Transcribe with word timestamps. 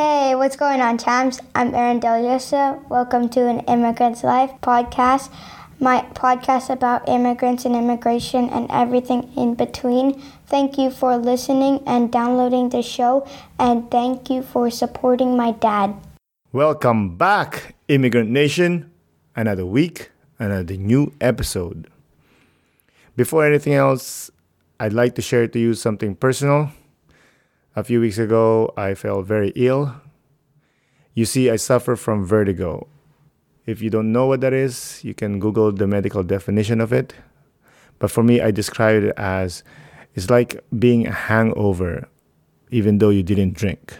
Hey, 0.00 0.34
what's 0.34 0.56
going 0.56 0.80
on, 0.80 0.96
champs? 0.96 1.40
I'm 1.54 1.74
Aaron 1.74 2.00
Deliosa. 2.00 2.80
Welcome 2.88 3.28
to 3.36 3.46
an 3.46 3.60
Immigrant's 3.68 4.24
Life 4.24 4.50
podcast, 4.62 5.30
my 5.78 6.06
podcast 6.14 6.70
about 6.70 7.06
immigrants 7.06 7.66
and 7.66 7.76
immigration 7.76 8.48
and 8.48 8.66
everything 8.70 9.30
in 9.36 9.56
between. 9.56 10.18
Thank 10.46 10.78
you 10.78 10.90
for 10.90 11.18
listening 11.18 11.82
and 11.86 12.10
downloading 12.10 12.70
the 12.70 12.80
show, 12.80 13.28
and 13.58 13.90
thank 13.90 14.30
you 14.30 14.40
for 14.40 14.70
supporting 14.70 15.36
my 15.36 15.50
dad. 15.50 15.94
Welcome 16.50 17.18
back, 17.18 17.74
Immigrant 17.88 18.30
Nation. 18.30 18.90
Another 19.36 19.66
week, 19.66 20.12
another 20.38 20.78
new 20.78 21.12
episode. 21.20 21.90
Before 23.16 23.44
anything 23.44 23.74
else, 23.74 24.30
I'd 24.80 24.94
like 24.94 25.14
to 25.16 25.20
share 25.20 25.46
to 25.46 25.58
you 25.58 25.74
something 25.74 26.14
personal. 26.14 26.70
A 27.76 27.84
few 27.84 28.00
weeks 28.00 28.18
ago, 28.18 28.74
I 28.76 28.94
felt 28.94 29.26
very 29.26 29.52
ill. 29.54 29.94
You 31.14 31.24
see, 31.24 31.48
I 31.48 31.54
suffer 31.54 31.94
from 31.94 32.26
vertigo. 32.26 32.88
If 33.64 33.80
you 33.80 33.90
don't 33.90 34.10
know 34.10 34.26
what 34.26 34.40
that 34.40 34.52
is, 34.52 35.04
you 35.04 35.14
can 35.14 35.38
Google 35.38 35.70
the 35.70 35.86
medical 35.86 36.24
definition 36.24 36.80
of 36.80 36.92
it. 36.92 37.14
But 38.00 38.10
for 38.10 38.24
me, 38.24 38.40
I 38.40 38.50
describe 38.50 39.04
it 39.04 39.14
as 39.16 39.62
it's 40.16 40.30
like 40.30 40.64
being 40.76 41.06
a 41.06 41.12
hangover, 41.12 42.08
even 42.72 42.98
though 42.98 43.10
you 43.10 43.22
didn't 43.22 43.54
drink. 43.54 43.96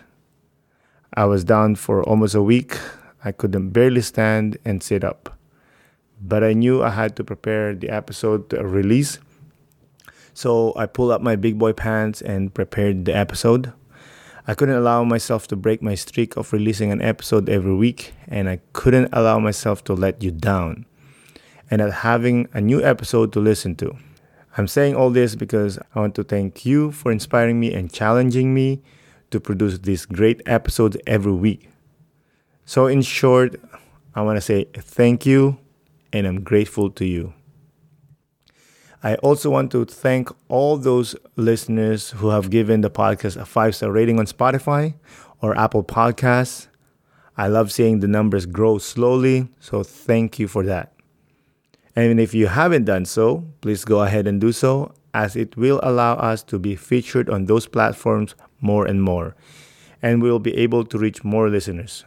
I 1.15 1.27
was 1.27 1.45
down 1.45 1.77
for 1.77 2.03
almost 2.03 2.35
a 2.35 2.43
week. 2.43 2.77
I 3.25 3.31
couldn't 3.31 3.71
barely 3.71 4.03
stand 4.03 4.59
and 4.65 4.83
sit 4.83 5.05
up. 5.05 5.39
But 6.21 6.43
I 6.43 6.55
knew 6.55 6.83
I 6.83 6.91
had 6.91 7.15
to 7.17 7.25
prepare 7.25 7.75
the 7.77 7.89
episode 7.89 8.51
to 8.51 8.67
release 8.67 9.21
so 10.41 10.73
I 10.75 10.87
pulled 10.87 11.11
up 11.11 11.21
my 11.21 11.37
big 11.37 11.59
boy 11.59 11.75
pants 11.75 12.23
and 12.23 12.55
prepared 12.55 13.05
the 13.05 13.15
episode. 13.15 13.75
I 14.47 14.55
couldn't 14.55 14.75
allow 14.75 15.05
myself 15.05 15.47
to 15.49 15.57
break 15.57 15.83
my 15.83 15.95
streak 15.95 16.35
of 16.35 16.51
releasing 16.51 16.91
an 16.91 17.03
episode 17.03 17.51
every 17.51 17.75
week, 17.75 18.15
and 18.27 18.49
I 18.49 18.61
couldn't 18.73 19.11
allow 19.13 19.39
myself 19.39 19.85
to 19.85 19.93
let 19.93 20.23
you 20.23 20.31
down 20.31 20.87
and 21.71 21.83
at 21.83 21.93
having 21.93 22.49
a 22.55 22.61
new 22.63 22.83
episode 22.83 23.35
to 23.35 23.39
listen 23.39 23.77
to. 23.77 23.95
I'm 24.57 24.67
saying 24.67 24.97
all 24.97 25.11
this 25.11 25.35
because 25.35 25.79
I 25.95 26.01
want 26.01 26.15
to 26.15 26.25
thank 26.25 26.65
you 26.65 26.91
for 26.91 27.13
inspiring 27.13 27.61
me 27.61 27.75
and 27.75 27.93
challenging 27.93 28.55
me 28.55 28.81
to 29.33 29.41
produce 29.41 29.79
these 29.81 30.07
great 30.07 30.41
episodes 30.47 30.97
every 31.07 31.33
week. 31.33 31.69
So, 32.65 32.87
in 32.87 33.03
short, 33.03 33.61
I 34.15 34.23
want 34.23 34.39
to 34.39 34.41
say 34.41 34.65
thank 34.73 35.27
you 35.27 35.59
and 36.15 36.27
I'm 36.27 36.41
grateful 36.41 36.89
to 36.93 37.05
you. 37.05 37.35
I 39.03 39.15
also 39.17 39.49
want 39.49 39.73
to 39.73 39.87
thank 39.87 40.29
all 40.49 40.77
those 40.77 41.17
listeners 41.37 42.11
who 42.11 42.29
have 42.29 42.51
given 42.51 42.83
the 42.83 42.91
podcast 42.91 43.37
a 43.41 43.47
five 43.47 43.75
star 43.75 43.91
rating 43.91 44.19
on 44.19 44.27
Spotify 44.27 44.95
or 45.41 45.57
Apple 45.57 45.83
Podcasts. 45.83 46.69
I 47.37 47.49
love 47.49 47.73
seeing 47.73 48.01
the 48.01 48.09
numbers 48.09 48.45
grow 48.45 48.77
slowly, 48.77 49.49
so 49.59 49.83
thank 49.83 50.39
you 50.39 50.47
for 50.47 50.65
that. 50.65 50.93
And 51.97 52.21
if 52.21 52.35
you 52.35 52.49
haven't 52.49 52.85
done 52.85 53.07
so, 53.07 53.45
please 53.63 53.87
go 53.87 54.03
ahead 54.03 54.27
and 54.27 54.39
do 54.39 54.53
so, 54.53 54.93
as 55.15 55.35
it 55.35 55.57
will 55.57 55.81
allow 55.83 56.15
us 56.17 56.43
to 56.45 56.59
be 56.59 56.77
featured 56.77 57.31
on 57.31 57.47
those 57.47 57.67
platforms 57.67 58.35
more 58.61 58.85
and 58.85 59.03
more, 59.03 59.35
and 60.03 60.23
we 60.23 60.31
will 60.31 60.39
be 60.39 60.55
able 60.59 60.85
to 60.85 60.99
reach 60.99 61.25
more 61.25 61.49
listeners. 61.49 62.05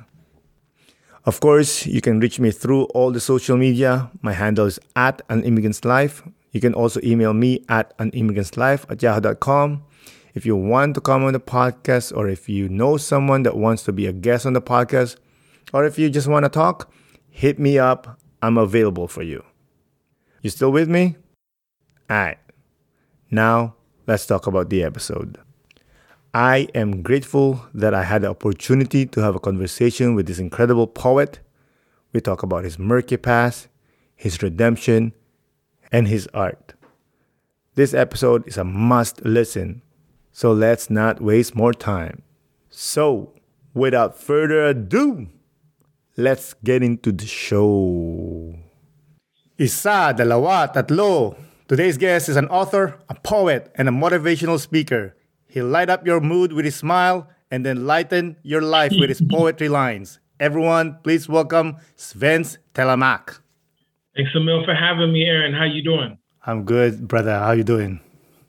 Of 1.26 1.40
course, 1.40 1.88
you 1.88 2.02
can 2.02 2.20
reach 2.20 2.40
me 2.40 2.52
through 2.52 2.84
all 2.94 3.12
the 3.12 3.20
social 3.20 3.58
media. 3.58 4.12
My 4.22 4.34
handle 4.34 4.68
is 4.68 4.80
at 4.96 5.24
an 5.30 5.44
immigrant's 5.44 5.84
life. 5.84 6.22
You 6.54 6.62
can 6.62 6.74
also 6.74 7.00
email 7.04 7.34
me 7.34 7.66
at 7.68 7.98
animmigrantslife 7.98 8.90
at 8.90 9.02
yahoo.com. 9.02 9.84
If 10.36 10.46
you 10.46 10.56
want 10.56 10.96
to 10.96 11.02
come 11.02 11.24
on 11.26 11.34
the 11.34 11.40
podcast, 11.40 12.16
or 12.16 12.30
if 12.30 12.48
you 12.48 12.70
know 12.70 12.98
someone 12.98 13.44
that 13.44 13.58
wants 13.58 13.84
to 13.84 13.92
be 13.92 14.08
a 14.08 14.14
guest 14.14 14.46
on 14.46 14.54
the 14.54 14.62
podcast, 14.62 15.18
or 15.74 15.84
if 15.84 16.00
you 16.00 16.10
just 16.10 16.28
want 16.28 16.46
to 16.46 16.50
talk, 16.50 16.92
hit 17.30 17.60
me 17.60 17.78
up. 17.78 18.20
I'm 18.42 18.58
available 18.58 19.08
for 19.08 19.24
you. 19.24 19.44
You 20.42 20.50
still 20.50 20.72
with 20.72 20.90
me? 20.90 21.16
All 22.10 22.18
right. 22.18 22.38
Now, 23.32 23.76
let's 24.06 24.26
talk 24.26 24.46
about 24.46 24.70
the 24.70 24.84
episode. 24.84 25.40
I 26.36 26.68
am 26.76 27.02
grateful 27.02 27.66
that 27.74 27.94
I 27.94 28.04
had 28.04 28.24
the 28.24 28.30
opportunity 28.30 29.06
to 29.08 29.22
have 29.22 29.36
a 29.36 29.40
conversation 29.40 30.14
with 30.14 30.28
this 30.28 30.40
incredible 30.40 30.88
poet. 30.88 31.40
We 32.12 32.22
talk 32.22 32.44
about 32.44 32.64
his 32.64 32.78
murky 32.78 33.18
past, 33.18 33.68
his 34.16 34.42
redemption, 34.44 35.14
and 35.94 36.08
his 36.08 36.28
art. 36.34 36.74
This 37.76 37.94
episode 37.94 38.46
is 38.48 38.58
a 38.58 38.64
must 38.64 39.24
listen, 39.24 39.84
so 40.32 40.52
let's 40.52 40.90
not 40.90 41.22
waste 41.22 41.56
more 41.56 41.74
time. 41.74 42.24
So, 42.70 43.34
without 43.74 44.18
further 44.18 44.66
ado, 44.66 45.28
let's 46.18 46.56
get 46.64 46.82
into 46.84 47.12
the 47.12 47.28
show. 47.28 48.56
Isa, 49.58 50.14
dalawa, 50.18 50.74
tatlo. 50.74 51.38
Today's 51.68 51.98
guest 51.98 52.28
is 52.28 52.36
an 52.36 52.48
author, 52.48 53.00
a 53.08 53.16
poet, 53.16 53.72
and 53.76 53.88
a 53.88 53.92
motivational 53.92 54.60
speaker. 54.60 55.16
He'll 55.48 55.68
light 55.68 55.90
up 55.90 56.06
your 56.06 56.20
mood 56.20 56.52
with 56.52 56.66
his 56.66 56.76
smile 56.76 57.30
and 57.52 57.64
then 57.64 57.86
lighten 57.86 58.38
your 58.42 58.62
life 58.62 58.92
with 58.98 59.10
his 59.10 59.22
poetry 59.30 59.70
lines. 59.70 60.20
Everyone, 60.40 60.98
please 61.04 61.30
welcome 61.30 61.78
Svens 61.96 62.58
Telemaque. 62.74 63.43
Thanks 64.16 64.32
a 64.36 64.40
mil 64.40 64.64
for 64.64 64.76
having 64.76 65.12
me, 65.12 65.24
Aaron. 65.24 65.54
How 65.54 65.66
you 65.66 65.84
doing? 65.84 66.18
I'm 66.46 66.66
good, 66.66 67.08
brother. 67.08 67.38
How 67.40 67.52
you 67.52 67.64
doing? 67.64 68.00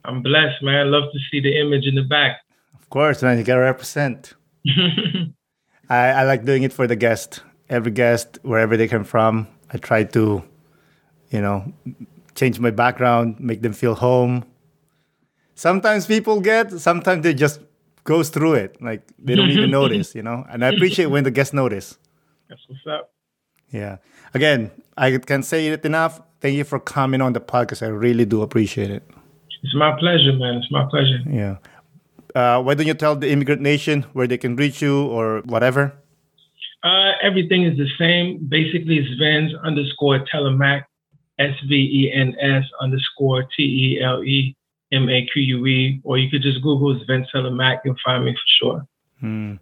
I'm 0.04 0.22
blessed, 0.22 0.62
man. 0.62 0.74
I 0.74 0.82
love 0.82 1.04
to 1.12 1.18
see 1.30 1.40
the 1.40 1.58
image 1.58 1.86
in 1.86 1.94
the 1.94 2.02
back. 2.02 2.40
Of 2.74 2.90
course, 2.90 3.22
man. 3.22 3.38
You 3.38 3.44
gotta 3.44 3.60
represent. 3.60 4.34
I, 5.88 6.08
I 6.08 6.24
like 6.24 6.44
doing 6.44 6.64
it 6.64 6.72
for 6.72 6.86
the 6.86 6.96
guest. 6.96 7.40
Every 7.70 7.92
guest, 7.92 8.38
wherever 8.42 8.76
they 8.76 8.88
come 8.88 9.04
from, 9.04 9.48
I 9.72 9.78
try 9.78 10.04
to, 10.04 10.42
you 11.30 11.40
know, 11.40 11.72
change 12.34 12.60
my 12.60 12.70
background, 12.70 13.40
make 13.40 13.62
them 13.62 13.72
feel 13.72 13.94
home. 13.94 14.44
Sometimes 15.54 16.06
people 16.06 16.40
get, 16.40 16.72
sometimes 16.72 17.22
they 17.22 17.32
just 17.32 17.60
goes 18.04 18.28
through 18.28 18.54
it. 18.54 18.82
Like 18.82 19.02
they 19.18 19.34
don't 19.34 19.50
even 19.50 19.70
notice, 19.80 20.14
you 20.14 20.22
know. 20.22 20.44
And 20.50 20.62
I 20.62 20.68
appreciate 20.68 21.06
when 21.06 21.24
the 21.24 21.30
guests 21.30 21.54
notice. 21.54 21.96
That's 22.48 22.60
what's 22.68 22.86
up. 22.86 23.12
Yeah. 23.70 23.96
Again, 24.34 24.70
I 24.96 25.18
can't 25.18 25.44
say 25.44 25.68
it 25.68 25.84
enough. 25.84 26.20
Thank 26.40 26.56
you 26.56 26.64
for 26.64 26.78
coming 26.78 27.20
on 27.20 27.32
the 27.32 27.40
podcast. 27.40 27.82
I 27.82 27.88
really 27.88 28.24
do 28.24 28.42
appreciate 28.42 28.90
it. 28.90 29.02
It's 29.62 29.74
my 29.74 29.96
pleasure, 29.98 30.32
man. 30.32 30.56
It's 30.56 30.70
my 30.70 30.84
pleasure. 30.90 31.18
Yeah. 31.26 31.56
Uh, 32.34 32.62
why 32.62 32.74
don't 32.74 32.86
you 32.86 32.94
tell 32.94 33.16
the 33.16 33.30
immigrant 33.30 33.62
nation 33.62 34.02
where 34.12 34.26
they 34.26 34.36
can 34.36 34.56
reach 34.56 34.82
you 34.82 35.06
or 35.06 35.40
whatever? 35.46 35.94
Uh, 36.82 37.12
everything 37.22 37.64
is 37.64 37.78
the 37.78 37.88
same. 37.98 38.46
Basically, 38.46 38.98
it's 38.98 39.08
Vens 39.18 39.52
underscore 39.64 40.24
Telemaque, 40.26 40.84
S 41.38 41.54
V 41.66 41.74
E 41.74 42.12
N 42.12 42.36
S 42.40 42.64
underscore 42.80 43.44
T 43.56 43.62
E 43.62 44.02
L 44.02 44.22
E 44.22 44.54
M 44.92 45.08
A 45.08 45.26
Q 45.32 45.42
U 45.42 45.66
E, 45.66 46.00
or 46.04 46.18
you 46.18 46.28
could 46.28 46.42
just 46.42 46.60
Google 46.62 47.00
Sven 47.04 47.26
Telemaque. 47.34 47.78
You'll 47.84 47.96
find 48.04 48.24
me 48.24 48.32
for 48.32 48.48
sure. 48.58 48.86
Hmm. 49.20 49.54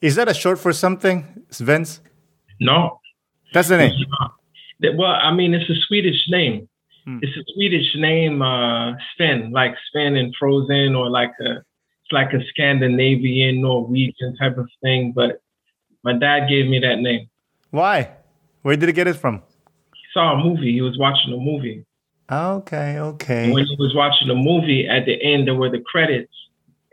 Is 0.00 0.14
that 0.14 0.28
a 0.28 0.34
short 0.34 0.58
for 0.58 0.72
something, 0.72 1.44
Svens? 1.50 2.00
No. 2.60 3.00
That's 3.52 3.68
the 3.68 3.78
name. 3.78 3.92
Well, 4.82 5.10
I 5.10 5.32
mean, 5.32 5.54
it's 5.54 5.68
a 5.68 5.74
Swedish 5.86 6.24
name. 6.28 6.68
Hmm. 7.04 7.18
It's 7.22 7.36
a 7.36 7.44
Swedish 7.54 7.94
name, 7.96 8.42
uh, 8.42 8.92
Sven, 9.14 9.50
like 9.52 9.74
Sven 9.90 10.16
and 10.16 10.34
Frozen, 10.38 10.94
or 10.94 11.10
like 11.10 11.32
a, 11.40 11.56
it's 11.56 12.12
like 12.12 12.32
a 12.32 12.44
Scandinavian, 12.48 13.62
Norwegian 13.62 14.36
type 14.36 14.58
of 14.58 14.68
thing. 14.82 15.12
But 15.14 15.40
my 16.02 16.12
dad 16.12 16.48
gave 16.48 16.66
me 16.66 16.78
that 16.80 17.00
name. 17.00 17.28
Why? 17.70 18.10
Where 18.62 18.76
did 18.76 18.88
he 18.88 18.92
get 18.92 19.06
it 19.06 19.16
from? 19.16 19.42
He 19.94 20.02
saw 20.12 20.34
a 20.34 20.44
movie. 20.44 20.72
He 20.72 20.80
was 20.80 20.98
watching 20.98 21.32
a 21.32 21.36
movie. 21.36 21.84
Okay, 22.30 22.98
okay. 22.98 23.44
And 23.44 23.54
when 23.54 23.66
he 23.66 23.76
was 23.78 23.94
watching 23.94 24.30
a 24.30 24.34
movie, 24.34 24.86
at 24.86 25.04
the 25.04 25.20
end 25.22 25.48
there 25.48 25.54
were 25.54 25.70
the 25.70 25.80
credits, 25.80 26.32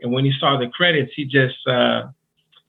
and 0.02 0.12
when 0.12 0.26
he 0.26 0.34
saw 0.40 0.58
the 0.58 0.68
credits, 0.68 1.12
he 1.16 1.26
just 1.26 1.56
uh, 1.68 2.04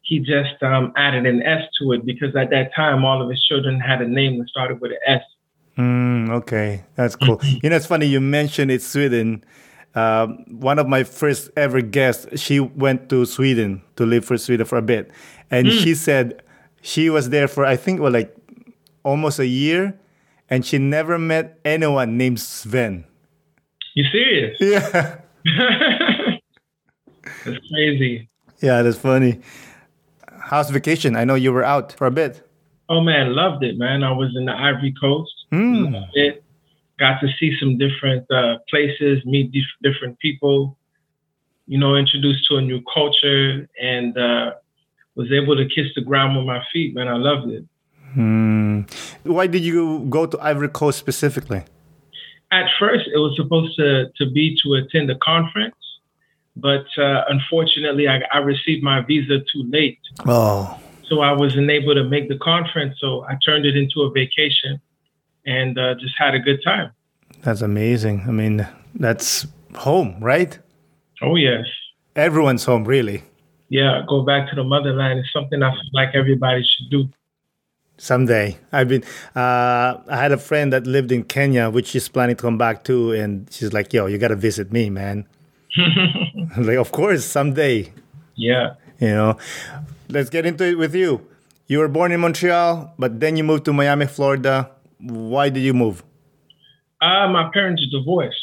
he 0.09 0.19
just 0.21 0.63
um, 0.63 0.91
added 0.97 1.27
an 1.27 1.43
S 1.43 1.63
to 1.79 1.93
it 1.93 2.07
because 2.07 2.35
at 2.35 2.49
that 2.49 2.75
time 2.75 3.05
all 3.05 3.21
of 3.23 3.29
his 3.29 3.43
children 3.45 3.79
had 3.79 4.01
a 4.01 4.09
name 4.09 4.39
that 4.39 4.49
started 4.49 4.81
with 4.81 4.93
an 4.93 4.99
S. 5.07 5.21
Mm, 5.77 6.31
okay, 6.31 6.83
that's 6.97 7.15
cool. 7.15 7.39
you 7.45 7.69
know, 7.69 7.77
it's 7.77 7.85
funny 7.87 8.07
you 8.07 8.21
mentioned 8.21 8.71
it's 8.71 8.87
Sweden. 8.87 9.45
Um, 9.95 10.45
one 10.49 10.79
of 10.79 10.89
my 10.89 11.05
first 11.05 11.51
ever 11.57 11.83
guests, 11.83 12.41
she 12.41 12.59
went 12.59 13.09
to 13.11 13.27
Sweden 13.27 13.83
to 13.97 14.07
live 14.07 14.25
for 14.25 14.39
Sweden 14.39 14.65
for 14.67 14.79
a 14.79 14.83
bit, 14.83 15.11
and 15.51 15.71
she 15.71 15.95
said 15.95 16.43
she 16.81 17.11
was 17.11 17.29
there 17.31 17.47
for 17.49 17.65
I 17.67 17.77
think 17.77 18.01
well 18.01 18.13
like 18.13 18.35
almost 19.05 19.39
a 19.39 19.47
year, 19.47 19.99
and 20.49 20.65
she 20.65 20.79
never 20.79 21.19
met 21.19 21.59
anyone 21.67 22.17
named 22.17 22.41
Sven. 22.41 23.05
You 23.95 24.05
serious? 24.11 24.57
Yeah, 24.61 25.19
That's 27.45 27.59
crazy. 27.71 28.29
yeah, 28.61 28.83
that's 28.83 28.99
funny. 28.99 29.41
How's 30.49 30.71
vacation? 30.71 31.15
I 31.15 31.25
know 31.25 31.35
you 31.35 31.53
were 31.53 31.63
out 31.63 31.93
for 31.93 32.07
a 32.07 32.11
bit. 32.11 32.43
Oh 32.89 33.03
man, 33.03 33.35
loved 33.35 33.63
it, 33.63 33.77
man. 33.77 34.03
I 34.03 34.13
was 34.13 34.35
in 34.35 34.47
the 34.47 34.53
Ivory 34.53 34.95
Coast. 34.99 35.35
Loved 35.53 36.11
it. 36.15 36.43
Got 36.99 37.21
to 37.21 37.29
see 37.39 37.55
some 37.61 37.77
different 37.77 38.29
uh, 38.31 38.57
places, 38.71 39.25
meet 39.27 39.53
dif- 39.53 39.79
different 39.83 40.19
people. 40.21 40.79
You 41.67 41.79
know, 41.79 41.97
introduced 41.97 42.49
to 42.49 42.57
a 42.57 42.63
new 42.63 42.81
culture, 42.95 43.69
and 43.79 44.17
uh, 44.17 44.53
was 45.17 45.31
able 45.31 45.55
to 45.55 45.67
kiss 45.67 45.89
the 45.95 46.01
ground 46.01 46.35
with 46.37 46.47
my 46.47 46.63
feet, 46.73 46.95
man. 46.95 47.09
I 47.09 47.17
loved 47.17 47.51
it. 47.51 47.65
Hmm. 48.15 48.83
Why 49.25 49.49
did 49.49 49.63
you 49.63 50.07
go 50.09 50.25
to 50.25 50.41
Ivory 50.41 50.71
Coast 50.71 50.99
specifically? 50.99 51.63
At 52.51 52.67
first, 52.81 53.05
it 53.13 53.19
was 53.19 53.37
supposed 53.37 53.77
to, 53.77 54.07
to 54.17 54.31
be 54.31 54.57
to 54.63 54.75
attend 54.75 55.11
a 55.11 55.19
conference, 55.19 55.77
but 56.61 56.87
uh, 56.99 57.25
unfortunately, 57.29 58.09
I, 58.09 58.21
I 58.33 58.39
received 58.39 58.83
my 58.83 59.01
visa 59.01 59.39
too 59.39 59.65
late. 59.69 59.99
Oh. 60.27 60.79
So 61.09 61.21
I 61.21 61.33
wasn't 61.33 61.71
able 61.71 61.95
to 61.95 62.05
make 62.05 62.29
the 62.29 62.39
conference. 62.39 62.97
So 63.01 63.25
I 63.25 63.37
turned 63.45 63.65
it 63.65 63.77
into 63.77 64.03
a 64.03 64.11
vacation 64.11 64.81
and 65.47 65.79
uh, 65.79 65.95
just 65.95 66.15
had 66.19 66.35
a 66.35 66.39
good 66.39 66.61
time. 66.65 66.93
That's 67.43 67.63
amazing. 67.63 68.25
I 68.27 68.33
mean, 68.33 68.67
that's 68.95 69.47
home, 69.75 70.17
right? 70.21 70.59
Oh, 71.23 71.37
yes. 71.37 71.67
Everyone's 72.17 72.65
home, 72.65 72.85
really. 72.85 73.23
Yeah, 73.69 74.03
go 74.09 74.23
back 74.23 74.49
to 74.51 74.57
the 74.57 74.65
motherland 74.65 75.21
is 75.21 75.27
something 75.33 75.63
I 75.63 75.71
feel 75.71 75.91
like 75.93 76.15
everybody 76.15 76.63
should 76.65 76.91
do. 76.91 77.09
Someday, 77.99 78.57
I've 78.73 78.89
been. 78.89 79.03
Uh, 79.35 79.99
I 80.09 80.17
had 80.17 80.31
a 80.31 80.39
friend 80.39 80.73
that 80.73 80.87
lived 80.87 81.11
in 81.11 81.25
Kenya, 81.25 81.69
which 81.69 81.89
she's 81.89 82.09
planning 82.09 82.37
to 82.37 82.41
come 82.41 82.57
back 82.57 82.85
to, 82.85 83.11
and 83.13 83.49
she's 83.53 83.73
like, 83.73 83.93
"Yo, 83.93 84.07
you 84.07 84.19
got 84.19 84.29
to 84.29 84.37
visit 84.37 84.73
me, 84.73 84.89
man." 84.89 85.27
like, 86.59 86.79
of 86.79 86.93
course, 86.93 87.25
someday. 87.25 87.93
Yeah. 88.35 88.75
You 89.01 89.09
know, 89.09 89.39
let's 90.09 90.31
get 90.31 90.47
into 90.47 90.65
it 90.65 90.79
with 90.79 90.95
you. 90.95 91.27
You 91.67 91.79
were 91.79 91.89
born 91.89 92.13
in 92.13 92.21
Montreal, 92.21 92.95
but 92.99 93.21
then 93.21 93.37
you 93.37 93.45
moved 93.45 93.65
to 93.67 93.73
Miami, 93.73 94.07
Florida. 94.07 94.71
Why 95.01 95.51
did 95.51 95.61
you 95.61 95.75
move? 95.75 96.03
Uh, 97.01 97.29
my 97.29 97.51
parents 97.53 97.85
divorced. 97.91 98.37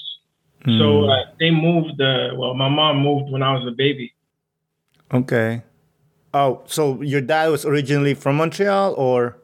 Mm. 0.65 0.79
So 0.79 1.09
uh, 1.09 1.25
they 1.39 1.51
moved, 1.51 1.99
uh, 1.99 2.35
well, 2.35 2.53
my 2.53 2.69
mom 2.69 2.99
moved 2.99 3.31
when 3.31 3.43
I 3.43 3.53
was 3.53 3.67
a 3.67 3.75
baby. 3.75 4.13
Okay. 5.13 5.63
Oh, 6.33 6.61
so 6.65 7.01
your 7.01 7.21
dad 7.21 7.47
was 7.49 7.65
originally 7.65 8.13
from 8.13 8.37
Montreal 8.37 8.93
or? 8.93 9.37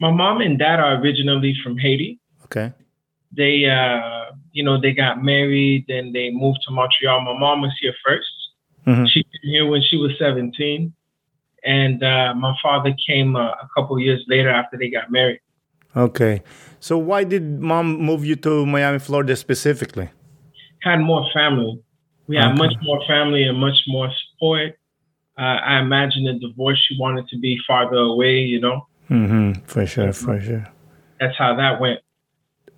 My 0.00 0.10
mom 0.10 0.40
and 0.40 0.58
dad 0.58 0.80
are 0.80 1.00
originally 1.00 1.54
from 1.62 1.78
Haiti. 1.78 2.18
Okay. 2.44 2.72
They, 3.36 3.64
uh, 3.66 4.34
you 4.52 4.64
know, 4.64 4.80
they 4.80 4.92
got 4.92 5.22
married, 5.22 5.84
then 5.88 6.12
they 6.12 6.30
moved 6.30 6.60
to 6.66 6.74
Montreal. 6.74 7.20
My 7.20 7.38
mom 7.38 7.62
was 7.62 7.72
here 7.80 7.94
1st 8.06 8.86
mm-hmm. 8.86 9.04
She 9.06 9.22
came 9.22 9.50
here 9.50 9.66
when 9.66 9.82
she 9.82 9.96
was 9.96 10.12
17. 10.18 10.92
And 11.62 12.02
uh, 12.02 12.34
my 12.34 12.54
father 12.62 12.92
came 13.06 13.36
uh, 13.36 13.50
a 13.50 13.68
couple 13.76 13.98
years 13.98 14.24
later 14.28 14.48
after 14.48 14.76
they 14.76 14.90
got 14.90 15.10
married. 15.10 15.40
Okay. 15.96 16.42
So 16.80 16.96
why 16.96 17.24
did 17.24 17.60
mom 17.60 17.98
move 18.00 18.24
you 18.24 18.36
to 18.36 18.64
Miami, 18.66 18.98
Florida 18.98 19.36
specifically? 19.36 20.08
Had 20.82 21.00
more 21.00 21.26
family. 21.34 21.80
We 22.26 22.36
had 22.36 22.52
okay. 22.52 22.58
much 22.58 22.74
more 22.82 23.00
family 23.06 23.44
and 23.44 23.58
much 23.58 23.78
more 23.86 24.08
support. 24.32 24.78
Uh, 25.38 25.42
I 25.42 25.80
imagine 25.80 26.24
the 26.24 26.34
divorce 26.34 26.78
she 26.88 26.96
wanted 26.98 27.28
to 27.28 27.38
be 27.38 27.58
farther 27.66 27.96
away, 27.96 28.38
you 28.38 28.60
know? 28.60 28.86
Mm-hmm. 29.10 29.64
For 29.64 29.86
sure, 29.86 30.12
for 30.12 30.40
sure. 30.40 30.66
That's 31.18 31.36
how 31.36 31.56
that 31.56 31.80
went. 31.80 32.00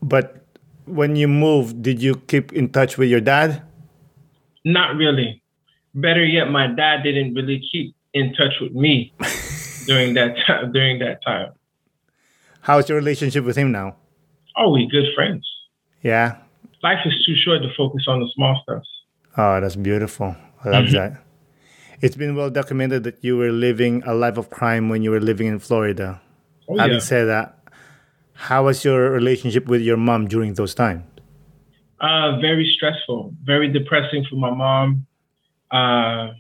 But 0.02 0.41
when 0.86 1.16
you 1.16 1.28
moved, 1.28 1.82
did 1.82 2.02
you 2.02 2.16
keep 2.16 2.52
in 2.52 2.68
touch 2.68 2.98
with 2.98 3.08
your 3.08 3.20
dad? 3.20 3.62
Not 4.64 4.96
really. 4.96 5.42
Better 5.94 6.24
yet, 6.24 6.50
my 6.50 6.68
dad 6.68 7.02
didn't 7.02 7.34
really 7.34 7.62
keep 7.70 7.94
in 8.14 8.34
touch 8.34 8.54
with 8.60 8.72
me 8.72 9.12
during 9.86 10.14
that 10.14 10.36
time. 10.46 10.72
During 10.72 10.98
that 11.00 11.22
time. 11.24 11.52
How's 12.60 12.88
your 12.88 12.96
relationship 12.96 13.44
with 13.44 13.56
him 13.56 13.72
now? 13.72 13.96
Oh, 14.56 14.72
we 14.72 14.88
good 14.88 15.06
friends. 15.14 15.48
Yeah. 16.02 16.36
Life 16.82 17.00
is 17.04 17.14
too 17.26 17.34
short 17.36 17.62
to 17.62 17.68
focus 17.76 18.04
on 18.08 18.20
the 18.20 18.28
small 18.34 18.60
stuff. 18.62 18.82
Oh, 19.36 19.60
that's 19.60 19.76
beautiful. 19.76 20.36
I 20.64 20.68
love 20.68 20.84
mm-hmm. 20.86 20.94
that. 20.94 21.22
It's 22.00 22.16
been 22.16 22.34
well 22.34 22.50
documented 22.50 23.04
that 23.04 23.22
you 23.22 23.36
were 23.36 23.52
living 23.52 24.02
a 24.04 24.14
life 24.14 24.36
of 24.36 24.50
crime 24.50 24.88
when 24.88 25.02
you 25.02 25.10
were 25.10 25.20
living 25.20 25.46
in 25.46 25.58
Florida. 25.58 26.20
Oh, 26.68 26.76
Having 26.78 26.94
yeah. 26.94 27.00
said 27.00 27.24
that, 27.26 27.58
how 28.34 28.64
was 28.64 28.84
your 28.84 29.10
relationship 29.10 29.66
with 29.66 29.82
your 29.82 29.96
mom 29.96 30.26
during 30.28 30.54
those 30.54 30.74
times? 30.74 31.04
Uh, 32.00 32.40
very 32.40 32.70
stressful, 32.76 33.32
very 33.44 33.68
depressing 33.68 34.24
for 34.28 34.36
my 34.36 34.50
mom. 34.50 35.06
Uh, 35.70 36.32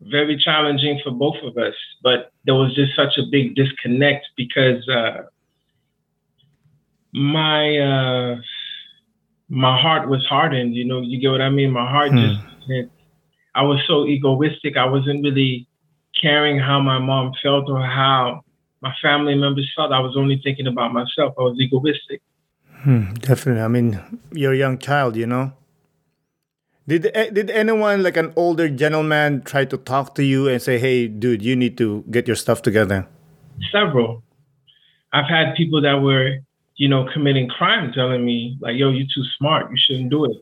very 0.00 0.36
challenging 0.38 1.00
for 1.04 1.10
both 1.10 1.36
of 1.42 1.56
us. 1.58 1.74
But 2.02 2.32
there 2.44 2.54
was 2.54 2.74
just 2.74 2.94
such 2.96 3.18
a 3.18 3.22
big 3.30 3.54
disconnect 3.54 4.26
because 4.36 4.88
uh, 4.88 5.24
my 7.12 7.78
uh, 7.78 8.36
my 9.48 9.80
heart 9.80 10.08
was 10.08 10.24
hardened. 10.26 10.74
You 10.74 10.84
know, 10.84 11.00
you 11.00 11.20
get 11.20 11.30
what 11.30 11.42
I 11.42 11.50
mean. 11.50 11.70
My 11.70 11.88
heart 11.88 12.12
hmm. 12.12 12.18
just 12.18 12.90
I 13.54 13.62
was 13.62 13.80
so 13.86 14.06
egoistic. 14.06 14.76
I 14.76 14.86
wasn't 14.86 15.22
really 15.22 15.66
caring 16.20 16.58
how 16.58 16.80
my 16.80 16.98
mom 16.98 17.32
felt 17.42 17.68
or 17.68 17.82
how 17.82 18.42
my 18.80 18.94
family 19.02 19.34
members 19.34 19.70
felt. 19.74 19.92
I 19.92 20.00
was 20.00 20.16
only 20.16 20.40
thinking 20.42 20.66
about 20.66 20.92
myself. 20.92 21.34
I 21.38 21.42
was 21.42 21.58
egoistic. 21.58 22.22
Hmm, 22.82 23.14
definitely. 23.14 23.62
I 23.62 23.68
mean, 23.68 24.00
you're 24.32 24.52
a 24.52 24.56
young 24.56 24.78
child, 24.78 25.16
you 25.16 25.26
know. 25.26 25.52
Did 26.86 27.10
eh, 27.14 27.30
did 27.30 27.50
anyone 27.50 28.02
like 28.02 28.16
an 28.16 28.32
older 28.36 28.68
gentleman 28.68 29.42
try 29.42 29.66
to 29.66 29.76
talk 29.76 30.14
to 30.14 30.24
you 30.24 30.48
and 30.48 30.62
say, 30.62 30.78
"Hey, 30.78 31.06
dude, 31.06 31.42
you 31.42 31.54
need 31.54 31.76
to 31.78 32.04
get 32.10 32.26
your 32.26 32.36
stuff 32.36 32.62
together"? 32.62 33.06
Several. 33.70 34.22
I've 35.12 35.28
had 35.28 35.54
people 35.54 35.82
that 35.82 36.00
were, 36.00 36.38
you 36.76 36.88
know, 36.88 37.06
committing 37.12 37.48
crime 37.48 37.92
telling 37.92 38.24
me 38.24 38.56
like, 38.60 38.76
"Yo, 38.76 38.90
you're 38.90 39.06
too 39.14 39.24
smart. 39.36 39.70
You 39.70 39.76
shouldn't 39.76 40.10
do 40.10 40.24
it." 40.24 40.36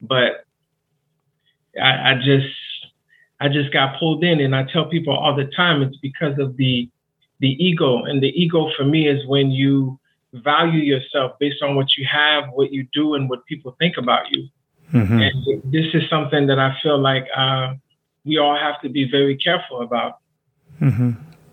But 0.00 0.46
I, 1.80 2.12
I 2.12 2.14
just, 2.14 2.54
I 3.40 3.48
just 3.48 3.72
got 3.72 3.98
pulled 3.98 4.24
in, 4.24 4.40
and 4.40 4.54
I 4.56 4.64
tell 4.72 4.86
people 4.86 5.14
all 5.14 5.34
the 5.34 5.50
time, 5.56 5.82
it's 5.82 5.98
because 5.98 6.38
of 6.38 6.56
the, 6.56 6.88
the 7.40 7.50
ego, 7.64 8.04
and 8.04 8.22
the 8.22 8.28
ego 8.28 8.70
for 8.76 8.84
me 8.84 9.08
is 9.08 9.26
when 9.26 9.50
you 9.50 9.98
value 10.32 10.80
yourself 10.80 11.32
based 11.38 11.62
on 11.62 11.76
what 11.76 11.96
you 11.96 12.06
have, 12.10 12.44
what 12.52 12.72
you 12.72 12.86
do, 12.92 13.14
and 13.14 13.28
what 13.28 13.44
people 13.46 13.74
think 13.78 13.96
about 13.96 14.30
you. 14.30 14.48
Mm-hmm. 14.92 15.20
And 15.20 15.72
this 15.72 15.86
is 15.94 16.08
something 16.08 16.46
that 16.46 16.58
I 16.58 16.76
feel 16.82 16.98
like 16.98 17.26
uh, 17.36 17.74
we 18.24 18.38
all 18.38 18.56
have 18.56 18.80
to 18.82 18.88
be 18.88 19.08
very 19.10 19.36
careful 19.36 19.82
about. 19.82 20.18
Mm-hmm. 20.80 21.12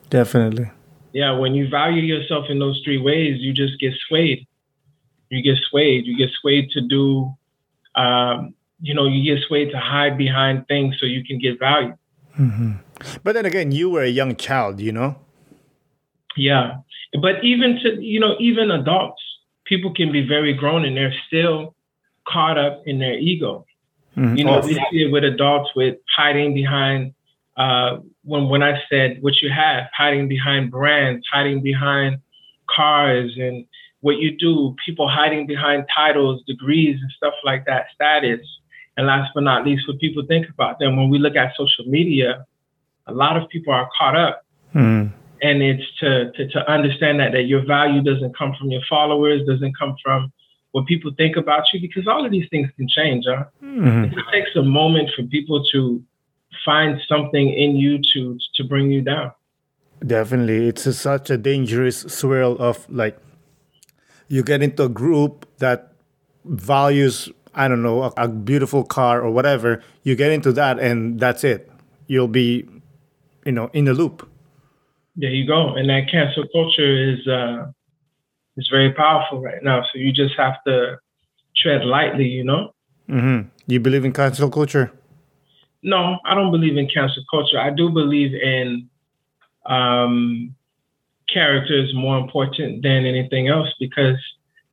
Definitely. 0.09 0.69
Yeah, 1.13 1.31
when 1.38 1.53
you 1.53 1.69
value 1.69 2.01
yourself 2.01 2.45
in 2.50 2.59
those 2.59 2.81
three 2.83 2.97
ways, 2.97 3.39
you 3.39 3.53
just 3.53 3.80
get 3.80 3.94
swayed. 4.07 4.47
You 5.30 5.41
get 5.41 5.57
swayed. 5.69 6.06
You 6.06 6.18
get 6.18 6.30
swayed 6.41 6.69
to 6.71 6.81
do, 6.81 7.33
um, 7.95 8.53
you 8.81 8.94
know, 8.94 9.06
you 9.07 9.24
get 9.24 9.44
swayed 9.47 9.71
to 9.71 9.80
hide 9.80 10.18
behind 10.18 10.68
things 10.68 10.95
so 11.00 11.06
you 11.06 11.24
can 11.24 11.39
get 11.39 11.59
value. 11.59 11.95
Mm-hmm. 12.39 12.74
But 13.24 13.33
then 13.33 13.45
again, 13.45 13.71
you 13.71 13.89
were 13.89 14.03
a 14.03 14.09
young 14.09 14.35
child, 14.35 14.80
you 14.80 14.91
know? 14.91 15.15
Yeah. 16.38 16.78
But 17.21 17.44
even 17.44 17.80
to, 17.83 18.02
you 18.02 18.19
know, 18.19 18.35
even 18.40 18.71
adults, 18.71 19.21
people 19.66 19.94
can 19.94 20.11
be 20.11 20.28
very 20.28 20.54
grown 20.54 20.85
and 20.85 20.97
they're 20.97 21.13
still 21.28 21.75
caught 22.28 22.57
up 22.57 22.83
in 22.85 22.99
their 22.99 23.18
ego. 23.18 23.66
Mm-hmm. 24.18 24.35
You 24.35 24.45
know, 24.45 24.59
we 24.59 24.73
see 24.92 25.04
it 25.04 25.11
with 25.11 25.23
adults 25.23 25.71
with 25.75 25.97
hiding 26.16 26.54
behind 26.54 27.13
uh, 27.57 27.97
when 28.23 28.49
when 28.49 28.63
I 28.63 28.81
said 28.90 29.18
what 29.21 29.42
you 29.42 29.49
have, 29.49 29.85
hiding 29.95 30.28
behind 30.28 30.71
brands, 30.71 31.25
hiding 31.31 31.61
behind 31.61 32.19
cars 32.69 33.33
and 33.37 33.66
what 34.02 34.18
you 34.18 34.35
do, 34.37 34.75
people 34.85 35.07
hiding 35.07 35.47
behind 35.47 35.85
titles, 35.95 36.44
degrees, 36.45 36.99
and 37.02 37.11
stuff 37.16 37.33
like 37.44 37.66
that, 37.66 37.87
status. 37.94 38.42
And 38.97 39.07
last 39.07 39.31
but 39.33 39.42
not 39.42 39.66
least, 39.66 39.87
what 39.87 39.99
people 39.99 40.23
think 40.28 40.47
about 40.49 40.78
them. 40.78 40.97
When 40.97 41.09
we 41.09 41.18
look 41.18 41.35
at 41.35 41.54
social 41.57 41.85
media, 41.85 42.45
a 43.07 43.13
lot 43.13 43.37
of 43.37 43.49
people 43.49 43.73
are 43.73 43.90
caught 43.97 44.16
up. 44.16 44.45
Mm. 44.75 45.11
And 45.44 45.62
it's 45.62 45.83
to, 46.00 46.31
to, 46.31 46.47
to 46.47 46.71
understand 46.71 47.19
that, 47.19 47.33
that 47.33 47.44
your 47.44 47.66
value 47.66 48.02
doesn't 48.02 48.35
come 48.35 48.56
from 48.57 48.71
your 48.71 48.81
followers, 48.90 49.45
doesn't 49.45 49.78
come 49.78 49.95
from 50.02 50.31
what 50.71 50.85
people 50.88 51.12
think 51.16 51.35
about 51.38 51.64
you 51.71 51.80
because 51.80 52.07
all 52.07 52.26
of 52.26 52.31
these 52.31 52.47
things 52.50 52.68
can 52.78 52.88
change. 52.88 53.26
Huh? 53.28 53.45
Mm-hmm. 53.64 54.18
It 54.18 54.26
takes 54.31 54.56
a 54.56 54.64
moment 54.64 55.09
for 55.16 55.23
people 55.23 55.64
to 55.73 56.04
find 56.66 57.00
something 57.07 57.54
in 57.54 57.76
you 57.76 58.00
to 58.14 58.38
to 58.56 58.64
bring 58.64 58.92
you 58.92 59.02
down. 59.02 59.31
Definitely, 60.06 60.68
it's 60.68 60.85
a, 60.85 60.94
such 60.94 61.30
a 61.30 61.38
dangerous 61.38 62.02
swirl 62.02 62.57
of 62.59 62.90
like 62.90 63.18
you 64.28 64.44
get 64.44 64.62
into 64.62 64.83
a 64.83 64.90
group 64.90 65.45
that 65.59 65.94
values 66.45 67.30
I 67.54 67.68
don't 67.68 67.83
know 67.83 68.04
a, 68.04 68.14
a 68.18 68.28
beautiful 68.28 68.83
car 68.83 69.21
or 69.21 69.31
whatever. 69.31 69.81
You 70.04 70.16
get 70.16 70.31
into 70.31 70.52
that, 70.54 70.80
and 70.80 71.19
that's 71.19 71.44
it. 71.44 71.69
You'll 72.07 72.28
be, 72.28 72.68
you 73.45 73.52
know, 73.52 73.69
in 73.73 73.85
the 73.85 73.94
loop. 73.94 74.28
There 75.16 75.30
you 75.30 75.46
go, 75.46 75.76
and 75.76 75.90
that 75.90 76.10
cancel 76.12 76.46
culture 76.54 77.14
is. 77.14 77.28
Uh, 77.28 77.72
is 78.58 78.68
very 78.70 78.92
powerful 78.94 79.42
right 79.42 79.64
now. 79.64 79.84
So 79.92 80.00
you 80.00 80.12
just 80.12 80.36
have 80.38 80.64
to 80.66 80.98
tread 81.58 81.86
lightly, 81.86 82.26
you 82.26 82.44
know? 82.44 82.74
Mm-hmm. 83.10 83.50
You 83.68 83.80
believe 83.80 84.06
in 84.06 84.14
cancel 84.14 84.50
culture? 84.50 84.92
No, 85.82 86.20
I 86.26 86.34
don't 86.36 86.52
believe 86.52 86.78
in 86.78 86.88
cancel 86.88 87.24
culture. 87.30 87.60
I 87.60 87.70
do 87.70 87.90
believe 87.90 88.34
in 88.34 88.90
um, 89.66 90.56
character 91.34 91.84
is 91.84 91.94
more 91.94 92.18
important 92.18 92.84
than 92.84 93.06
anything 93.06 93.48
else 93.48 93.70
because 93.80 94.18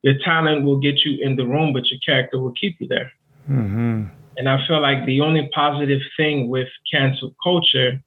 your 0.02 0.14
talent 0.24 0.64
will 0.64 0.78
get 0.78 1.04
you 1.04 1.22
in 1.24 1.36
the 1.36 1.46
room, 1.46 1.72
but 1.72 1.90
your 1.90 2.00
character 2.04 2.38
will 2.38 2.52
keep 2.52 2.76
you 2.80 2.86
there. 2.86 3.12
Mm-hmm. 3.50 4.04
And 4.36 4.48
I 4.48 4.66
feel 4.66 4.80
like 4.80 5.04
the 5.06 5.20
only 5.20 5.50
positive 5.52 6.00
thing 6.16 6.48
with 6.48 6.68
cancel 6.90 7.34
culture 7.42 8.00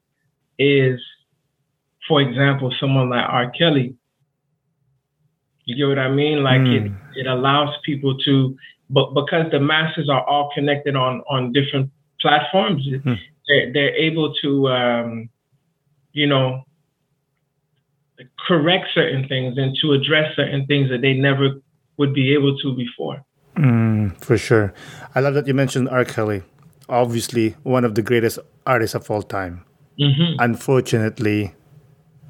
is 0.58 1.00
for 2.08 2.20
example, 2.20 2.74
someone 2.80 3.10
like 3.10 3.24
R. 3.28 3.50
Kelly. 3.50 3.96
You 5.64 5.76
get 5.76 5.88
what 5.88 5.98
I 5.98 6.10
mean? 6.10 6.42
Like 6.42 6.60
mm. 6.60 6.86
it, 6.86 7.20
it 7.20 7.26
allows 7.26 7.74
people 7.84 8.18
to, 8.18 8.56
but 8.90 9.14
because 9.14 9.50
the 9.50 9.60
masses 9.60 10.10
are 10.10 10.22
all 10.24 10.50
connected 10.54 10.94
on 10.94 11.22
on 11.30 11.52
different 11.52 11.90
platforms, 12.20 12.86
mm. 12.86 13.18
they're, 13.48 13.72
they're 13.72 13.94
able 13.96 14.34
to, 14.42 14.68
um, 14.68 15.30
you 16.12 16.26
know, 16.26 16.64
correct 18.46 18.88
certain 18.94 19.26
things 19.26 19.56
and 19.56 19.76
to 19.80 19.92
address 19.92 20.36
certain 20.36 20.66
things 20.66 20.90
that 20.90 21.00
they 21.00 21.14
never 21.14 21.60
would 21.96 22.12
be 22.12 22.34
able 22.34 22.56
to 22.58 22.76
before. 22.76 23.24
Mm, 23.56 24.20
for 24.20 24.36
sure. 24.36 24.74
I 25.14 25.20
love 25.20 25.34
that 25.34 25.46
you 25.46 25.54
mentioned 25.54 25.88
R. 25.88 26.04
Kelly. 26.04 26.42
Obviously, 26.88 27.56
one 27.62 27.84
of 27.84 27.94
the 27.94 28.02
greatest 28.02 28.38
artists 28.66 28.94
of 28.94 29.10
all 29.10 29.22
time. 29.22 29.64
Mm-hmm. 29.98 30.36
Unfortunately, 30.40 31.54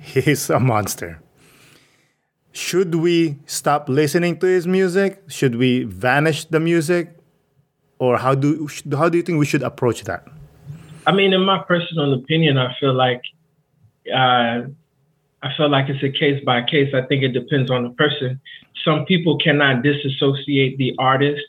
he's 0.04 0.50
a 0.50 0.60
monster. 0.60 1.20
Should 2.52 2.94
we 2.94 3.38
stop 3.46 3.88
listening 3.88 4.38
to 4.38 4.46
his 4.46 4.66
music? 4.66 5.22
Should 5.28 5.56
we 5.56 5.84
vanish 5.84 6.44
the 6.44 6.60
music? 6.60 7.16
Or 7.98 8.18
how 8.18 8.34
do 8.34 8.68
how 8.92 9.08
do 9.08 9.16
you 9.18 9.22
think 9.22 9.38
we 9.38 9.46
should 9.46 9.62
approach 9.62 10.04
that? 10.04 10.26
I 11.06 11.12
mean, 11.12 11.32
in 11.32 11.42
my 11.42 11.62
personal 11.66 12.12
opinion, 12.14 12.58
I 12.58 12.74
feel 12.78 12.94
like 12.94 13.22
uh, 14.12 14.68
I 15.42 15.48
feel 15.56 15.70
like 15.70 15.88
it's 15.88 16.02
a 16.02 16.10
case 16.10 16.42
by 16.44 16.62
case. 16.62 16.94
I 16.94 17.02
think 17.02 17.22
it 17.22 17.32
depends 17.32 17.70
on 17.70 17.82
the 17.82 17.90
person. 17.90 18.40
Some 18.84 19.04
people 19.04 19.38
cannot 19.38 19.82
disassociate 19.82 20.78
the 20.78 20.94
artist 20.98 21.46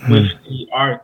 hmm. 0.00 0.12
with 0.12 0.28
the 0.48 0.66
art. 0.72 1.02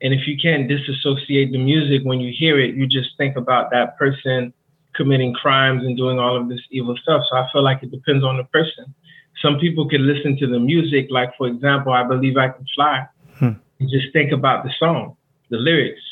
And 0.00 0.14
if 0.14 0.26
you 0.28 0.36
can't 0.40 0.68
disassociate 0.68 1.50
the 1.50 1.58
music 1.58 2.02
when 2.04 2.20
you 2.20 2.32
hear 2.36 2.60
it, 2.60 2.76
you 2.76 2.86
just 2.86 3.16
think 3.16 3.36
about 3.36 3.70
that 3.70 3.98
person 3.98 4.52
committing 4.98 5.32
crimes 5.32 5.82
and 5.84 5.96
doing 5.96 6.18
all 6.18 6.36
of 6.36 6.48
this 6.50 6.60
evil 6.70 6.96
stuff. 7.02 7.22
So 7.30 7.36
I 7.38 7.48
feel 7.50 7.62
like 7.62 7.82
it 7.82 7.90
depends 7.90 8.24
on 8.24 8.36
the 8.36 8.44
person. 8.44 8.94
Some 9.40 9.58
people 9.58 9.88
can 9.88 10.06
listen 10.06 10.36
to 10.38 10.46
the 10.46 10.58
music, 10.58 11.06
like 11.10 11.30
for 11.38 11.46
example, 11.46 11.92
I 11.92 12.02
believe 12.02 12.36
I 12.36 12.48
can 12.48 12.66
fly, 12.74 13.06
hmm. 13.38 13.52
and 13.78 13.88
just 13.88 14.12
think 14.12 14.32
about 14.32 14.64
the 14.64 14.72
song, 14.78 15.16
the 15.48 15.56
lyrics, 15.56 16.02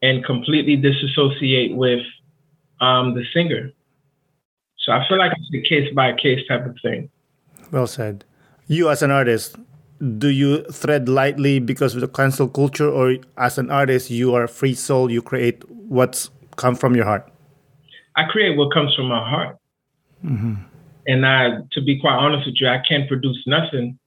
and 0.00 0.24
completely 0.24 0.76
disassociate 0.76 1.76
with 1.76 2.00
um, 2.80 3.14
the 3.14 3.24
singer. 3.34 3.70
So 4.78 4.92
I 4.92 5.06
feel 5.06 5.18
like 5.18 5.32
it's 5.36 5.54
a 5.54 5.68
case 5.68 5.94
by 5.94 6.12
case 6.14 6.40
type 6.48 6.66
of 6.66 6.76
thing. 6.82 7.10
Well 7.70 7.86
said. 7.86 8.24
You 8.66 8.88
as 8.88 9.02
an 9.02 9.10
artist, 9.10 9.56
do 10.18 10.28
you 10.28 10.62
thread 10.64 11.08
lightly 11.08 11.60
because 11.60 11.94
of 11.94 12.00
the 12.00 12.08
cancel 12.08 12.48
culture, 12.48 12.88
or 12.88 13.16
as 13.36 13.58
an 13.58 13.70
artist, 13.70 14.10
you 14.10 14.34
are 14.34 14.44
a 14.44 14.48
free 14.48 14.74
soul, 14.74 15.10
you 15.10 15.22
create 15.22 15.62
what's 15.70 16.30
come 16.56 16.74
from 16.74 16.96
your 16.96 17.04
heart? 17.04 17.31
I 18.16 18.24
create 18.24 18.56
what 18.56 18.72
comes 18.72 18.94
from 18.94 19.06
my 19.06 19.26
heart. 19.28 19.56
Mm-hmm. 20.24 20.54
And 21.06 21.26
I, 21.26 21.58
to 21.72 21.80
be 21.80 22.00
quite 22.00 22.14
honest 22.16 22.46
with 22.46 22.56
you, 22.60 22.68
I 22.68 22.80
can't 22.86 23.08
produce 23.08 23.42
nothing. 23.46 23.98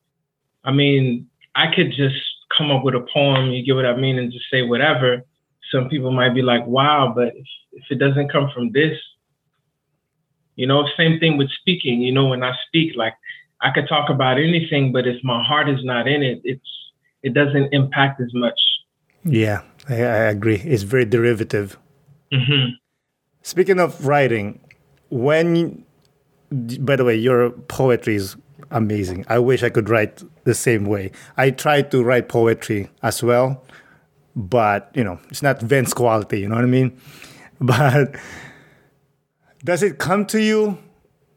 I 0.63 0.71
mean, 0.71 1.27
I 1.55 1.73
could 1.73 1.91
just 1.91 2.15
come 2.55 2.71
up 2.71 2.83
with 2.83 2.95
a 2.95 3.05
poem, 3.13 3.51
you 3.51 3.65
get 3.65 3.75
what 3.75 3.85
I 3.85 3.95
mean, 3.95 4.17
and 4.17 4.31
just 4.31 4.45
say 4.51 4.61
whatever. 4.61 5.21
Some 5.71 5.89
people 5.89 6.11
might 6.11 6.33
be 6.33 6.41
like, 6.41 6.65
wow, 6.65 7.11
but 7.15 7.29
if, 7.29 7.47
if 7.73 7.83
it 7.89 7.99
doesn't 7.99 8.31
come 8.31 8.49
from 8.53 8.71
this, 8.71 8.97
you 10.55 10.67
know, 10.67 10.87
same 10.97 11.19
thing 11.19 11.37
with 11.37 11.49
speaking, 11.59 12.01
you 12.01 12.13
know, 12.13 12.27
when 12.27 12.43
I 12.43 12.53
speak, 12.67 12.95
like 12.95 13.13
I 13.61 13.71
could 13.71 13.87
talk 13.89 14.09
about 14.09 14.37
anything, 14.37 14.91
but 14.93 15.07
if 15.07 15.21
my 15.23 15.43
heart 15.43 15.69
is 15.69 15.83
not 15.83 16.07
in 16.07 16.23
it, 16.23 16.41
it's 16.43 16.65
it 17.23 17.33
doesn't 17.33 17.73
impact 17.73 18.21
as 18.21 18.31
much. 18.33 18.59
Yeah, 19.23 19.63
I, 19.89 19.95
I 19.95 20.29
agree. 20.29 20.57
It's 20.57 20.83
very 20.83 21.05
derivative. 21.05 21.77
Mm-hmm. 22.31 22.75
Speaking 23.45 23.79
of 23.79 24.07
writing, 24.07 24.59
when 25.11 25.85
by 26.79 26.95
the 26.95 27.05
way, 27.05 27.15
your 27.15 27.51
poetry 27.51 28.15
is 28.15 28.35
amazing. 28.71 29.23
I 29.27 29.37
wish 29.37 29.61
I 29.61 29.69
could 29.69 29.87
write 29.87 30.23
the 30.45 30.55
same 30.55 30.85
way. 30.85 31.11
I 31.37 31.51
try 31.51 31.83
to 31.83 32.03
write 32.03 32.27
poetry 32.27 32.89
as 33.03 33.21
well, 33.21 33.63
but 34.35 34.89
you 34.95 35.03
know, 35.03 35.19
it's 35.29 35.43
not 35.43 35.61
Vince 35.61 35.93
quality, 35.93 36.39
you 36.39 36.49
know 36.49 36.55
what 36.55 36.63
I 36.63 36.67
mean? 36.67 36.99
But 37.61 38.15
does 39.63 39.83
it 39.83 39.99
come 39.99 40.25
to 40.25 40.41
you 40.41 40.79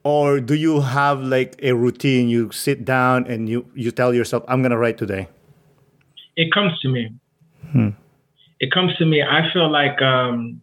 or 0.02 0.40
do 0.40 0.54
you 0.54 0.80
have 0.80 1.20
like 1.20 1.60
a 1.62 1.72
routine 1.72 2.30
you 2.30 2.50
sit 2.52 2.86
down 2.86 3.26
and 3.26 3.50
you 3.50 3.66
you 3.74 3.90
tell 3.90 4.14
yourself 4.14 4.44
I'm 4.48 4.62
going 4.62 4.72
to 4.72 4.78
write 4.78 4.96
today? 4.96 5.28
It 6.36 6.54
comes 6.54 6.72
to 6.80 6.88
me. 6.88 7.12
Hmm. 7.70 7.90
It 8.60 8.72
comes 8.72 8.96
to 8.96 9.04
me. 9.04 9.22
I 9.22 9.52
feel 9.52 9.70
like 9.70 10.00
um 10.00 10.62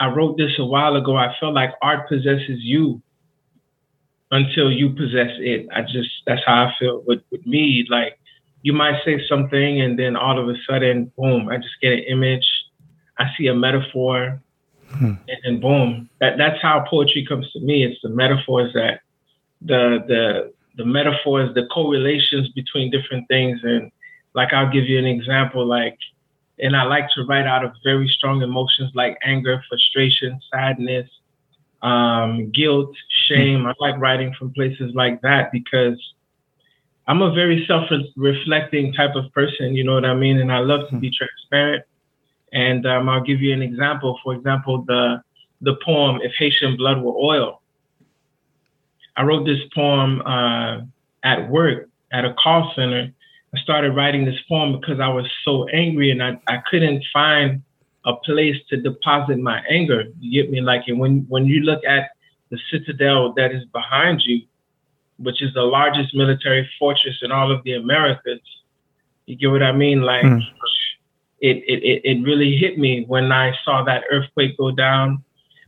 I 0.00 0.08
wrote 0.08 0.36
this 0.36 0.52
a 0.58 0.64
while 0.64 0.96
ago. 0.96 1.16
I 1.16 1.34
felt 1.38 1.54
like 1.54 1.70
art 1.82 2.08
possesses 2.08 2.58
you 2.60 3.00
until 4.30 4.70
you 4.70 4.90
possess 4.90 5.30
it. 5.38 5.66
I 5.72 5.82
just 5.82 6.10
that's 6.26 6.42
how 6.44 6.64
I 6.64 6.74
feel 6.78 7.02
with, 7.06 7.22
with 7.30 7.46
me. 7.46 7.86
Like 7.88 8.18
you 8.62 8.72
might 8.72 9.04
say 9.04 9.20
something 9.28 9.80
and 9.80 9.98
then 9.98 10.16
all 10.16 10.38
of 10.38 10.48
a 10.48 10.54
sudden, 10.68 11.12
boom, 11.16 11.48
I 11.48 11.58
just 11.58 11.80
get 11.80 11.92
an 11.92 12.04
image. 12.08 12.46
I 13.18 13.26
see 13.38 13.46
a 13.46 13.54
metaphor 13.54 14.40
hmm. 14.90 15.14
and 15.28 15.38
then 15.44 15.60
boom. 15.60 16.08
That 16.20 16.38
that's 16.38 16.60
how 16.60 16.84
poetry 16.88 17.24
comes 17.26 17.50
to 17.52 17.60
me. 17.60 17.84
It's 17.84 18.00
the 18.02 18.08
metaphors 18.08 18.72
that 18.74 19.00
the 19.60 20.04
the 20.08 20.52
the 20.76 20.84
metaphors, 20.84 21.54
the 21.54 21.66
correlations 21.66 22.48
between 22.50 22.90
different 22.90 23.28
things. 23.28 23.60
And 23.62 23.92
like 24.34 24.52
I'll 24.52 24.72
give 24.72 24.84
you 24.84 24.98
an 24.98 25.06
example, 25.06 25.64
like 25.64 25.96
and 26.58 26.76
I 26.76 26.84
like 26.84 27.08
to 27.14 27.24
write 27.24 27.46
out 27.46 27.64
of 27.64 27.72
very 27.82 28.08
strong 28.08 28.42
emotions 28.42 28.92
like 28.94 29.18
anger, 29.24 29.62
frustration, 29.68 30.40
sadness, 30.52 31.08
um, 31.82 32.50
guilt, 32.50 32.94
shame. 33.28 33.66
I 33.66 33.74
like 33.80 33.98
writing 33.98 34.34
from 34.38 34.52
places 34.52 34.92
like 34.94 35.20
that 35.22 35.52
because 35.52 35.98
I'm 37.06 37.22
a 37.22 37.32
very 37.32 37.64
self-reflecting 37.66 38.94
type 38.94 39.14
of 39.14 39.32
person. 39.32 39.74
You 39.74 39.84
know 39.84 39.94
what 39.94 40.04
I 40.04 40.14
mean? 40.14 40.38
And 40.38 40.50
I 40.50 40.60
love 40.60 40.88
to 40.90 40.96
be 40.96 41.10
transparent. 41.10 41.84
And 42.52 42.86
um, 42.86 43.08
I'll 43.08 43.22
give 43.22 43.42
you 43.42 43.52
an 43.52 43.62
example. 43.62 44.18
For 44.22 44.34
example, 44.34 44.84
the 44.86 45.22
the 45.60 45.76
poem 45.84 46.20
"If 46.22 46.32
Haitian 46.38 46.76
Blood 46.76 47.02
Were 47.02 47.16
Oil." 47.16 47.60
I 49.16 49.22
wrote 49.22 49.44
this 49.44 49.60
poem 49.74 50.22
uh, 50.22 50.80
at 51.22 51.48
work 51.48 51.88
at 52.12 52.24
a 52.24 52.34
call 52.34 52.72
center 52.74 53.12
I 53.54 53.60
started 53.60 53.94
writing 53.94 54.24
this 54.24 54.40
poem 54.48 54.80
because 54.80 55.00
I 55.00 55.08
was 55.08 55.26
so 55.44 55.68
angry 55.68 56.10
and 56.10 56.22
I, 56.22 56.40
I 56.48 56.58
couldn't 56.68 57.04
find 57.12 57.62
a 58.04 58.14
place 58.16 58.56
to 58.70 58.76
deposit 58.76 59.38
my 59.38 59.60
anger. 59.70 60.04
You 60.18 60.42
get 60.42 60.50
me? 60.50 60.60
Like, 60.60 60.82
and 60.88 60.98
when, 60.98 61.24
when 61.28 61.46
you 61.46 61.60
look 61.60 61.84
at 61.84 62.10
the 62.50 62.58
citadel 62.70 63.32
that 63.34 63.52
is 63.52 63.64
behind 63.66 64.22
you, 64.24 64.42
which 65.18 65.40
is 65.40 65.54
the 65.54 65.62
largest 65.62 66.14
military 66.14 66.68
fortress 66.78 67.16
in 67.22 67.30
all 67.30 67.52
of 67.52 67.62
the 67.64 67.74
Americas, 67.74 68.40
you 69.26 69.36
get 69.36 69.50
what 69.50 69.62
I 69.62 69.72
mean? 69.72 70.02
Like, 70.02 70.24
mm. 70.24 70.40
it, 71.40 71.58
it, 71.68 72.02
it 72.04 72.24
really 72.24 72.56
hit 72.56 72.76
me 72.76 73.04
when 73.06 73.30
I 73.30 73.52
saw 73.64 73.84
that 73.84 74.02
earthquake 74.10 74.58
go 74.58 74.72
down, 74.72 75.22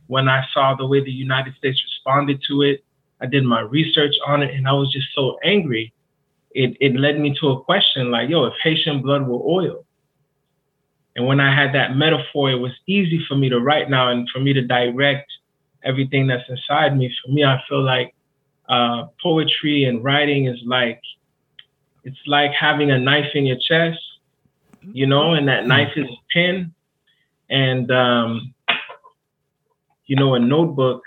when 0.07 0.27
I 0.27 0.43
saw 0.53 0.75
the 0.75 0.85
way 0.85 1.03
the 1.03 1.11
United 1.11 1.55
States 1.55 1.81
responded 1.83 2.41
to 2.49 2.63
it. 2.63 2.83
I 3.21 3.25
did 3.25 3.45
my 3.45 3.61
research 3.61 4.13
on 4.27 4.43
it 4.43 4.53
and 4.53 4.67
I 4.67 4.73
was 4.73 4.91
just 4.91 5.07
so 5.15 5.39
angry 5.43 5.93
it, 6.51 6.77
it 6.79 6.95
led 6.95 7.19
me 7.19 7.35
to 7.39 7.49
a 7.49 7.63
question 7.63 8.11
like, 8.11 8.29
yo, 8.29 8.45
if 8.45 8.53
Haitian 8.63 9.01
blood 9.01 9.27
were 9.27 9.39
oil. 9.39 9.85
And 11.15 11.25
when 11.25 11.39
I 11.39 11.53
had 11.53 11.73
that 11.73 11.95
metaphor, 11.95 12.51
it 12.51 12.59
was 12.59 12.73
easy 12.85 13.23
for 13.27 13.35
me 13.35 13.49
to 13.49 13.59
write 13.59 13.89
now 13.89 14.09
and 14.09 14.29
for 14.29 14.39
me 14.39 14.53
to 14.53 14.61
direct 14.61 15.31
everything 15.83 16.27
that's 16.27 16.47
inside 16.47 16.95
me. 16.95 17.11
For 17.25 17.31
me, 17.31 17.43
I 17.43 17.59
feel 17.67 17.83
like 17.83 18.13
uh, 18.69 19.07
poetry 19.21 19.85
and 19.85 20.03
writing 20.03 20.45
is 20.45 20.59
like, 20.65 21.01
it's 22.03 22.19
like 22.27 22.51
having 22.51 22.91
a 22.91 22.99
knife 22.99 23.31
in 23.33 23.45
your 23.45 23.57
chest, 23.57 23.99
you 24.93 25.07
know, 25.07 25.33
and 25.33 25.47
that 25.47 25.65
knife 25.65 25.91
is 25.95 26.05
a 26.05 26.17
pen. 26.33 26.73
And, 27.49 27.89
um, 27.91 28.53
you 30.05 30.15
know, 30.15 30.35
a 30.35 30.39
notebook, 30.39 31.01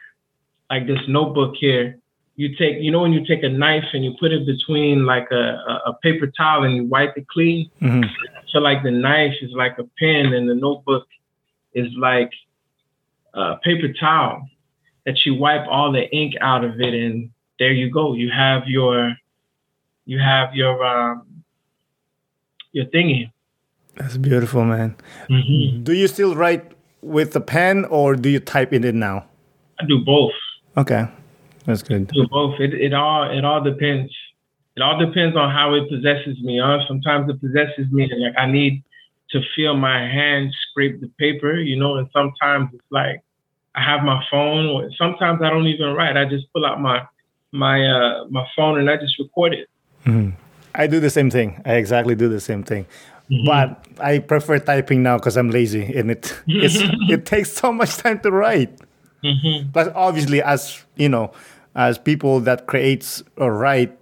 like 0.70 0.86
this 0.86 1.00
notebook 1.06 1.54
here, 1.56 1.99
you 2.40 2.56
take, 2.56 2.76
you 2.80 2.90
know, 2.90 3.02
when 3.02 3.12
you 3.12 3.22
take 3.26 3.42
a 3.42 3.50
knife 3.50 3.84
and 3.92 4.02
you 4.02 4.14
put 4.18 4.32
it 4.32 4.46
between 4.46 5.04
like 5.04 5.28
a, 5.30 5.44
a 5.84 5.92
paper 6.02 6.26
towel 6.26 6.64
and 6.64 6.74
you 6.74 6.86
wipe 6.86 7.14
it 7.18 7.28
clean. 7.28 7.70
Mm-hmm. 7.82 8.08
So 8.48 8.60
like 8.60 8.82
the 8.82 8.90
knife 8.90 9.34
is 9.42 9.50
like 9.52 9.76
a 9.78 9.84
pen 9.98 10.32
and 10.32 10.48
the 10.48 10.54
notebook 10.54 11.06
is 11.74 11.88
like 11.98 12.30
a 13.34 13.56
paper 13.56 13.92
towel 13.92 14.48
that 15.04 15.26
you 15.26 15.34
wipe 15.34 15.66
all 15.68 15.92
the 15.92 16.08
ink 16.16 16.32
out 16.40 16.64
of 16.64 16.80
it 16.80 16.94
and 16.94 17.28
there 17.58 17.72
you 17.72 17.90
go. 17.90 18.14
You 18.14 18.30
have 18.30 18.62
your, 18.66 19.14
you 20.06 20.18
have 20.18 20.54
your, 20.54 20.82
um, 20.82 21.44
your 22.72 22.86
thingy. 22.86 23.30
That's 23.96 24.16
beautiful, 24.16 24.64
man. 24.64 24.96
Mm-hmm. 25.28 25.84
Do 25.84 25.92
you 25.92 26.08
still 26.08 26.34
write 26.34 26.72
with 27.02 27.34
the 27.34 27.42
pen 27.42 27.84
or 27.84 28.16
do 28.16 28.30
you 28.30 28.40
type 28.40 28.72
in 28.72 28.82
it 28.82 28.94
now? 28.94 29.26
I 29.78 29.84
do 29.84 30.02
both. 30.02 30.32
Okay. 30.78 31.06
That's 31.64 31.82
good. 31.82 32.08
Do 32.08 32.26
both. 32.28 32.58
It, 32.60 32.74
it 32.74 32.94
all 32.94 33.30
it 33.30 33.44
all 33.44 33.62
depends. 33.62 34.12
It 34.76 34.82
all 34.82 34.98
depends 34.98 35.36
on 35.36 35.50
how 35.50 35.74
it 35.74 35.88
possesses 35.88 36.40
me. 36.42 36.60
Huh? 36.62 36.78
Sometimes 36.88 37.28
it 37.28 37.40
possesses 37.40 37.90
me 37.92 38.04
and 38.10 38.22
like 38.22 38.34
I 38.38 38.46
need 38.46 38.82
to 39.30 39.40
feel 39.54 39.76
my 39.76 39.98
hand 40.00 40.52
scrape 40.70 41.00
the 41.00 41.08
paper, 41.18 41.54
you 41.54 41.78
know, 41.78 41.96
and 41.96 42.08
sometimes 42.12 42.70
it's 42.72 42.84
like 42.90 43.22
I 43.74 43.84
have 43.84 44.02
my 44.02 44.22
phone. 44.30 44.90
Sometimes 44.98 45.40
I 45.42 45.50
don't 45.50 45.66
even 45.66 45.94
write. 45.94 46.16
I 46.16 46.24
just 46.24 46.52
pull 46.52 46.66
out 46.66 46.80
my 46.80 47.06
my 47.52 47.84
uh, 47.84 48.24
my 48.30 48.46
phone 48.56 48.78
and 48.78 48.90
I 48.90 48.96
just 48.96 49.18
record 49.18 49.54
it. 49.54 49.68
Mm-hmm. 50.06 50.30
I 50.74 50.86
do 50.86 51.00
the 51.00 51.10
same 51.10 51.30
thing. 51.30 51.60
I 51.64 51.74
exactly 51.74 52.14
do 52.14 52.28
the 52.28 52.40
same 52.40 52.62
thing. 52.62 52.86
Mm-hmm. 53.30 53.46
But 53.46 53.86
I 54.00 54.18
prefer 54.18 54.58
typing 54.58 55.02
now 55.02 55.18
because 55.18 55.36
I'm 55.36 55.50
lazy 55.50 55.94
and 55.96 56.10
it 56.10 56.40
it 56.46 57.26
takes 57.26 57.52
so 57.52 57.72
much 57.72 57.96
time 57.96 58.20
to 58.20 58.30
write. 58.30 58.80
Mm-hmm. 59.24 59.70
But 59.70 59.94
obviously, 59.94 60.42
as 60.42 60.84
you 60.96 61.08
know, 61.08 61.32
as 61.74 61.98
people 61.98 62.40
that 62.40 62.66
creates 62.66 63.22
or 63.36 63.54
write, 63.54 63.96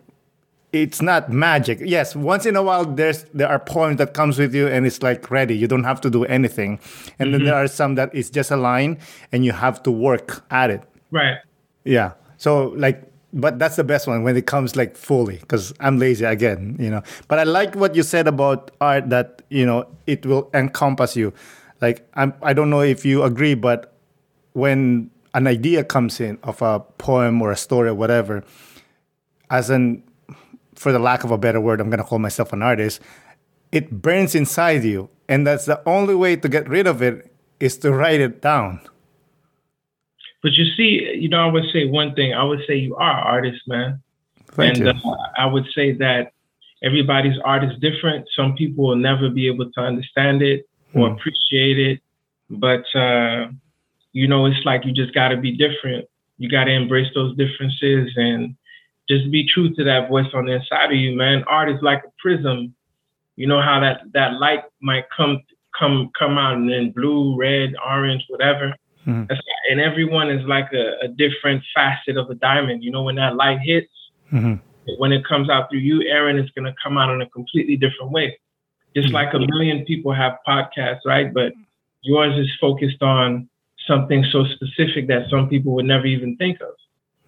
it's 0.73 1.01
not 1.01 1.31
magic. 1.31 1.79
Yes, 1.83 2.15
once 2.15 2.47
in 2.47 2.57
a 2.57 2.63
while 2.63 2.85
there's 2.85 3.25
there 3.35 3.49
are 3.49 3.59
poems 3.59 3.99
that 3.99 4.15
comes 4.15 4.39
with 4.39 4.55
you 4.55 4.69
and 4.69 4.87
it's 4.87 5.03
like 5.03 5.31
ready. 5.31 5.57
You 5.57 5.67
don't 5.67 5.85
have 5.85 6.01
to 6.03 6.11
do 6.11 6.25
anything. 6.25 6.81
And 7.19 7.29
mm-hmm. 7.29 7.33
then 7.33 7.45
there 7.45 7.55
are 7.55 7.69
some 7.69 7.95
that 7.97 8.15
it's 8.15 8.31
just 8.31 8.51
a 8.51 8.57
line 8.57 8.99
and 9.33 9.45
you 9.45 9.53
have 9.53 9.83
to 9.85 9.91
work 9.91 10.45
at 10.51 10.71
it. 10.71 10.83
Right. 11.11 11.39
Yeah. 11.85 12.13
So 12.37 12.69
like 12.77 13.09
but 13.33 13.59
that's 13.59 13.77
the 13.77 13.85
best 13.85 14.07
one 14.07 14.23
when 14.23 14.37
it 14.37 14.47
comes 14.47 14.75
like 14.75 14.97
fully 14.97 15.37
because 15.37 15.75
i'm 15.81 15.99
lazy 15.99 16.25
again 16.25 16.77
you 16.79 16.89
know 16.89 17.03
but 17.29 17.39
i 17.39 17.43
like 17.43 17.75
what 17.75 17.95
you 17.95 18.03
said 18.03 18.27
about 18.27 18.71
art 18.81 19.11
that 19.11 19.43
you 19.51 19.67
know 19.67 19.87
it 20.07 20.25
will 20.25 20.49
encompass 20.55 21.15
you 21.15 21.33
like 21.81 22.09
I'm, 22.15 22.33
i 22.43 22.53
don't 22.53 22.71
know 22.71 22.81
if 22.81 23.05
you 23.05 23.23
agree 23.23 23.55
but 23.55 23.93
when 24.59 25.11
an 25.35 25.47
idea 25.47 25.85
comes 25.85 26.21
in 26.21 26.39
of 26.43 26.61
a 26.63 26.81
poem 26.99 27.41
or 27.41 27.53
a 27.53 27.57
story 27.57 27.89
or 27.89 27.95
whatever 27.95 28.45
as 29.51 29.71
an 29.71 30.03
for 30.75 30.93
the 30.93 30.99
lack 30.99 31.25
of 31.25 31.31
a 31.31 31.39
better 31.39 31.61
word 31.61 31.81
i'm 31.81 31.89
going 31.89 31.99
to 31.99 32.05
call 32.05 32.19
myself 32.19 32.53
an 32.53 32.63
artist 32.63 33.01
it 33.73 34.03
burns 34.03 34.35
inside 34.35 34.85
you 34.85 35.09
and 35.29 35.47
that's 35.47 35.67
the 35.67 35.81
only 35.89 36.15
way 36.15 36.37
to 36.37 36.49
get 36.49 36.69
rid 36.69 36.87
of 36.87 37.03
it 37.03 37.33
is 37.61 37.77
to 37.79 37.93
write 37.93 38.21
it 38.21 38.43
down 38.43 38.81
but 40.43 40.53
you 40.53 40.65
see, 40.77 41.17
you 41.19 41.29
know, 41.29 41.41
I 41.41 41.51
would 41.51 41.65
say 41.73 41.87
one 41.87 42.15
thing. 42.15 42.33
I 42.33 42.45
would 42.45 42.61
say 42.67 42.77
you 42.77 42.95
are 42.97 43.19
an 43.19 43.27
artist, 43.27 43.63
man. 43.67 44.01
Thank 44.53 44.79
and 44.79 44.89
uh, 44.89 45.17
I 45.37 45.47
would 45.47 45.67
say 45.75 45.93
that 45.93 46.33
everybody's 46.83 47.39
art 47.45 47.65
is 47.65 47.73
different. 47.81 48.27
Some 48.37 48.55
people 48.55 48.87
will 48.87 48.97
never 48.97 49.29
be 49.31 49.47
able 49.49 49.71
to 49.71 49.81
understand 49.81 50.43
it 50.43 50.69
or 50.95 51.09
mm. 51.09 51.17
appreciate 51.17 51.79
it. 51.79 52.01
But 52.51 52.85
uh, 52.95 53.49
you 54.13 54.27
know, 54.27 54.47
it's 54.47 54.65
like 54.65 54.85
you 54.85 54.93
just 54.93 55.15
got 55.15 55.29
to 55.29 55.37
be 55.37 55.53
different. 55.53 56.07
You 56.39 56.49
got 56.49 56.65
to 56.65 56.73
embrace 56.73 57.09
those 57.15 57.37
differences 57.37 58.11
and 58.17 58.55
just 59.09 59.31
be 59.31 59.47
true 59.47 59.75
to 59.75 59.85
that 59.85 60.09
voice 60.09 60.27
on 60.35 60.47
the 60.47 60.53
inside 60.53 60.93
of 60.93 60.97
you, 60.97 61.17
man. 61.17 61.45
Art 61.45 61.71
is 61.71 61.81
like 61.83 62.03
a 62.05 62.13
prism. 62.19 62.75
You 63.37 63.47
know 63.47 63.63
how 63.63 63.81
that 63.81 64.03
that 64.15 64.35
light 64.41 64.65
might 64.81 65.05
come 65.17 65.43
come 65.79 66.11
come 66.19 66.39
out 66.39 66.57
and 66.57 66.71
then 66.71 66.91
blue, 66.91 67.39
red, 67.39 67.75
orange, 67.85 68.25
whatever. 68.29 68.75
Mm-hmm. 69.07 69.33
And 69.71 69.81
everyone 69.81 70.31
is 70.31 70.45
like 70.47 70.71
a, 70.73 71.05
a, 71.05 71.09
different 71.09 71.63
facet 71.75 72.19
of 72.19 72.29
a 72.29 72.35
diamond. 72.35 72.85
You 72.85 72.91
know, 72.91 73.05
when 73.05 73.15
that 73.15 73.37
light 73.37 73.59
hits, 73.63 73.89
mm-hmm. 74.31 74.55
when 74.99 75.13
it 75.13 75.25
comes 75.25 75.49
out 75.49 75.71
through 75.71 75.79
you, 75.79 76.03
Aaron, 76.03 76.37
it's 76.37 76.51
going 76.51 76.67
to 76.67 76.75
come 76.83 76.99
out 76.99 77.15
in 77.15 77.23
a 77.23 77.29
completely 77.31 77.77
different 77.77 78.11
way. 78.11 78.39
Just 78.95 79.07
mm-hmm. 79.07 79.15
like 79.15 79.33
a 79.33 79.39
million 79.39 79.87
people 79.87 80.13
have 80.13 80.37
podcasts, 80.47 81.01
right? 81.07 81.33
But 81.33 81.53
yours 82.03 82.39
is 82.39 82.51
focused 82.61 83.03
on 83.03 83.49
something 83.89 84.25
so 84.31 84.45
specific 84.45 85.09
that 85.09 85.29
some 85.31 85.49
people 85.49 85.75
would 85.75 85.87
never 85.87 86.07
even 86.07 86.37
think 86.37 86.61
of. 86.61 86.75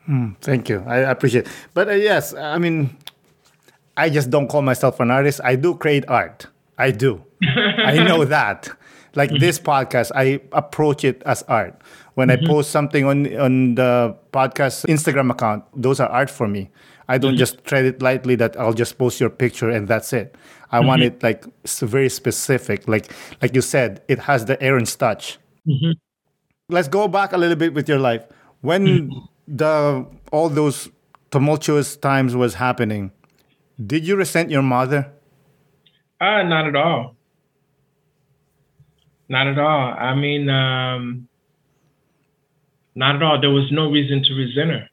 Mm, 0.08 0.36
thank 0.40 0.68
you. 0.68 0.84
I 0.86 0.98
appreciate 0.98 1.46
it. 1.46 1.52
But 1.74 1.88
uh, 1.88 1.92
yes, 1.92 2.34
I 2.34 2.58
mean, 2.58 2.96
I 3.96 4.10
just 4.10 4.30
don't 4.30 4.48
call 4.48 4.62
myself 4.62 5.00
an 5.00 5.10
artist. 5.10 5.40
I 5.42 5.56
do 5.56 5.74
create 5.74 6.04
art. 6.08 6.46
I 6.78 6.90
do. 6.90 7.24
I 7.42 8.02
know 8.08 8.24
that. 8.24 8.70
Like 9.14 9.30
mm-hmm. 9.30 9.40
this 9.40 9.58
podcast, 9.58 10.12
I 10.14 10.40
approach 10.52 11.04
it 11.04 11.22
as 11.26 11.42
art. 11.44 11.80
When 12.14 12.28
mm-hmm. 12.28 12.44
I 12.44 12.48
post 12.48 12.70
something 12.70 13.04
on 13.04 13.26
on 13.36 13.74
the 13.74 14.16
podcast 14.32 14.86
Instagram 14.86 15.30
account, 15.30 15.64
those 15.74 15.98
are 16.00 16.08
art 16.08 16.30
for 16.30 16.46
me. 16.46 16.70
I 17.08 17.18
don't 17.18 17.32
mm-hmm. 17.32 17.38
just 17.38 17.64
treat 17.64 17.86
it 17.86 18.02
lightly 18.02 18.36
that 18.36 18.56
I'll 18.56 18.72
just 18.72 18.98
post 18.98 19.20
your 19.20 19.30
picture 19.30 19.68
and 19.68 19.88
that's 19.88 20.12
it. 20.12 20.36
I 20.70 20.78
want 20.78 21.02
mm-hmm. 21.02 21.16
it 21.16 21.22
like 21.22 21.44
very 21.80 22.08
specific. 22.08 22.86
Like 22.86 23.12
like 23.42 23.54
you 23.54 23.62
said, 23.62 24.02
it 24.06 24.20
has 24.20 24.44
the 24.44 24.62
Aaron's 24.62 24.94
touch. 24.94 25.38
Let's 26.70 26.88
go 26.88 27.08
back 27.08 27.32
a 27.32 27.38
little 27.38 27.56
bit 27.56 27.74
with 27.74 27.88
your 27.88 27.98
life. 27.98 28.24
When 28.60 29.10
the 29.48 30.06
all 30.32 30.48
those 30.48 30.88
tumultuous 31.30 31.96
times 31.96 32.36
was 32.36 32.54
happening, 32.54 33.12
did 33.84 34.06
you 34.06 34.16
resent 34.16 34.50
your 34.50 34.62
mother? 34.62 35.12
Uh, 36.20 36.42
not 36.42 36.66
at 36.66 36.76
all. 36.76 37.16
Not 39.28 39.46
at 39.46 39.58
all. 39.58 39.94
I 39.94 40.14
mean, 40.14 40.48
um, 40.50 41.28
not 42.94 43.16
at 43.16 43.22
all. 43.22 43.40
There 43.40 43.50
was 43.50 43.70
no 43.72 43.90
reason 43.90 44.22
to 44.24 44.34
resent 44.34 44.70
her. 44.70 44.88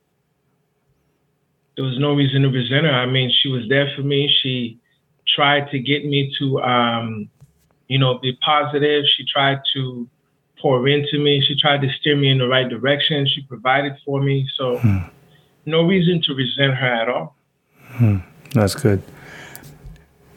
There 1.75 1.85
was 1.85 1.99
no 1.99 2.13
reason 2.13 2.43
to 2.43 2.49
resent 2.49 2.85
her. 2.85 2.91
I 2.91 3.05
mean, 3.05 3.31
she 3.41 3.49
was 3.49 3.63
there 3.67 3.91
for 3.95 4.03
me. 4.03 4.33
She 4.41 4.79
tried 5.35 5.69
to 5.71 5.79
get 5.79 6.05
me 6.05 6.33
to, 6.39 6.61
um, 6.61 7.29
you 7.87 7.99
know, 7.99 8.19
be 8.19 8.37
positive. 8.43 9.03
She 9.15 9.25
tried 9.31 9.59
to 9.73 10.07
pour 10.61 10.87
into 10.87 11.19
me. 11.19 11.43
She 11.47 11.55
tried 11.55 11.81
to 11.81 11.89
steer 11.99 12.15
me 12.15 12.29
in 12.29 12.37
the 12.37 12.47
right 12.47 12.67
direction. 12.67 13.27
She 13.27 13.41
provided 13.43 13.93
for 14.05 14.21
me. 14.21 14.47
So, 14.57 14.77
hmm. 14.77 14.97
no 15.65 15.83
reason 15.83 16.21
to 16.23 16.33
resent 16.33 16.75
her 16.75 16.93
at 16.93 17.09
all. 17.09 17.35
Hmm. 17.97 18.17
That's 18.53 18.75
good. 18.75 19.01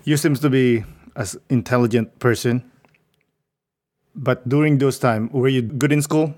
You 0.05 0.17
seems 0.17 0.41
to 0.41 0.51
be 0.51 0.85
an 1.17 1.27
intelligent 1.49 2.19
person. 2.19 2.71
But 4.15 4.49
during 4.49 4.79
those 4.79 4.99
time, 4.99 5.31
were 5.33 5.49
you 5.49 5.63
good 5.63 5.93
in 5.93 6.03
school? 6.03 6.35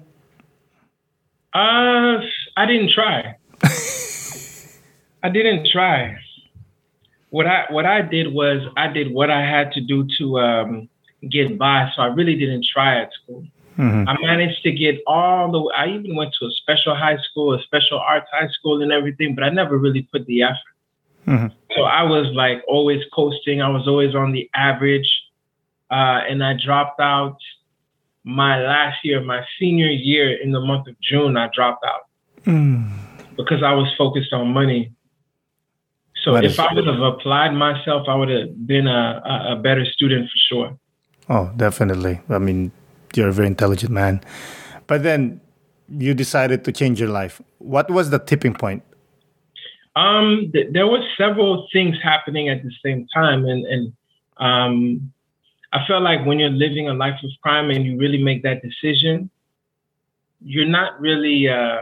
Uh, 1.55 2.21
I 2.57 2.67
didn't 2.67 2.91
try. 2.91 3.37
I 5.23 5.29
didn't 5.29 5.69
try. 5.73 6.17
What 7.31 7.47
I 7.47 7.65
what 7.71 7.87
I 7.87 8.03
did 8.03 8.33
was 8.33 8.63
I 8.77 8.89
did 8.89 9.13
what 9.13 9.31
I 9.31 9.41
had 9.41 9.73
to 9.73 9.81
do 9.81 10.07
to 10.19 10.39
um, 10.39 10.89
get 11.29 11.59
by. 11.59 11.89
So 11.95 12.03
I 12.03 12.07
really 12.07 12.37
didn't 12.37 12.67
try 12.73 13.01
at 13.01 13.11
school. 13.23 13.45
Mm-hmm. 13.79 14.09
I 14.09 14.17
managed 14.21 14.63
to 14.65 14.73
get 14.73 15.01
all 15.07 15.51
the. 15.51 15.73
I 15.75 15.89
even 15.89 16.15
went 16.15 16.35
to 16.41 16.47
a 16.47 16.51
special 16.51 16.95
high 16.95 17.19
school, 17.31 17.55
a 17.55 17.63
special 17.63 17.99
arts 17.99 18.27
high 18.33 18.49
school, 18.49 18.83
and 18.83 18.93
everything, 18.93 19.35
but 19.35 19.45
I 19.45 19.49
never 19.49 19.79
really 19.79 20.09
put 20.13 20.27
the 20.27 20.43
effort. 20.43 20.57
Mm-hmm. 21.27 21.47
So 21.77 21.83
I 21.83 22.03
was 22.03 22.27
like 22.35 22.63
always 22.69 23.01
coasting. 23.15 23.63
I 23.63 23.69
was 23.69 23.89
always 23.89 24.15
on 24.15 24.33
the 24.33 24.51
average, 24.55 25.11
uh, 25.91 26.21
and 26.29 26.45
I 26.45 26.55
dropped 26.63 27.01
out 27.01 27.39
my 28.25 28.61
last 28.61 28.99
year, 29.05 29.21
my 29.21 29.41
senior 29.59 29.89
year 29.89 30.41
in 30.41 30.53
the 30.53 30.61
month 30.61 30.87
of 30.87 30.95
June, 31.01 31.37
I 31.37 31.49
dropped 31.55 31.85
out 31.85 32.07
mm. 32.45 32.91
because 33.37 33.63
I 33.63 33.73
was 33.75 33.93
focused 33.99 34.33
on 34.33 34.49
money. 34.53 34.93
So 36.25 36.35
that 36.35 36.45
if 36.45 36.61
I 36.61 36.73
would 36.73 36.87
have 36.87 37.01
applied 37.01 37.51
myself, 37.51 38.07
I 38.09 38.15
would 38.15 38.29
have 38.29 38.67
been 38.67 38.87
a, 38.87 39.23
a, 39.25 39.53
a 39.55 39.57
better 39.57 39.85
student 39.85 40.27
for 40.27 40.39
sure. 40.49 40.79
Oh, 41.29 41.51
definitely. 41.57 42.21
I 42.29 42.39
mean, 42.39 42.71
you're 43.17 43.29
a 43.29 43.33
very 43.33 43.49
intelligent 43.49 43.93
man. 43.93 44.21
But 44.87 45.03
then 45.03 45.41
you 45.89 46.15
decided 46.15 46.65
to 46.65 46.73
change 46.73 47.01
your 47.01 47.09
life. 47.09 47.41
What 47.59 47.91
was 47.91 48.11
the 48.11 48.19
tipping 48.19 48.55
point? 48.55 48.83
Um, 49.95 50.51
th- 50.53 50.73
there 50.73 50.87
were 50.87 51.03
several 51.19 51.69
things 51.73 51.97
happening 52.03 52.49
at 52.49 52.63
the 52.63 52.73
same 52.85 53.07
time, 53.13 53.45
and 53.45 53.67
and 53.67 53.93
um, 54.39 55.13
I 55.73 55.87
feel 55.87 56.01
like 56.01 56.25
when 56.27 56.39
you're 56.39 56.51
living 56.51 56.89
a 56.89 56.95
life 56.95 57.19
of 57.23 57.31
crime 57.43 57.71
and 57.71 57.85
you 57.85 57.99
really 57.99 58.23
make 58.23 58.43
that 58.43 58.63
decision, 58.63 59.31
you're 60.41 60.67
not 60.67 61.01
really 61.01 61.49
uh, 61.49 61.81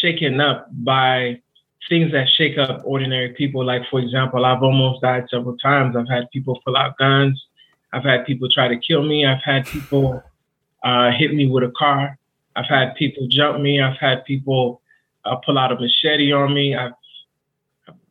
shaken 0.00 0.40
up 0.40 0.68
by 0.72 1.40
things 1.88 2.12
that 2.12 2.28
shake 2.36 2.58
up 2.58 2.82
ordinary 2.84 3.30
people. 3.30 3.64
Like, 3.64 3.82
for 3.90 4.00
example, 4.00 4.44
I've 4.44 4.62
almost 4.62 5.02
died 5.02 5.26
several 5.30 5.56
times. 5.58 5.96
I've 5.96 6.08
had 6.08 6.30
people 6.30 6.60
pull 6.64 6.76
out 6.76 6.96
guns. 6.98 7.42
I've 7.96 8.04
had 8.04 8.26
people 8.26 8.46
try 8.52 8.68
to 8.68 8.78
kill 8.78 9.02
me. 9.02 9.24
I've 9.24 9.42
had 9.42 9.64
people 9.64 10.22
uh, 10.84 11.10
hit 11.12 11.32
me 11.32 11.48
with 11.48 11.64
a 11.64 11.72
car. 11.78 12.18
I've 12.54 12.68
had 12.68 12.94
people 12.94 13.26
jump 13.26 13.60
me. 13.60 13.80
I've 13.80 13.96
had 13.96 14.22
people 14.26 14.82
uh, 15.24 15.36
pull 15.36 15.58
out 15.58 15.72
a 15.72 15.80
machete 15.80 16.30
on 16.30 16.52
me. 16.52 16.76
I've, 16.76 16.92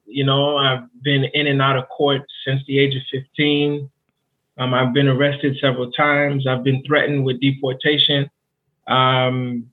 you 0.07 0.25
know, 0.25 0.57
I've 0.57 0.87
been 1.03 1.25
in 1.25 1.45
and 1.45 1.61
out 1.61 1.77
of 1.77 1.87
court 1.89 2.23
since 2.43 2.61
the 2.67 2.79
age 2.79 2.95
of 2.95 3.03
15. 3.11 3.87
Um, 4.57 4.73
I've 4.73 4.91
been 4.91 5.07
arrested 5.07 5.55
several 5.61 5.91
times. 5.91 6.47
I've 6.47 6.63
been 6.63 6.81
threatened 6.83 7.23
with 7.23 7.39
deportation, 7.39 8.27
um, 8.87 9.69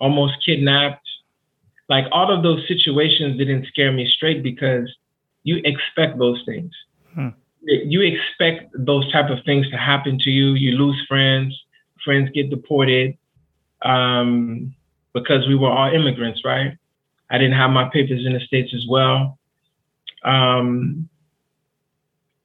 almost 0.00 0.34
kidnapped. 0.44 1.06
Like 1.88 2.06
all 2.10 2.36
of 2.36 2.42
those 2.42 2.66
situations 2.66 3.38
didn't 3.38 3.66
scare 3.66 3.92
me 3.92 4.10
straight 4.16 4.42
because 4.42 4.92
you 5.44 5.60
expect 5.64 6.18
those 6.18 6.42
things. 6.44 6.72
Hmm. 7.14 7.28
You 7.62 8.00
expect 8.02 8.74
those 8.74 9.10
type 9.12 9.30
of 9.30 9.38
things 9.44 9.68
to 9.70 9.76
happen 9.76 10.18
to 10.20 10.30
you. 10.30 10.54
You 10.54 10.78
lose 10.78 11.00
friends, 11.08 11.58
friends 12.04 12.30
get 12.34 12.50
deported 12.50 13.16
um, 13.82 14.74
because 15.12 15.46
we 15.46 15.54
were 15.56 15.70
all 15.70 15.92
immigrants, 15.92 16.44
right? 16.44 16.76
I 17.30 17.38
didn't 17.38 17.56
have 17.56 17.70
my 17.70 17.88
papers 17.90 18.24
in 18.24 18.32
the 18.32 18.40
States 18.40 18.72
as 18.74 18.86
well. 18.88 19.38
Um, 20.24 21.08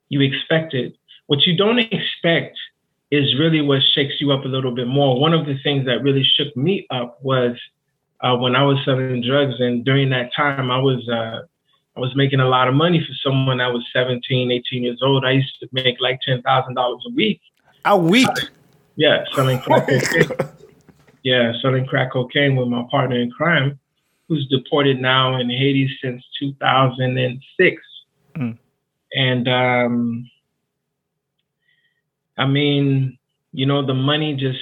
you 0.09 0.21
expect 0.21 0.73
it. 0.73 0.95
What 1.27 1.41
you 1.47 1.55
don't 1.55 1.79
expect 1.79 2.57
is 3.11 3.39
really 3.39 3.61
what 3.61 3.81
shakes 3.93 4.15
you 4.19 4.31
up 4.31 4.43
a 4.45 4.47
little 4.47 4.73
bit 4.73 4.87
more. 4.87 5.19
One 5.19 5.33
of 5.33 5.45
the 5.45 5.57
things 5.63 5.85
that 5.85 6.01
really 6.01 6.23
shook 6.23 6.55
me 6.57 6.85
up 6.89 7.19
was 7.21 7.55
uh, 8.21 8.35
when 8.35 8.55
I 8.55 8.63
was 8.63 8.77
selling 8.85 9.21
drugs, 9.21 9.55
and 9.59 9.83
during 9.85 10.09
that 10.09 10.31
time, 10.35 10.71
I 10.71 10.79
was 10.79 11.07
uh, 11.09 11.41
I 11.95 11.99
was 11.99 12.15
making 12.15 12.39
a 12.39 12.47
lot 12.47 12.67
of 12.67 12.73
money 12.73 12.99
for 12.99 13.13
someone 13.23 13.57
that 13.57 13.71
was 13.71 13.85
17, 13.93 14.51
18 14.51 14.83
years 14.83 14.99
old. 15.03 15.25
I 15.25 15.31
used 15.31 15.59
to 15.59 15.69
make 15.71 15.97
like 15.99 16.19
ten 16.21 16.41
thousand 16.41 16.73
dollars 16.73 17.03
a 17.07 17.13
week. 17.13 17.39
A 17.85 17.97
week? 17.97 18.27
Yeah, 18.95 19.23
selling 19.33 19.59
crack 19.59 19.87
cocaine. 19.89 20.49
yeah, 21.23 21.53
selling 21.61 21.85
crack 21.85 22.11
cocaine 22.11 22.55
with 22.55 22.67
my 22.67 22.83
partner 22.89 23.19
in 23.19 23.29
crime, 23.31 23.79
who's 24.27 24.47
deported 24.47 24.99
now 24.99 25.39
in 25.39 25.49
Haiti 25.49 25.89
since 26.01 26.23
2006. 26.39 27.81
Mm. 28.35 28.57
And 29.15 29.47
um, 29.47 30.29
I 32.37 32.45
mean, 32.47 33.17
you 33.51 33.65
know, 33.65 33.85
the 33.85 33.93
money 33.93 34.35
just 34.35 34.59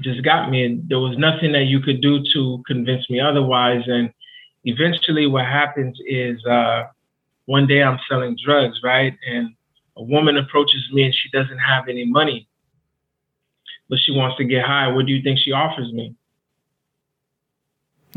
just 0.00 0.24
got 0.24 0.50
me. 0.50 0.80
There 0.88 0.98
was 0.98 1.16
nothing 1.18 1.52
that 1.52 1.64
you 1.64 1.80
could 1.80 2.00
do 2.00 2.24
to 2.32 2.62
convince 2.66 3.08
me 3.08 3.20
otherwise. 3.20 3.82
And 3.86 4.12
eventually, 4.64 5.26
what 5.26 5.44
happens 5.44 5.98
is 6.06 6.44
uh, 6.46 6.84
one 7.46 7.66
day 7.66 7.82
I'm 7.82 7.98
selling 8.08 8.36
drugs, 8.42 8.80
right? 8.82 9.14
And 9.26 9.54
a 9.96 10.02
woman 10.02 10.36
approaches 10.36 10.82
me 10.92 11.04
and 11.04 11.14
she 11.14 11.28
doesn't 11.30 11.58
have 11.58 11.88
any 11.88 12.04
money, 12.04 12.48
but 13.88 13.98
she 14.04 14.12
wants 14.12 14.36
to 14.38 14.44
get 14.44 14.64
high. 14.64 14.88
What 14.88 15.06
do 15.06 15.12
you 15.12 15.22
think 15.22 15.38
she 15.38 15.52
offers 15.52 15.92
me? 15.92 16.14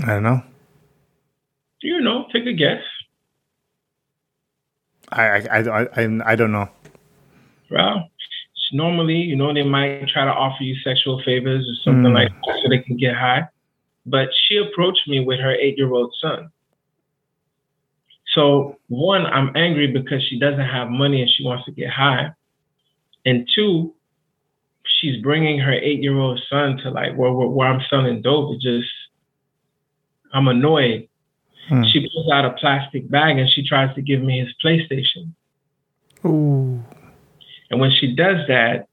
I 0.03 0.07
don't 0.07 0.23
know. 0.23 0.41
You 1.81 2.01
know, 2.01 2.25
take 2.33 2.45
a 2.45 2.53
guess. 2.53 2.81
I 5.09 5.23
I 5.23 5.59
I 5.59 5.81
I, 5.95 6.31
I 6.31 6.35
don't 6.35 6.51
know. 6.51 6.69
Well, 7.69 8.09
normally, 8.73 9.15
you 9.15 9.35
know, 9.35 9.53
they 9.53 9.63
might 9.63 10.07
try 10.07 10.25
to 10.25 10.31
offer 10.31 10.63
you 10.63 10.75
sexual 10.83 11.21
favors 11.23 11.65
or 11.65 11.75
something 11.83 12.11
mm. 12.11 12.15
like 12.15 12.29
that 12.29 12.59
so 12.63 12.69
they 12.69 12.79
can 12.79 12.97
get 12.97 13.15
high. 13.15 13.47
But 14.07 14.29
she 14.47 14.57
approached 14.57 15.07
me 15.07 15.19
with 15.19 15.39
her 15.39 15.53
eight 15.53 15.77
year 15.77 15.91
old 15.91 16.15
son. 16.21 16.49
So, 18.33 18.77
one, 18.87 19.25
I'm 19.25 19.55
angry 19.55 19.87
because 19.87 20.23
she 20.29 20.39
doesn't 20.39 20.59
have 20.59 20.89
money 20.89 21.21
and 21.21 21.29
she 21.29 21.43
wants 21.43 21.65
to 21.65 21.71
get 21.71 21.89
high. 21.89 22.31
And 23.25 23.47
two, 23.53 23.93
she's 24.85 25.21
bringing 25.21 25.59
her 25.59 25.73
eight 25.73 26.01
year 26.01 26.17
old 26.17 26.41
son 26.49 26.77
to 26.77 26.89
like 26.89 27.15
where, 27.15 27.31
where, 27.31 27.47
where, 27.47 27.67
I'm 27.67 27.81
selling 27.89 28.21
dope. 28.21 28.55
It 28.55 28.61
just, 28.61 28.89
I'm 30.33 30.47
annoyed. 30.47 31.09
Hmm. 31.67 31.83
She 31.91 32.07
pulls 32.13 32.31
out 32.31 32.45
a 32.45 32.51
plastic 32.51 33.09
bag 33.09 33.37
and 33.37 33.49
she 33.49 33.67
tries 33.67 33.93
to 33.95 34.01
give 34.01 34.21
me 34.21 34.39
his 34.39 34.53
PlayStation. 34.63 35.33
Ooh. 36.25 36.81
And 37.69 37.79
when 37.79 37.91
she 37.91 38.15
does 38.15 38.47
that, 38.47 38.87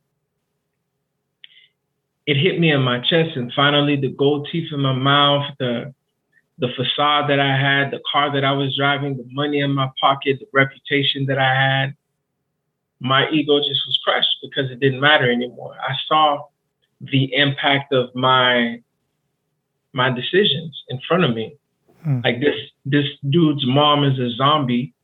it 2.26 2.36
hit 2.36 2.58
me 2.58 2.72
in 2.72 2.82
my 2.82 3.00
chest. 3.00 3.36
And 3.36 3.52
finally, 3.54 3.96
the 3.96 4.10
gold 4.10 4.48
teeth 4.50 4.72
in 4.72 4.80
my 4.80 4.92
mouth, 4.94 5.44
the 5.58 5.94
the 6.58 6.68
facade 6.76 7.28
that 7.28 7.40
I 7.40 7.56
had, 7.56 7.90
the 7.90 8.00
car 8.10 8.32
that 8.32 8.44
I 8.44 8.52
was 8.52 8.76
driving, 8.76 9.16
the 9.16 9.26
money 9.30 9.58
in 9.58 9.72
my 9.72 9.90
pocket, 10.00 10.38
the 10.38 10.46
reputation 10.52 11.26
that 11.26 11.36
I 11.36 11.52
had, 11.52 11.94
my 13.00 13.28
ego 13.30 13.58
just 13.58 13.80
was 13.88 13.98
crushed 14.04 14.36
because 14.40 14.70
it 14.70 14.78
didn't 14.78 15.00
matter 15.00 15.30
anymore. 15.30 15.74
I 15.82 15.94
saw 16.06 16.44
the 17.00 17.34
impact 17.34 17.92
of 17.92 18.14
my 18.14 18.80
my 19.92 20.10
decisions 20.10 20.82
in 20.88 21.00
front 21.06 21.24
of 21.24 21.34
me. 21.34 21.56
Hmm. 22.02 22.20
Like 22.22 22.40
this 22.40 22.56
this 22.86 23.06
dude's 23.28 23.66
mom 23.66 24.04
is 24.04 24.18
a 24.18 24.30
zombie 24.36 24.94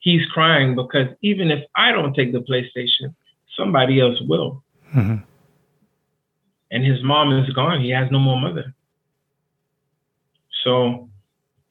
he's 0.00 0.26
crying 0.26 0.74
because 0.74 1.08
even 1.22 1.50
if 1.50 1.62
I 1.76 1.92
don't 1.92 2.14
take 2.14 2.32
the 2.32 2.40
PlayStation, 2.40 3.14
somebody 3.56 4.00
else 4.00 4.20
will. 4.22 4.64
Mm-hmm. 4.94 5.16
And 6.70 6.84
his 6.84 7.02
mom 7.02 7.32
is 7.32 7.50
gone. 7.52 7.80
He 7.80 7.90
has 7.90 8.10
no 8.10 8.18
more 8.18 8.40
mother. 8.40 8.74
So, 10.64 11.08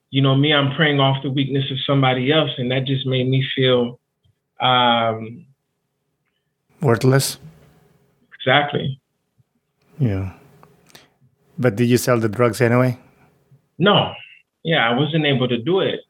you 0.10 0.22
know, 0.22 0.36
me, 0.36 0.54
I'm 0.54 0.76
praying 0.76 1.00
off 1.00 1.24
the 1.24 1.30
weakness 1.30 1.70
of 1.72 1.78
somebody 1.86 2.32
else, 2.32 2.52
and 2.58 2.72
that 2.72 2.86
just 2.86 3.06
made 3.06 3.28
me 3.28 3.46
feel 3.56 4.00
um, 4.60 5.46
worthless. 6.82 7.38
Exactly. 8.34 9.00
Yeah. 10.00 10.34
But 11.58 11.76
did 11.76 11.90
you 11.90 11.98
sell 11.98 12.20
the 12.20 12.30
drugs 12.30 12.62
anyway? 12.62 12.98
No. 13.78 14.14
Yeah, 14.64 14.90
I 14.90 14.98
wasn't 14.98 15.26
able 15.26 15.48
to 15.48 15.58
do 15.58 15.80
it. 15.82 16.02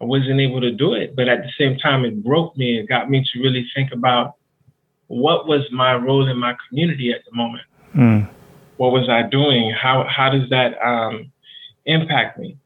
I 0.00 0.04
wasn't 0.04 0.40
able 0.40 0.60
to 0.60 0.72
do 0.72 0.94
it. 0.94 1.14
But 1.14 1.28
at 1.28 1.42
the 1.42 1.50
same 1.58 1.78
time, 1.78 2.04
it 2.04 2.22
broke 2.22 2.56
me. 2.56 2.78
It 2.78 2.88
got 2.88 3.08
me 3.08 3.24
to 3.32 3.40
really 3.40 3.66
think 3.74 3.92
about 3.92 4.34
what 5.06 5.46
was 5.46 5.62
my 5.70 5.94
role 5.94 6.28
in 6.28 6.36
my 6.38 6.54
community 6.68 7.12
at 7.12 7.24
the 7.24 7.36
moment. 7.36 7.64
Mm. 7.94 8.28
What 8.76 8.92
was 8.92 9.08
I 9.08 9.22
doing? 9.28 9.72
How 9.80 10.06
how 10.08 10.30
does 10.30 10.48
that 10.50 10.74
um, 10.84 11.32
impact 11.84 12.38
me? 12.38 12.56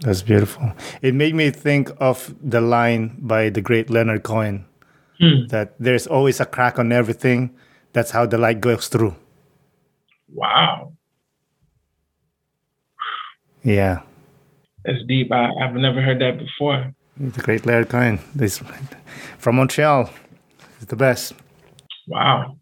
That's 0.00 0.22
beautiful. 0.22 0.72
It 1.00 1.14
made 1.14 1.34
me 1.34 1.50
think 1.50 1.90
of 1.98 2.34
the 2.42 2.60
line 2.60 3.16
by 3.18 3.48
the 3.48 3.62
great 3.62 3.88
Leonard 3.88 4.22
Cohen 4.24 4.66
hmm. 5.18 5.46
that 5.48 5.74
there's 5.78 6.06
always 6.06 6.38
a 6.40 6.44
crack 6.44 6.78
on 6.78 6.92
everything. 6.92 7.56
That's 7.92 8.10
how 8.10 8.26
the 8.26 8.36
light 8.36 8.60
goes 8.60 8.88
through. 8.88 9.16
Wow. 10.32 10.92
Yeah. 13.62 14.02
That's 14.84 15.02
deep. 15.08 15.32
I, 15.32 15.50
have 15.58 15.74
never 15.74 16.02
heard 16.02 16.20
that 16.20 16.38
before. 16.38 16.92
The 17.16 17.40
great 17.40 17.64
Leonard 17.64 17.88
Cohen. 17.88 18.20
This 18.34 18.62
from 19.38 19.56
Montreal. 19.56 20.10
It's 20.76 20.86
the 20.86 20.96
best. 20.96 21.32
Wow. 22.06 22.58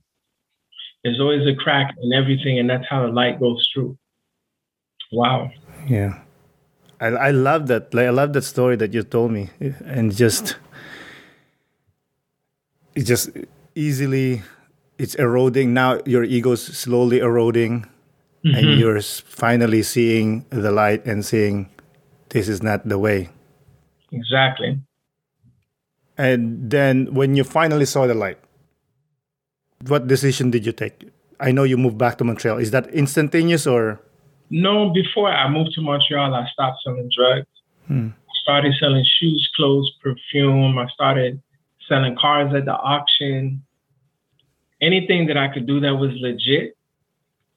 There's 1.04 1.20
always 1.20 1.46
a 1.46 1.54
crack 1.54 1.94
in 2.02 2.12
everything, 2.14 2.58
and 2.58 2.68
that's 2.68 2.86
how 2.88 3.06
the 3.06 3.12
light 3.12 3.38
goes 3.38 3.68
through. 3.72 3.96
Wow. 5.12 5.50
Yeah. 5.86 6.18
I, 6.98 7.08
I 7.08 7.30
love 7.30 7.66
that. 7.66 7.92
Like, 7.92 8.06
I 8.06 8.10
love 8.10 8.32
that 8.32 8.42
story 8.42 8.76
that 8.76 8.94
you 8.94 9.02
told 9.02 9.30
me, 9.30 9.50
and 9.60 10.16
just 10.16 10.56
it 12.94 13.02
just 13.02 13.30
easily 13.74 14.42
it's 14.98 15.14
eroding 15.16 15.74
now. 15.74 16.00
Your 16.06 16.24
ego's 16.24 16.62
slowly 16.62 17.18
eroding, 17.18 17.82
mm-hmm. 18.44 18.54
and 18.54 18.78
you're 18.78 19.02
finally 19.02 19.82
seeing 19.82 20.46
the 20.48 20.72
light 20.72 21.04
and 21.04 21.24
seeing 21.24 21.68
this 22.30 22.48
is 22.48 22.62
not 22.62 22.88
the 22.88 22.98
way. 22.98 23.28
Exactly. 24.10 24.80
And 26.16 26.70
then 26.70 27.12
when 27.12 27.34
you 27.34 27.44
finally 27.44 27.84
saw 27.84 28.06
the 28.06 28.14
light, 28.14 28.38
what 29.87 30.06
decision 30.06 30.50
did 30.50 30.66
you 30.66 30.72
take? 30.72 31.08
I 31.40 31.52
know 31.52 31.64
you 31.64 31.76
moved 31.76 31.98
back 31.98 32.18
to 32.18 32.24
Montreal. 32.24 32.58
Is 32.58 32.70
that 32.70 32.88
instantaneous 32.88 33.66
or? 33.66 34.00
No, 34.50 34.90
before 34.90 35.30
I 35.30 35.48
moved 35.48 35.72
to 35.74 35.80
Montreal, 35.80 36.34
I 36.34 36.46
stopped 36.52 36.78
selling 36.84 37.10
drugs. 37.14 37.46
Hmm. 37.87 38.08
Started 38.42 38.74
selling 38.78 39.04
shoes, 39.18 39.50
clothes, 39.56 39.90
perfume. 40.02 40.78
I 40.78 40.87
started 40.88 41.42
selling 41.88 42.16
cars 42.16 42.54
at 42.54 42.64
the 42.64 42.72
auction. 42.72 43.62
Anything 44.80 45.26
that 45.26 45.37
I 45.37 45.48
could 45.48 45.66
do 45.66 45.80
that 45.80 45.94
was 45.94 46.10
legit, 46.20 46.76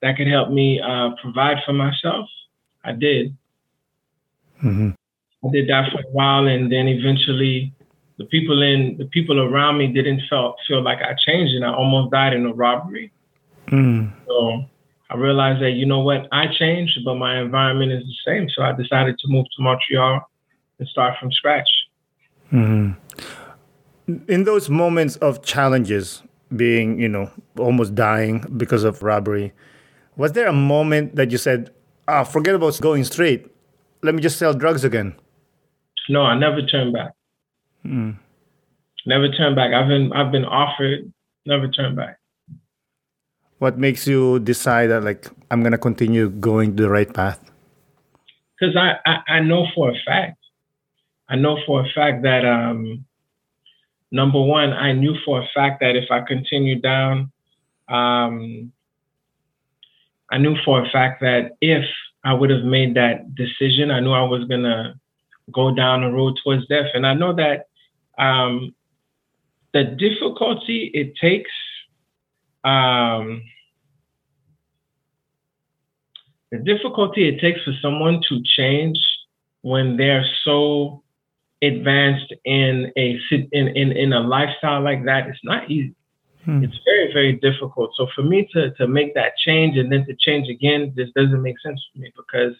that 0.01 0.17
could 0.17 0.27
help 0.27 0.49
me 0.49 0.80
uh, 0.80 1.10
provide 1.21 1.58
for 1.65 1.73
myself, 1.73 2.30
I 2.84 2.93
did. 2.93 3.36
Mm-hmm. 4.63 4.91
I 5.45 5.51
did 5.51 5.69
that 5.69 5.91
for 5.91 5.99
a 5.99 6.12
while, 6.12 6.47
and 6.47 6.71
then 6.71 6.88
eventually, 6.88 7.73
the 8.17 8.25
people 8.25 8.62
in 8.62 8.97
the 8.97 9.06
people 9.06 9.39
around 9.39 9.77
me 9.77 9.88
didn't 9.88 10.21
feel 10.30 10.56
feel 10.67 10.82
like 10.82 10.99
I 10.99 11.13
changed, 11.25 11.53
and 11.53 11.65
I 11.65 11.73
almost 11.73 12.12
died 12.12 12.34
in 12.34 12.45
a 12.45 12.53
robbery. 12.53 13.12
Mm. 13.67 14.12
So 14.27 14.65
I 15.10 15.15
realized 15.15 15.62
that 15.62 15.71
you 15.71 15.86
know 15.86 15.99
what, 15.99 16.27
I 16.32 16.47
changed, 16.47 16.99
but 17.06 17.15
my 17.15 17.39
environment 17.39 17.91
is 17.91 18.03
the 18.03 18.15
same. 18.25 18.49
So 18.49 18.63
I 18.63 18.73
decided 18.73 19.17
to 19.19 19.27
move 19.27 19.45
to 19.56 19.63
Montreal 19.63 20.21
and 20.80 20.88
start 20.88 21.15
from 21.19 21.32
scratch. 21.32 21.69
Mm-hmm. 22.51 22.93
In 24.27 24.43
those 24.45 24.69
moments 24.69 25.17
of 25.17 25.43
challenges, 25.43 26.23
being 26.56 26.99
you 26.99 27.10
know 27.10 27.30
almost 27.58 27.95
dying 27.95 28.45
because 28.58 28.84
of 28.84 29.03
robbery, 29.03 29.53
was 30.15 30.32
there 30.32 30.47
a 30.47 30.53
moment 30.53 31.15
that 31.15 31.32
you 31.32 31.38
said, 31.38 31.71
"Ah, 32.08 32.21
oh, 32.21 32.23
forget 32.23 32.56
about 32.56 32.80
going 32.82 33.03
straight 33.03 33.51
let 34.03 34.15
me 34.15 34.21
just 34.21 34.38
sell 34.38 34.53
drugs 34.53 34.84
again? 34.84 35.15
No, 36.10 36.21
I 36.21 36.38
never 36.38 36.62
turned 36.62 36.93
back. 36.93 37.12
Mm. 37.88 38.17
Never 39.06 39.30
turn 39.30 39.56
back. 39.56 39.73
I've 39.73 39.88
been 39.88 40.12
I've 40.13 40.32
been 40.32 40.45
offered, 40.45 41.12
never 41.45 41.67
turn 41.67 41.95
back. 41.95 42.19
What 43.60 43.78
makes 43.78 44.06
you 44.06 44.39
decide 44.39 44.88
that 44.88 45.04
like 45.04 45.28
I'm 45.50 45.63
gonna 45.63 45.78
continue 45.78 46.30
going 46.30 46.76
the 46.76 46.89
right 46.89 47.12
path? 47.12 47.39
Because 48.60 48.76
I, 48.76 48.97
I, 49.06 49.38
I 49.38 49.39
know 49.39 49.67
for 49.73 49.91
a 49.91 49.95
fact, 50.06 50.38
I 51.30 51.36
know 51.36 51.58
for 51.65 51.86
a 51.86 51.89
fact 51.95 52.23
that 52.23 52.43
um, 52.45 53.06
number 54.12 54.41
one, 54.41 54.73
I 54.73 54.91
knew 54.93 55.15
for 55.23 55.41
a 55.41 55.47
fact 55.54 55.80
that 55.82 55.95
if 55.95 56.12
I 56.12 56.21
continued 56.21 56.82
down, 56.82 57.32
um, 57.88 58.71
I 60.32 60.38
knew 60.38 60.58
for 60.65 60.84
a 60.84 60.89
fact 60.89 61.21
that 61.21 61.52
if 61.62 61.86
I 62.28 62.34
would 62.34 62.50
have 62.50 62.63
made 62.63 62.95
that 62.95 63.36
decision. 63.36 63.89
I 63.89 64.02
knew 64.02 64.12
I 64.12 64.23
was 64.23 64.43
gonna 64.50 65.00
go 65.54 65.73
down 65.73 66.02
the 66.02 66.12
road 66.12 66.38
towards 66.43 66.67
death, 66.67 66.88
and 66.93 67.08
I 67.08 67.13
know 67.13 67.34
that 67.36 67.66
um, 68.17 68.73
the 69.73 69.84
difficulty 69.84 70.91
it 70.93 71.15
takes 71.17 71.51
um, 72.63 73.43
the 76.51 76.58
difficulty 76.60 77.27
it 77.27 77.39
takes 77.39 77.62
for 77.63 77.73
someone 77.82 78.21
to 78.30 78.41
change 78.43 78.99
when 79.62 79.97
they're 79.97 80.25
so 80.43 81.03
advanced 81.62 82.34
in 82.45 82.91
a 82.97 83.19
in, 83.32 83.67
in, 83.69 83.91
in 83.91 84.13
a 84.13 84.19
lifestyle 84.19 84.82
like 84.82 85.03
that 85.06 85.27
it's 85.27 85.39
not 85.43 85.69
easy 85.69 85.95
hmm. 86.45 86.63
it's 86.63 86.77
very 86.86 87.12
very 87.12 87.34
difficult 87.34 87.91
so 87.95 88.08
for 88.15 88.21
me 88.21 88.47
to 88.53 88.71
to 88.75 88.88
make 88.88 89.15
that 89.15 89.36
change 89.38 89.75
and 89.77 89.91
then 89.91 90.06
to 90.06 90.15
change 90.19 90.47
again 90.49 90.93
this 90.95 91.10
doesn't 91.15 91.41
make 91.41 91.60
sense 91.60 91.84
for 91.91 91.99
me 91.99 92.12
because 92.15 92.53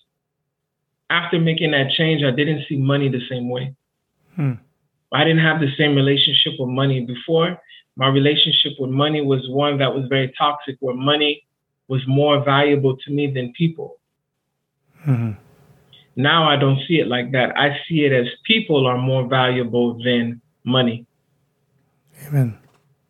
after 1.12 1.40
making 1.40 1.72
that 1.72 1.92
change 1.92 2.24
i 2.24 2.32
didn't 2.32 2.64
see 2.68 2.76
money 2.76 3.08
the 3.08 3.22
same 3.30 3.50
way 3.50 3.74
hmm. 4.36 4.54
I 5.14 5.24
didn't 5.24 5.44
have 5.44 5.60
the 5.60 5.72
same 5.78 5.96
relationship 5.96 6.54
with 6.60 6.70
money 6.70 7.06
before 7.06 7.58
my 7.96 8.08
relationship 8.08 8.74
with 8.80 8.92
money 8.92 9.22
was 9.22 9.48
one 9.50 9.78
that 9.78 9.94
was 9.94 10.06
very 10.10 10.32
toxic 10.38 10.76
where 10.80 10.96
money 10.96 11.44
was 11.88 12.02
more 12.08 12.44
valuable 12.44 12.96
to 12.98 13.12
me 13.12 13.32
than 13.32 13.54
people 13.54 13.98
hmm 15.04 15.32
now 16.18 16.50
I 16.50 16.58
don't 16.58 16.80
see 16.88 16.96
it 16.96 17.08
like 17.08 17.32
that. 17.34 17.56
I 17.56 17.78
see 17.88 18.04
it 18.04 18.12
as 18.12 18.26
people 18.44 18.88
are 18.88 18.98
more 18.98 19.28
valuable 19.28 19.94
than 20.04 20.42
money. 20.64 21.06
Amen. 22.26 22.58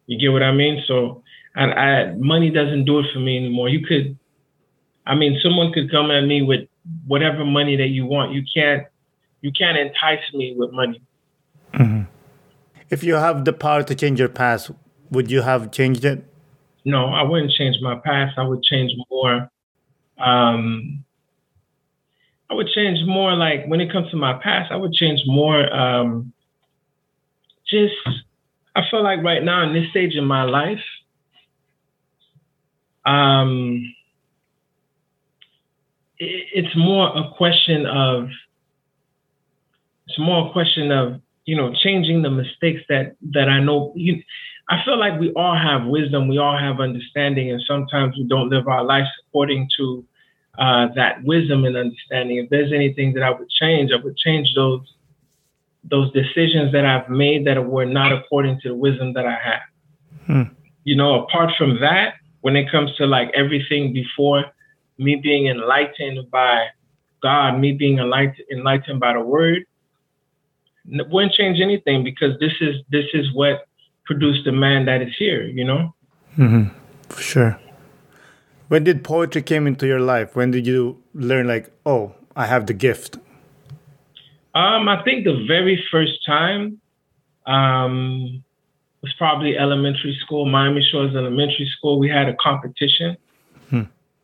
You 0.07 0.19
get 0.19 0.33
what 0.33 0.43
I 0.43 0.51
mean? 0.51 0.83
So 0.85 1.23
I, 1.55 1.63
I, 1.63 2.13
money 2.15 2.49
doesn't 2.49 2.83
do 2.83 2.99
it 2.99 3.05
for 3.13 3.19
me 3.19 3.37
anymore. 3.37 3.69
You 3.69 3.85
could, 3.85 4.19
I 5.05 5.15
mean, 5.15 5.39
someone 5.41 5.71
could 5.71 5.89
come 5.89 6.11
at 6.11 6.25
me 6.25 6.41
with 6.41 6.67
whatever 7.07 7.45
money 7.45 7.77
that 7.77 7.87
you 7.87 8.05
want. 8.05 8.33
You 8.33 8.43
can't, 8.53 8.83
you 9.39 9.53
can't 9.57 9.77
entice 9.77 10.33
me 10.33 10.55
with 10.57 10.73
money. 10.73 11.01
If 12.89 13.03
you 13.03 13.15
have 13.15 13.45
the 13.45 13.53
power 13.53 13.83
to 13.83 13.95
change 13.95 14.19
your 14.19 14.29
past, 14.29 14.71
would 15.11 15.29
you 15.29 15.41
have 15.41 15.71
changed 15.71 16.05
it? 16.05 16.23
No, 16.85 17.07
I 17.07 17.23
wouldn't 17.23 17.51
change 17.51 17.77
my 17.81 17.95
past. 18.03 18.37
I 18.37 18.43
would 18.43 18.63
change 18.63 18.91
more. 19.11 19.49
Um, 20.17 21.03
I 22.49 22.53
would 22.53 22.69
change 22.73 22.99
more 23.05 23.35
like 23.35 23.65
when 23.67 23.81
it 23.81 23.91
comes 23.91 24.09
to 24.11 24.17
my 24.17 24.33
past, 24.41 24.71
I 24.71 24.77
would 24.77 24.93
change 24.93 25.21
more 25.25 25.71
um 25.73 26.33
just 27.69 27.93
I 28.75 28.83
feel 28.89 29.03
like 29.03 29.21
right 29.23 29.43
now 29.43 29.63
in 29.67 29.73
this 29.73 29.89
stage 29.89 30.15
in 30.15 30.23
my 30.23 30.43
life, 30.43 30.79
um 33.05 33.93
it, 36.19 36.45
it's 36.53 36.75
more 36.77 37.07
a 37.17 37.31
question 37.35 37.85
of 37.85 38.29
it's 40.07 40.17
more 40.17 40.47
a 40.47 40.53
question 40.53 40.91
of 40.91 41.21
you 41.47 41.55
know 41.55 41.73
changing 41.73 42.21
the 42.21 42.29
mistakes 42.29 42.81
that 42.89 43.15
that 43.33 43.49
I 43.49 43.59
know 43.59 43.91
you 43.95 44.21
I 44.69 44.83
feel 44.83 44.99
like 44.99 45.17
we 45.17 45.31
all 45.31 45.55
have 45.57 45.85
wisdom, 45.85 46.27
we 46.27 46.37
all 46.37 46.57
have 46.57 46.81
understanding, 46.81 47.51
and 47.51 47.61
sometimes 47.65 48.17
we 48.17 48.25
don't 48.25 48.49
live 48.49 48.67
our 48.67 48.83
lives 48.83 49.07
according 49.27 49.69
to 49.77 50.05
uh, 50.59 50.87
that 50.95 51.23
wisdom 51.23 51.63
and 51.63 51.77
understanding. 51.77 52.37
If 52.37 52.49
there's 52.49 52.73
anything 52.73 53.13
that 53.13 53.23
I 53.23 53.29
would 53.29 53.49
change, 53.49 53.91
I 53.93 54.03
would 54.03 54.17
change 54.17 54.53
those 54.55 54.81
those 55.89 56.11
decisions 56.11 56.73
that 56.73 56.85
I've 56.85 57.09
made 57.09 57.47
that 57.47 57.65
were 57.65 57.85
not 57.85 58.11
according 58.11 58.59
to 58.61 58.69
the 58.69 58.75
wisdom 58.75 59.13
that 59.13 59.25
I 59.25 59.37
have. 59.49 59.61
Hmm. 60.25 60.53
You 60.83 60.97
know, 60.97 61.23
apart 61.23 61.51
from 61.57 61.79
that, 61.79 62.15
when 62.41 62.57
it 62.57 62.69
comes 62.69 62.93
to 62.97 63.05
like 63.05 63.31
everything 63.33 63.93
before 63.93 64.43
me 64.97 65.15
being 65.15 65.47
enlightened 65.47 66.29
by 66.29 66.67
God, 67.23 67.57
me 67.57 67.71
being 67.71 67.99
enlightened, 67.99 68.47
enlightened 68.51 68.99
by 68.99 69.13
the 69.13 69.21
Word, 69.21 69.63
wouldn't 70.87 71.33
change 71.33 71.59
anything 71.61 72.03
because 72.03 72.39
this 72.39 72.53
is 72.61 72.75
this 72.89 73.05
is 73.13 73.33
what 73.33 73.67
produced 74.05 74.45
the 74.45 74.51
man 74.51 74.85
that 74.85 75.01
is 75.01 75.13
here. 75.17 75.43
You 75.43 75.65
know. 75.65 75.95
Mm-hmm. 76.37 76.75
For 77.09 77.21
sure. 77.21 77.59
When 78.67 78.83
did 78.83 79.03
poetry 79.03 79.41
came 79.41 79.65
into 79.65 79.87
your 79.87 80.01
life? 80.01 80.35
When 80.35 80.51
did 80.51 80.67
you 80.67 81.01
learn 81.13 81.47
like, 81.47 81.71
oh, 81.85 82.13
I 82.35 82.45
have 82.45 82.67
the 82.67 82.73
gift? 82.73 83.17
Um, 84.53 84.89
I 84.89 85.01
think 85.03 85.23
the 85.23 85.45
very 85.47 85.81
first 85.89 86.25
time 86.25 86.81
um, 87.45 88.43
was 89.01 89.13
probably 89.17 89.57
elementary 89.57 90.17
school, 90.21 90.45
Miami 90.45 90.85
Shores 90.91 91.15
Elementary 91.15 91.71
School. 91.77 91.99
We 91.99 92.09
had 92.09 92.27
a 92.27 92.35
competition, 92.35 93.15
hmm. 93.69 93.83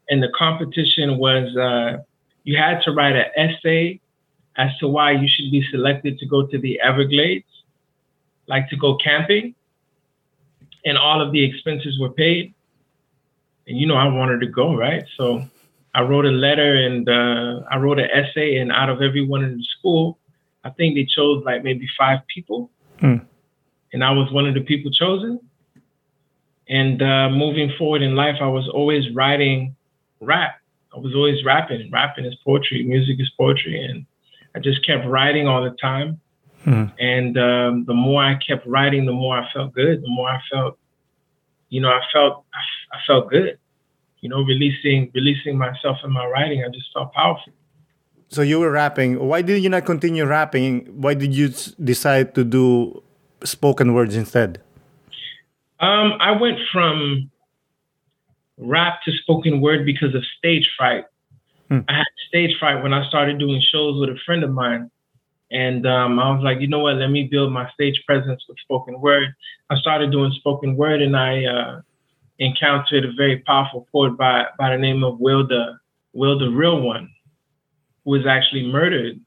and 0.10 0.22
the 0.22 0.30
competition 0.38 1.18
was 1.18 1.56
uh, 1.56 2.04
you 2.44 2.58
had 2.58 2.82
to 2.84 2.92
write 2.92 3.16
an 3.16 3.26
essay 3.38 4.00
as 4.58 4.70
to 4.80 4.88
why 4.88 5.12
you 5.12 5.28
should 5.28 5.52
be 5.52 5.66
selected 5.72 6.20
to 6.20 6.26
go 6.26 6.46
to 6.46 6.60
the 6.60 6.80
Everglades, 6.80 7.46
like 8.48 8.70
to 8.70 8.76
go 8.76 8.98
camping, 8.98 9.56
and 10.86 10.98
all 10.98 11.22
of 11.22 11.32
the 11.32 11.44
expenses 11.44 12.00
were 12.00 12.12
paid 12.12 12.54
and 13.68 13.78
you 13.78 13.88
know 13.88 13.96
I 13.96 14.08
wanted 14.08 14.42
to 14.42 14.48
go 14.48 14.76
right. 14.76 15.04
So 15.18 15.44
I 15.94 16.02
wrote 16.02 16.26
a 16.26 16.32
letter 16.32 16.76
and 16.76 17.08
uh, 17.08 17.66
I 17.70 17.78
wrote 17.78 18.00
an 18.00 18.10
essay, 18.12 18.58
and 18.58 18.72
out 18.72 18.90
of 18.90 19.02
everyone 19.02 19.44
in 19.44 19.58
the 19.58 19.66
school, 19.80 20.18
I 20.64 20.70
think 20.70 20.96
they 20.96 21.06
chose 21.06 21.44
like 21.46 21.64
maybe 21.64 21.88
five 21.98 22.20
people, 22.34 22.70
mm. 23.02 23.26
and 23.92 24.04
I 24.04 24.12
was 24.12 24.32
one 24.32 24.48
of 24.48 24.54
the 24.54 24.62
people 24.62 24.92
chosen. 24.92 25.40
And 26.70 27.02
uh, 27.02 27.30
moving 27.30 27.74
forward 27.78 28.02
in 28.02 28.16
life, 28.16 28.38
I 28.40 28.48
was 28.48 28.70
always 28.70 29.14
writing 29.14 29.76
rap. 30.22 30.56
I 30.96 31.00
was 31.00 31.14
always 31.14 31.44
rapping. 31.44 31.92
Rapping 31.92 32.24
is 32.24 32.36
poetry. 32.46 32.84
Music 32.84 33.18
is 33.20 33.30
poetry, 33.38 33.84
and 33.84 34.06
I 34.56 34.60
just 34.60 34.86
kept 34.86 35.06
writing 35.06 35.48
all 35.48 35.64
the 35.64 35.76
time. 35.82 36.20
Mm. 36.66 36.94
And 37.00 37.38
um, 37.38 37.86
the 37.86 37.94
more 37.94 38.24
I 38.24 38.36
kept 38.36 38.66
writing, 38.66 39.06
the 39.06 39.12
more 39.12 39.38
I 39.38 39.48
felt 39.54 39.74
good. 39.74 40.02
The 40.02 40.08
more 40.08 40.30
I 40.30 40.40
felt, 40.52 40.78
you 41.70 41.82
know, 41.82 41.90
I 41.90 42.02
felt 42.14 42.46
I 42.94 42.98
felt 43.06 43.30
good. 43.30 43.58
You 44.22 44.30
know, 44.30 44.42
releasing 44.42 45.12
releasing 45.14 45.58
myself 45.58 45.98
in 46.04 46.12
my 46.12 46.26
writing, 46.26 46.64
I 46.64 46.70
just 46.70 46.88
felt 46.94 47.12
powerful. 47.14 47.52
So 48.30 48.42
you 48.42 48.60
were 48.60 48.72
rapping. 48.72 49.20
Why 49.20 49.42
did 49.42 49.62
you 49.62 49.70
not 49.70 49.86
continue 49.86 50.26
rapping? 50.26 50.86
Why 51.02 51.14
did 51.14 51.36
you 51.36 51.50
decide 51.84 52.34
to 52.36 52.44
do 52.44 53.04
spoken 53.44 53.94
words 53.94 54.16
instead? 54.16 54.62
Um, 55.80 56.14
I 56.20 56.32
went 56.32 56.58
from 56.72 57.30
rap 58.58 59.02
to 59.06 59.12
spoken 59.12 59.60
word 59.60 59.86
because 59.86 60.16
of 60.16 60.24
stage 60.38 60.70
fright. 60.78 61.06
Hmm. 61.74 61.80
I 61.88 61.94
had 61.98 62.06
stage 62.28 62.56
fright 62.60 62.84
when 62.84 62.94
I 62.94 63.08
started 63.08 63.40
doing 63.40 63.60
shows 63.62 64.00
with 64.00 64.10
a 64.10 64.20
friend 64.26 64.44
of 64.44 64.52
mine. 64.52 64.92
And 65.50 65.88
um, 65.88 66.20
I 66.20 66.32
was 66.32 66.44
like, 66.44 66.60
you 66.62 66.68
know 66.68 66.80
what? 66.80 66.98
Let 66.98 67.10
me 67.10 67.28
build 67.30 67.52
my 67.52 67.70
stage 67.72 68.02
presence 68.06 68.44
with 68.48 68.58
spoken 68.60 69.00
word. 69.02 69.34
I 69.70 69.78
started 69.78 70.12
doing 70.12 70.32
spoken 70.38 70.76
word, 70.76 71.02
and 71.02 71.16
I 71.16 71.46
uh, 71.46 71.82
encountered 72.40 73.06
a 73.06 73.14
very 73.14 73.40
powerful 73.40 73.88
poet 73.92 74.18
by, 74.18 74.46
by 74.58 74.72
the 74.72 74.78
name 74.78 75.04
of 75.04 75.20
Will 75.20 75.48
the 75.48 75.78
Real 76.14 76.82
One, 76.82 77.10
who 78.04 78.12
was 78.12 78.26
actually 78.28 78.68
murdered 78.72 79.20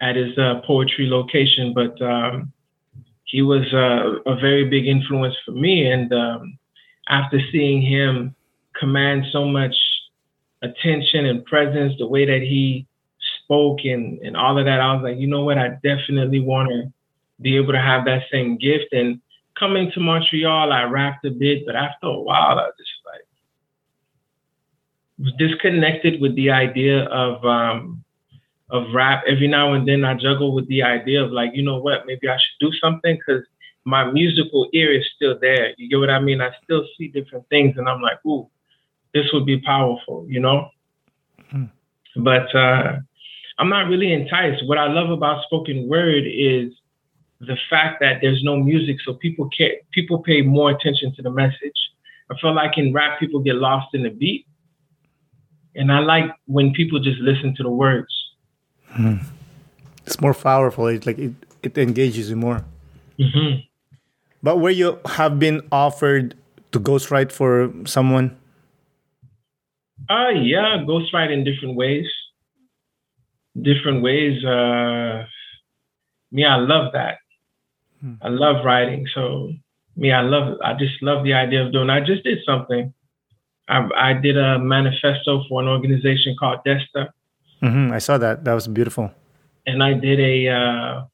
at 0.00 0.16
his 0.16 0.36
uh, 0.38 0.60
poetry 0.64 1.08
location. 1.08 1.74
But 1.74 2.00
um, 2.02 2.52
he 3.24 3.42
was 3.42 3.72
uh, 3.72 4.30
a 4.30 4.36
very 4.36 4.68
big 4.68 4.86
influence 4.86 5.34
for 5.44 5.52
me. 5.52 5.90
And 5.90 6.12
um, 6.12 6.58
after 7.08 7.40
seeing 7.50 7.82
him 7.82 8.34
command 8.78 9.26
so 9.32 9.44
much 9.44 9.74
attention 10.64 11.26
and 11.26 11.44
presence, 11.44 11.94
the 11.98 12.06
way 12.06 12.24
that 12.26 12.42
he 12.42 12.86
spoke 13.42 13.80
and, 13.84 14.18
and 14.20 14.36
all 14.36 14.58
of 14.58 14.64
that, 14.64 14.80
I 14.80 14.94
was 14.94 15.02
like, 15.02 15.18
you 15.18 15.26
know 15.26 15.44
what? 15.44 15.58
I 15.58 15.68
definitely 15.82 16.40
want 16.40 16.70
to 16.70 16.92
be 17.40 17.56
able 17.56 17.72
to 17.72 17.80
have 17.80 18.04
that 18.06 18.22
same 18.32 18.56
gift. 18.56 18.92
And 18.92 19.20
coming 19.58 19.90
to 19.92 20.00
Montreal, 20.00 20.72
I 20.72 20.84
rapped 20.84 21.24
a 21.24 21.30
bit, 21.30 21.66
but 21.66 21.76
after 21.76 22.06
a 22.06 22.20
while, 22.20 22.58
I 22.58 22.68
just 22.78 22.90
like 23.04 23.26
was 25.18 25.32
disconnected 25.38 26.20
with 26.20 26.34
the 26.34 26.50
idea 26.50 27.04
of 27.04 27.44
um, 27.44 28.04
of 28.70 28.92
rap. 28.94 29.24
Every 29.26 29.48
now 29.48 29.74
and 29.74 29.86
then, 29.86 30.04
I 30.04 30.14
juggle 30.14 30.54
with 30.54 30.66
the 30.68 30.82
idea 30.82 31.22
of 31.22 31.30
like, 31.30 31.50
you 31.54 31.62
know 31.62 31.78
what, 31.78 32.06
maybe 32.06 32.28
I 32.28 32.36
should 32.36 32.66
do 32.66 32.72
something 32.80 33.16
because 33.16 33.44
my 33.84 34.10
musical 34.10 34.68
ear 34.72 34.92
is 34.92 35.04
still 35.14 35.38
there. 35.38 35.74
You 35.76 35.88
get 35.88 35.98
what 35.98 36.10
I 36.10 36.18
mean? 36.18 36.40
I 36.40 36.50
still 36.64 36.84
see 36.96 37.08
different 37.08 37.48
things, 37.48 37.76
and 37.76 37.88
I'm 37.88 38.00
like, 38.00 38.24
ooh, 38.26 38.48
this 39.14 39.26
would 39.32 39.46
be 39.46 39.60
powerful, 39.60 40.26
you 40.28 40.40
know. 40.40 40.68
Mm. 41.52 41.70
But 42.16 42.54
uh, 42.54 42.98
I'm 43.58 43.68
not 43.68 43.88
really 43.88 44.12
enticed. 44.12 44.66
What 44.66 44.76
I 44.78 44.88
love 44.88 45.10
about 45.10 45.44
spoken 45.44 45.88
word 45.88 46.24
is 46.26 46.72
the 47.40 47.56
fact 47.70 48.00
that 48.00 48.18
there's 48.20 48.42
no 48.42 48.56
music, 48.56 48.96
so 49.04 49.14
people 49.14 49.48
care, 49.56 49.74
people 49.92 50.18
pay 50.18 50.42
more 50.42 50.70
attention 50.70 51.14
to 51.14 51.22
the 51.22 51.30
message. 51.30 51.78
I 52.30 52.34
feel 52.40 52.54
like 52.54 52.76
in 52.76 52.92
rap, 52.92 53.20
people 53.20 53.40
get 53.40 53.56
lost 53.56 53.94
in 53.94 54.02
the 54.02 54.10
beat, 54.10 54.46
and 55.74 55.92
I 55.92 56.00
like 56.00 56.24
when 56.46 56.72
people 56.72 56.98
just 56.98 57.20
listen 57.20 57.54
to 57.56 57.62
the 57.62 57.70
words. 57.70 58.12
Hmm. 58.88 59.16
It's 60.06 60.20
more 60.20 60.34
powerful. 60.34 60.86
It's 60.88 61.06
like 61.06 61.18
it, 61.18 61.32
it 61.62 61.78
engages 61.78 62.30
you 62.30 62.36
more. 62.36 62.64
Mm-hmm. 63.18 63.60
But 64.42 64.58
where 64.58 64.72
you 64.72 64.98
have 65.06 65.38
been 65.38 65.62
offered 65.72 66.34
to 66.72 66.80
ghostwrite 66.80 67.32
for 67.32 67.72
someone? 67.86 68.36
Uh 70.08 70.30
yeah, 70.30 70.84
ghostwrite 70.86 71.32
in 71.32 71.44
different 71.44 71.76
ways. 71.76 72.06
Different 73.60 74.02
ways. 74.02 74.44
Uh, 74.44 75.26
yeah, 76.30 76.56
I 76.56 76.58
love 76.58 76.92
that. 76.92 77.18
Hmm. 78.00 78.14
I 78.20 78.28
love 78.28 78.64
writing. 78.64 79.06
So 79.14 79.52
me, 79.96 80.12
I 80.12 80.22
love 80.22 80.58
I 80.64 80.74
just 80.74 81.00
love 81.02 81.24
the 81.24 81.34
idea 81.34 81.64
of 81.64 81.72
doing. 81.72 81.90
I 81.90 82.00
just 82.00 82.24
did 82.24 82.38
something. 82.44 82.92
I, 83.68 83.88
I 83.96 84.12
did 84.12 84.36
a 84.36 84.58
manifesto 84.58 85.44
for 85.48 85.62
an 85.62 85.68
organization 85.68 86.36
called 86.38 86.58
Desta. 86.66 87.10
Mm-hmm. 87.62 87.92
I 87.92 87.98
saw 87.98 88.18
that. 88.18 88.44
That 88.44 88.52
was 88.54 88.68
beautiful. 88.68 89.10
And 89.66 89.82
I 89.82 89.94
did 89.94 90.20
a. 90.20 90.48
Uh, 90.48 91.04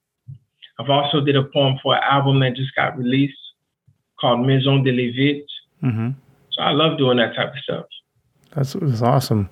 I've 0.81 0.91
also 0.91 1.21
did 1.21 1.37
a 1.37 1.45
poem 1.45 1.79
for 1.83 1.95
an 1.95 2.03
album 2.03 2.41
that 2.41 2.57
just 2.57 2.75
got 2.75 2.97
released 2.97 3.37
called 4.19 4.47
Maison 4.47 4.83
de 4.83 4.91
Levite. 4.91 5.45
Mm-hmm. 5.83 6.11
So 6.53 6.63
I 6.63 6.73
love 6.73 6.99
doing 6.99 7.19
that 7.19 7.37
type 7.37 7.53
of 7.53 7.59
stuff. 7.63 7.87
That's, 8.55 8.73
that's 8.75 9.03
awesome. 9.03 9.49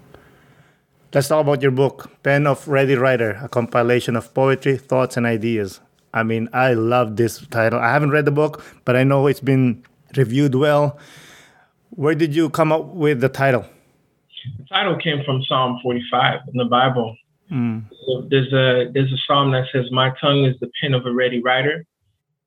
Let's 1.14 1.28
talk 1.28 1.40
about 1.40 1.62
your 1.62 1.70
book, 1.70 2.10
Pen 2.22 2.46
of 2.46 2.68
Ready 2.68 2.94
Writer, 2.94 3.38
a 3.42 3.48
compilation 3.48 4.16
of 4.16 4.34
poetry, 4.34 4.76
thoughts, 4.76 5.16
and 5.16 5.24
ideas. 5.24 5.80
I 6.12 6.22
mean, 6.22 6.48
I 6.52 6.74
love 6.74 7.16
this 7.16 7.46
title. 7.46 7.78
I 7.78 7.92
haven't 7.92 8.10
read 8.10 8.24
the 8.24 8.30
book, 8.30 8.64
but 8.84 8.96
I 8.96 9.04
know 9.04 9.26
it's 9.26 9.40
been 9.40 9.82
reviewed 10.16 10.54
well. 10.54 10.98
Where 11.90 12.14
did 12.14 12.34
you 12.34 12.50
come 12.50 12.72
up 12.72 12.86
with 12.86 13.20
the 13.20 13.28
title? 13.28 13.64
The 14.58 14.64
title 14.64 14.98
came 14.98 15.24
from 15.24 15.42
Psalm 15.44 15.78
45 15.82 16.40
in 16.52 16.58
the 16.58 16.64
Bible. 16.64 17.16
Mm. 17.50 17.84
So 18.06 18.26
there's 18.28 18.52
a 18.52 18.90
there's 18.92 19.12
a 19.12 19.16
psalm 19.26 19.52
that 19.52 19.64
says, 19.72 19.90
"My 19.90 20.12
tongue 20.20 20.44
is 20.44 20.54
the 20.60 20.70
pen 20.80 20.92
of 20.92 21.06
a 21.06 21.12
ready 21.12 21.40
writer," 21.40 21.86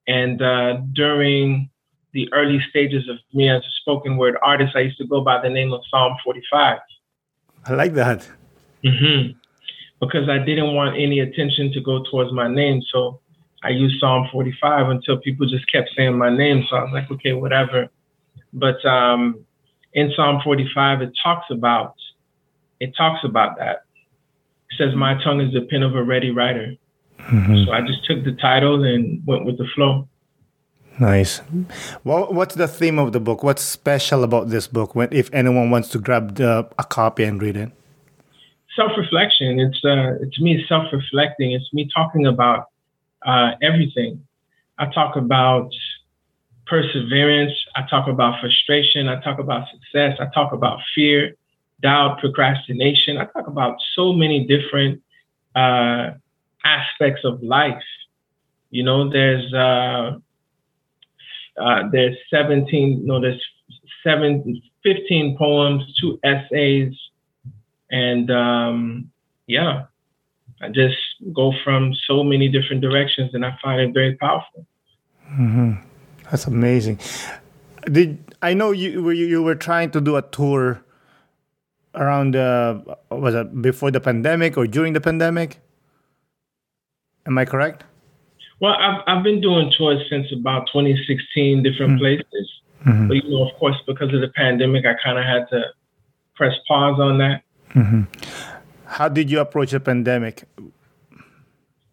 and 0.08 0.42
uh, 0.42 0.78
during 0.94 1.70
the 2.13 2.32
early 2.34 2.60
stages 2.69 3.08
of 3.10 3.17
me 3.34 3.50
as 3.50 3.62
a 3.62 3.71
spoken 3.82 4.17
word 4.17 4.36
artist, 4.43 4.76
I 4.76 4.82
used 4.82 4.97
to 4.97 5.08
go 5.08 5.21
by 5.21 5.41
the 5.41 5.50
name 5.50 5.74
of 5.74 5.82
Psalm 5.89 6.15
45. 6.24 6.80
I 7.65 7.74
like 7.74 7.93
that. 7.93 8.30
Mm-hmm. 8.84 9.38
Because 10.00 10.28
I 10.30 10.39
didn't 10.39 10.74
want 10.74 10.97
any 10.97 11.19
attention 11.19 11.71
to 11.74 11.82
go 11.82 12.04
towards 12.10 12.32
my 12.34 12.47
name, 12.47 12.82
so 12.91 13.19
I 13.63 13.69
used 13.69 14.00
Psalm 14.00 14.28
45 14.32 14.89
until 14.89 15.17
people 15.17 15.47
just 15.47 15.71
kept 15.71 15.91
saying 15.95 16.17
my 16.17 16.36
name. 16.36 16.65
So 16.69 16.76
I 16.76 16.84
was 16.84 16.91
like, 16.93 17.12
okay, 17.12 17.34
whatever. 17.34 17.88
But 18.54 18.84
um, 18.86 19.45
in 19.93 20.12
Psalm 20.15 20.41
45, 20.43 21.02
it 21.04 21.12
talks 21.24 21.45
about 21.52 21.95
it 22.80 22.95
talks 22.97 23.24
about 23.24 23.58
that. 23.60 23.84
It 24.71 24.78
says, 24.78 24.95
"My 24.95 25.21
tongue 25.24 25.39
is 25.39 25.54
the 25.54 25.62
pen 25.62 25.84
of 25.84 25.95
a 25.95 26.04
ready 26.04 26.32
writer." 26.32 26.74
Mm-hmm. 27.19 27.65
So 27.65 27.71
I 27.71 27.82
just 27.82 28.04
took 28.06 28.24
the 28.24 28.32
title 28.32 28.84
and 28.84 29.26
went 29.28 29.45
with 29.45 29.60
the 29.60 29.67
flow. 29.76 30.10
Nice. 31.00 31.42
Well, 32.04 32.32
what's 32.32 32.56
the 32.56 32.68
theme 32.68 33.00
of 33.00 33.12
the 33.12 33.20
book? 33.20 33.44
What's 33.44 33.64
special 33.64 34.24
about 34.24 34.50
this 34.50 34.68
book? 34.68 34.94
When, 34.94 35.10
if 35.12 35.34
anyone 35.34 35.72
wants 35.72 35.90
to 35.90 36.00
grab 36.00 36.36
the, 36.36 36.68
a 36.78 36.84
copy 36.84 37.24
and 37.24 37.42
read 37.42 37.58
it, 37.58 37.72
self-reflection. 38.76 39.60
It's 39.60 39.84
uh, 39.84 40.16
it's 40.22 40.40
me 40.40 40.64
self-reflecting. 40.68 41.52
It's 41.52 41.74
me 41.74 41.90
talking 41.94 42.26
about 42.26 42.68
uh, 43.26 43.52
everything. 43.62 44.26
I 44.78 44.86
talk 44.88 45.16
about 45.16 45.70
perseverance. 46.68 47.54
I 47.76 47.84
talk 47.90 48.08
about 48.08 48.40
frustration. 48.40 49.08
I 49.08 49.22
talk 49.22 49.40
about 49.40 49.68
success. 49.70 50.18
I 50.20 50.28
talk 50.34 50.54
about 50.54 50.80
fear, 50.96 51.36
doubt, 51.82 52.20
procrastination. 52.20 53.18
I 53.18 53.26
talk 53.26 53.48
about 53.48 53.78
so 53.96 54.14
many 54.14 54.46
different 54.46 55.02
uh, 55.56 56.12
aspects 56.64 57.22
of 57.26 57.44
life. 57.44 57.84
You 58.70 58.84
know, 58.84 59.10
there's 59.10 59.54
uh, 61.60 61.84
there's 61.92 62.16
17, 62.30 63.06
no, 63.06 63.20
there's 63.20 63.42
seven, 64.04 64.62
15 64.84 65.38
poems, 65.38 65.84
two 66.00 66.20
essays, 66.24 66.94
and 67.92 68.32
um, 68.32 69.12
yeah, 69.48 69.86
I 70.62 70.70
just 70.70 70.98
go 71.34 71.54
from 71.64 71.94
so 72.08 72.24
many 72.24 72.48
different 72.48 72.82
directions, 72.82 73.32
and 73.34 73.46
I 73.46 73.58
find 73.62 73.82
it 73.82 73.94
very 73.94 74.16
powerful. 74.16 74.66
Mm-hmm. 75.30 75.74
That's 76.30 76.48
amazing. 76.48 77.00
Did 77.92 78.36
I 78.42 78.54
know 78.54 78.72
you 78.72 79.04
were 79.04 79.14
you 79.14 79.44
were 79.44 79.56
trying 79.56 79.92
to 79.92 80.02
do 80.02 80.16
a 80.16 80.22
tour 80.22 80.84
around 81.96 82.36
uh, 82.36 82.80
was 83.10 83.36
it 83.36 83.62
before 83.62 83.92
the 83.92 84.00
pandemic 84.00 84.58
or 84.58 84.68
during 84.68 84.94
the 84.94 85.02
pandemic? 85.02 85.60
Am 87.26 87.38
I 87.38 87.46
correct? 87.46 87.84
Well, 88.62 88.74
I've 88.74 89.02
I've 89.08 89.24
been 89.24 89.41
doing 89.41 89.74
tours 89.76 90.02
since 90.10 90.32
about 90.32 90.67
2016, 90.67 91.63
different 91.63 91.93
mm-hmm. 91.93 92.00
places. 92.00 92.50
Mm-hmm. 92.86 93.08
But 93.08 93.15
you 93.17 93.30
know, 93.30 93.50
of 93.50 93.60
course, 93.60 93.76
because 93.86 94.13
of 94.13 94.21
the 94.21 94.30
pandemic, 94.30 94.86
I 94.86 94.93
kind 95.04 95.17
of 95.17 95.26
had 95.26 95.50
to 95.50 95.65
press 96.36 96.54
pause 96.67 97.00
on 97.00 97.17
that. 97.17 97.43
Mm-hmm. 97.74 98.04
How 98.86 99.10
did 99.10 99.32
you 99.32 99.39
approach 99.39 99.71
the 99.71 99.80
pandemic? 99.80 100.43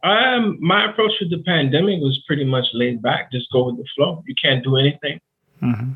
Um, 0.03 0.59
my 0.61 0.91
approach 0.91 1.13
with 1.21 1.31
the 1.31 1.43
pandemic 1.45 2.01
was 2.01 2.23
pretty 2.27 2.45
much 2.45 2.67
laid 2.73 3.03
back. 3.03 3.33
Just 3.33 3.51
go 3.51 3.67
with 3.67 3.79
the 3.79 3.85
flow. 3.97 4.23
You 4.27 4.35
can't 4.41 4.63
do 4.63 4.77
anything. 4.77 5.21
Mm-hmm. 5.63 5.93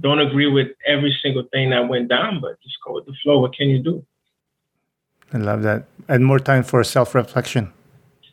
Don't 0.00 0.20
agree 0.20 0.50
with 0.50 0.68
every 0.86 1.16
single 1.22 1.44
thing 1.52 1.70
that 1.70 1.88
went 1.88 2.08
down, 2.08 2.40
but 2.40 2.60
just 2.62 2.76
go 2.86 2.94
with 2.94 3.06
the 3.06 3.14
flow. 3.22 3.40
What 3.40 3.54
can 3.54 3.68
you 3.68 3.82
do? 3.82 4.04
I 5.32 5.38
love 5.38 5.62
that. 5.62 5.86
And 6.08 6.24
more 6.24 6.38
time 6.38 6.62
for 6.62 6.82
self 6.84 7.14
reflection. 7.14 7.72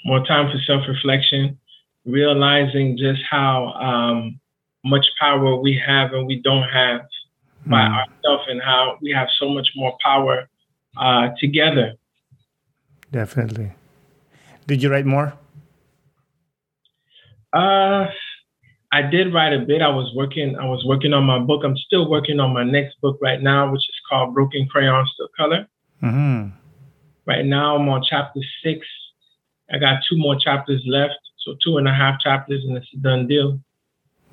More 0.05 0.25
time 0.25 0.51
for 0.51 0.59
self 0.65 0.87
reflection, 0.87 1.59
realizing 2.07 2.97
just 2.97 3.21
how 3.29 3.73
um, 3.73 4.39
much 4.83 5.05
power 5.19 5.55
we 5.55 5.79
have 5.85 6.13
and 6.13 6.25
we 6.25 6.41
don't 6.41 6.67
have 6.69 7.01
mm. 7.65 7.71
by 7.71 7.81
ourselves, 7.81 8.45
and 8.49 8.61
how 8.61 8.97
we 9.01 9.11
have 9.11 9.27
so 9.39 9.49
much 9.49 9.69
more 9.75 9.95
power 10.03 10.49
uh, 10.97 11.29
together. 11.39 11.93
Definitely. 13.11 13.71
Did 14.65 14.81
you 14.81 14.89
write 14.89 15.05
more? 15.05 15.33
Uh, 17.53 18.07
I 18.91 19.01
did 19.01 19.33
write 19.33 19.53
a 19.53 19.59
bit. 19.59 19.81
I 19.81 19.89
was 19.89 20.11
working. 20.15 20.57
I 20.57 20.65
was 20.65 20.83
working 20.85 21.13
on 21.13 21.23
my 21.23 21.39
book. 21.39 21.63
I'm 21.63 21.77
still 21.77 22.09
working 22.09 22.39
on 22.39 22.53
my 22.53 22.63
next 22.63 22.99
book 23.01 23.17
right 23.21 23.41
now, 23.41 23.71
which 23.71 23.81
is 23.81 23.95
called 24.09 24.33
Broken 24.33 24.67
Crayons 24.67 25.13
to 25.17 25.27
Color. 25.35 25.67
Mm-hmm. 26.03 26.49
Right 27.25 27.45
now, 27.45 27.75
I'm 27.75 27.89
on 27.89 28.03
chapter 28.09 28.39
six. 28.63 28.85
I 29.71 29.77
got 29.77 29.99
two 30.09 30.17
more 30.17 30.37
chapters 30.39 30.81
left, 30.87 31.19
so 31.47 31.55
two 31.63 31.77
and 31.77 31.87
a 31.87 31.93
half 31.93 32.19
chapters, 32.19 32.63
and 32.65 32.75
it's 32.75 32.87
a 32.93 32.97
done 32.97 33.27
deal. 33.27 33.59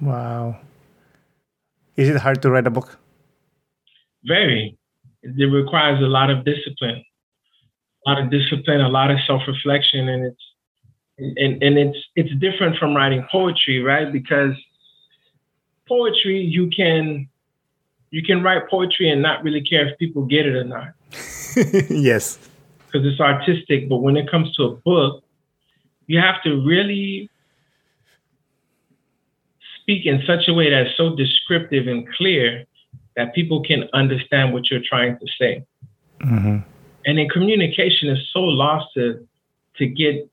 Wow. 0.00 0.59
Is 1.96 2.09
it 2.09 2.16
hard 2.16 2.42
to 2.42 2.50
write 2.50 2.66
a 2.66 2.70
book? 2.70 2.98
Very. 4.24 4.77
It 5.22 5.50
requires 5.50 6.00
a 6.00 6.07
lot 6.07 6.29
of 6.29 6.44
discipline 6.44 7.05
a 8.07 8.11
lot 8.11 8.20
of 8.20 8.31
discipline, 8.31 8.81
a 8.81 8.88
lot 8.88 9.11
of 9.11 9.18
self-reflection, 9.27 10.09
and 10.09 10.24
it's 10.27 10.42
and, 11.18 11.62
and 11.62 11.79
it's 11.79 11.98
it's 12.16 12.35
different 12.40 12.77
from 12.77 12.94
writing 12.94 13.24
poetry, 13.31 13.83
right? 13.83 14.12
Because 14.12 14.55
poetry 15.88 16.40
you 16.40 16.70
can 16.77 17.29
you 18.11 18.22
can 18.22 18.42
write 18.42 18.68
poetry 18.68 19.11
and 19.11 19.22
not 19.22 19.42
really 19.42 19.62
care 19.62 19.88
if 19.88 19.98
people 19.98 20.24
get 20.24 20.46
it 20.46 20.55
or 20.55 20.64
not. 20.64 20.88
yes. 21.90 22.38
Because 22.87 23.07
it's 23.07 23.20
artistic, 23.20 23.88
but 23.88 23.98
when 23.98 24.16
it 24.16 24.31
comes 24.31 24.55
to 24.55 24.64
a 24.64 24.77
book, 24.77 25.23
you 26.06 26.18
have 26.18 26.42
to 26.42 26.64
really 26.66 27.30
speak 29.80 30.06
in 30.06 30.22
such 30.26 30.48
a 30.48 30.54
way 30.54 30.70
that's 30.70 30.96
so 30.96 31.14
descriptive 31.14 31.86
and 31.86 32.08
clear 32.16 32.64
that 33.16 33.34
people 33.34 33.62
can 33.62 33.88
understand 33.92 34.52
what 34.52 34.70
you're 34.70 34.82
trying 34.82 35.18
to 35.18 35.26
say. 35.38 35.64
Mm-hmm. 36.22 36.58
And 37.06 37.18
in 37.18 37.28
communication 37.28 38.08
is 38.08 38.18
so 38.32 38.40
lost 38.40 38.86
to 38.94 39.26
to 39.76 39.86
get 39.86 40.28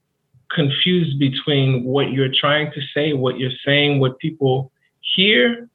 confused 0.51 1.17
between 1.19 1.83
what 1.83 2.11
you're 2.11 2.31
trying 2.31 2.71
to 2.73 2.81
say, 2.93 3.13
what 3.13 3.39
you're 3.39 3.57
saying, 3.65 3.99
what 3.99 4.19
people 4.19 4.71
hear. 5.15 5.67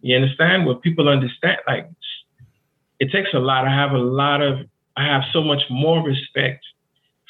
You 0.00 0.16
understand? 0.16 0.66
What 0.66 0.82
people 0.82 1.08
understand. 1.08 1.58
Like 1.66 1.88
it 2.98 3.10
takes 3.12 3.30
a 3.34 3.38
lot. 3.38 3.66
I 3.66 3.74
have 3.74 3.92
a 3.92 3.98
lot 3.98 4.42
of 4.42 4.58
I 4.96 5.04
have 5.04 5.22
so 5.32 5.42
much 5.42 5.62
more 5.70 6.02
respect 6.02 6.64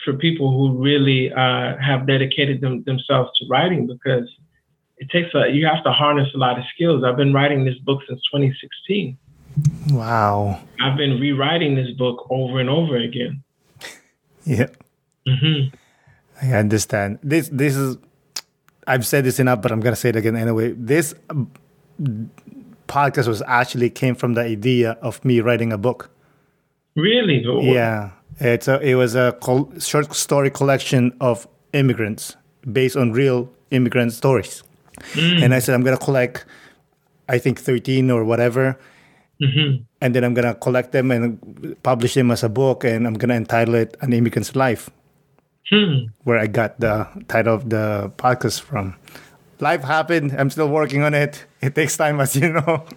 for 0.05 0.15
people 0.15 0.51
who 0.51 0.83
really 0.83 1.33
uh, 1.33 1.77
have 1.79 2.07
dedicated 2.07 2.61
them, 2.61 2.83
themselves 2.85 3.31
to 3.38 3.47
writing 3.49 3.87
because 3.87 4.29
it 4.99 5.11
takes 5.11 5.35
a 5.35 5.51
you 5.51 5.67
have 5.67 5.83
to 5.85 5.93
harness 5.93 6.29
a 6.35 6.38
lot 6.38 6.59
of 6.59 6.65
skills. 6.75 7.05
I've 7.05 7.17
been 7.17 7.33
writing 7.33 7.65
this 7.65 7.79
book 7.79 8.00
since 8.09 8.21
2016. 8.33 9.19
Wow. 9.90 10.61
I've 10.81 10.96
been 10.96 11.21
rewriting 11.21 11.75
this 11.75 11.90
book 11.90 12.27
over 12.31 12.61
and 12.61 12.71
over 12.71 12.96
again. 12.96 13.42
Yeah. 14.44 14.71
Mm-hmm. 15.25 15.73
I 16.42 16.53
understand. 16.55 17.21
This 17.23 17.48
this 17.48 17.77
is 17.77 17.96
I've 18.88 19.07
said 19.07 19.23
this 19.23 19.38
enough, 19.38 19.63
but 19.63 19.71
I'm 19.71 19.79
gonna 19.79 19.94
say 19.94 20.09
it 20.09 20.17
again 20.17 20.35
anyway. 20.35 20.73
This 20.77 21.15
podcast 22.88 23.29
was 23.29 23.40
actually 23.46 23.88
came 23.90 24.17
from 24.17 24.35
the 24.35 24.40
idea 24.40 24.98
of 25.00 25.25
me 25.25 25.40
writing 25.40 25.73
a 25.73 25.79
book. 25.79 26.11
Really? 26.96 27.44
Yeah. 27.73 28.11
It's 28.40 28.68
a, 28.68 28.80
it 28.80 28.94
was 28.94 29.14
a 29.14 29.37
col- 29.40 29.72
short 29.78 30.14
story 30.14 30.50
collection 30.50 31.16
of 31.20 31.46
immigrants 31.72 32.37
based 32.70 32.96
on 32.96 33.12
real 33.12 33.50
immigrant 33.70 34.12
stories. 34.12 34.62
Mm. 35.12 35.42
And 35.44 35.54
I 35.54 35.58
said 35.58 35.74
I'm 35.74 35.83
gonna 35.83 35.96
collect, 35.96 36.44
I 37.28 37.38
think 37.38 37.58
13 37.58 38.10
or 38.10 38.24
whatever, 38.24 38.78
Mm-hmm. 39.42 39.83
And 40.00 40.14
then 40.14 40.24
I'm 40.24 40.35
gonna 40.35 40.54
collect 40.54 40.92
them 40.92 41.10
and 41.10 41.76
publish 41.83 42.14
them 42.14 42.30
as 42.30 42.44
a 42.44 42.48
book, 42.48 42.85
and 42.85 43.06
I'm 43.06 43.14
gonna 43.14 43.35
entitle 43.35 43.74
it 43.74 43.96
"An 44.00 44.12
Immigrant's 44.12 44.54
Life," 44.54 44.88
hmm. 45.68 46.06
where 46.22 46.38
I 46.38 46.46
got 46.46 46.78
the 46.78 47.08
title 47.26 47.54
of 47.54 47.68
the 47.68 48.12
podcast 48.18 48.60
from. 48.60 48.94
life 49.58 49.83
happened. 49.83 50.35
I'm 50.38 50.50
still 50.50 50.68
working 50.68 51.02
on 51.02 51.14
it. 51.14 51.44
It 51.60 51.74
takes 51.74 51.96
time, 51.96 52.20
as 52.20 52.37
you 52.37 52.52
know. 52.52 52.85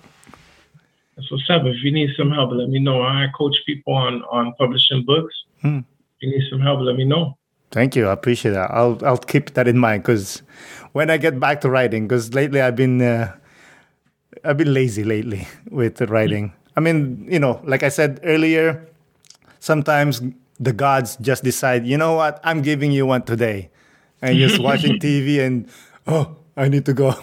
What's 1.15 1.49
up. 1.49 1.63
If 1.65 1.83
you 1.83 1.91
need 1.91 2.09
some 2.17 2.29
help, 2.31 2.51
let 2.51 2.69
me 2.69 2.79
know. 2.79 3.01
I 3.01 3.27
coach 3.37 3.55
people 3.65 3.93
on 3.93 4.21
on 4.23 4.53
publishing 4.57 5.05
books. 5.05 5.33
Hmm. 5.61 5.79
If 5.79 6.21
you 6.21 6.29
need 6.31 6.49
some 6.49 6.59
help, 6.59 6.81
let 6.81 6.95
me 6.95 7.05
know. 7.05 7.37
Thank 7.71 7.95
you. 7.95 8.07
I 8.07 8.13
appreciate 8.13 8.51
that. 8.51 8.69
I'll 8.71 8.99
I'll 9.05 9.17
keep 9.17 9.53
that 9.53 9.67
in 9.67 9.77
mind 9.77 10.03
because 10.03 10.43
when 10.91 11.09
I 11.09 11.17
get 11.17 11.39
back 11.39 11.61
to 11.61 11.69
writing, 11.69 12.07
because 12.07 12.33
lately 12.33 12.61
I've 12.61 12.75
been 12.75 13.01
uh, 13.01 13.33
I've 14.43 14.57
been 14.57 14.73
lazy 14.73 15.03
lately 15.03 15.47
with 15.69 15.95
the 15.95 16.07
writing. 16.07 16.53
I 16.75 16.81
mean, 16.81 17.25
you 17.29 17.39
know, 17.39 17.61
like 17.63 17.83
I 17.83 17.89
said 17.89 18.19
earlier, 18.23 18.85
sometimes 19.59 20.21
the 20.59 20.73
gods 20.73 21.15
just 21.17 21.43
decide, 21.43 21.87
you 21.87 21.97
know 21.97 22.13
what, 22.15 22.39
I'm 22.43 22.61
giving 22.61 22.91
you 22.91 23.05
one 23.05 23.23
today, 23.23 23.71
and 24.21 24.37
you're 24.37 24.49
just 24.49 24.61
watching 24.61 24.99
TV 24.99 25.39
and 25.39 25.69
oh, 26.07 26.35
I 26.57 26.67
need 26.67 26.85
to 26.85 26.93
go. 26.93 27.15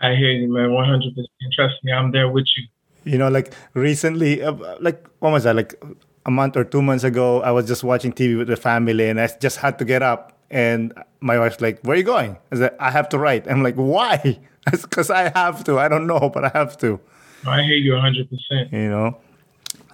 I 0.00 0.14
hear 0.14 0.32
you, 0.32 0.52
man. 0.52 0.72
One 0.72 0.86
hundred 0.86 1.14
percent. 1.14 1.52
Trust 1.54 1.82
me, 1.82 1.92
I'm 1.92 2.12
there 2.12 2.28
with 2.28 2.44
you. 2.56 2.68
You 3.06 3.18
know, 3.18 3.28
like 3.28 3.54
recently, 3.74 4.42
uh, 4.42 4.52
like 4.80 5.06
what 5.20 5.30
was 5.32 5.44
that? 5.44 5.54
Like 5.56 5.80
a 6.26 6.30
month 6.30 6.56
or 6.56 6.64
two 6.64 6.82
months 6.82 7.04
ago, 7.04 7.40
I 7.40 7.52
was 7.52 7.66
just 7.66 7.84
watching 7.84 8.12
TV 8.12 8.36
with 8.36 8.48
the 8.48 8.56
family, 8.56 9.08
and 9.08 9.20
I 9.20 9.28
just 9.40 9.58
had 9.58 9.78
to 9.78 9.84
get 9.84 10.02
up. 10.02 10.32
And 10.50 10.92
my 11.20 11.38
wife's 11.38 11.60
like, 11.60 11.80
"Where 11.82 11.94
are 11.94 11.98
you 11.98 12.04
going?" 12.04 12.36
I 12.52 12.56
said, 12.56 12.76
"I 12.80 12.90
have 12.90 13.08
to 13.10 13.18
write." 13.18 13.48
I'm 13.48 13.62
like, 13.62 13.76
"Why?" 13.76 14.38
Because 14.70 15.10
I 15.10 15.30
have 15.32 15.62
to. 15.64 15.78
I 15.78 15.86
don't 15.86 16.08
know, 16.08 16.28
but 16.28 16.44
I 16.44 16.50
have 16.52 16.76
to. 16.78 16.98
I 17.46 17.62
hear 17.62 17.76
you 17.76 17.92
100. 17.92 18.28
percent 18.28 18.72
You 18.72 18.90
know. 18.90 19.16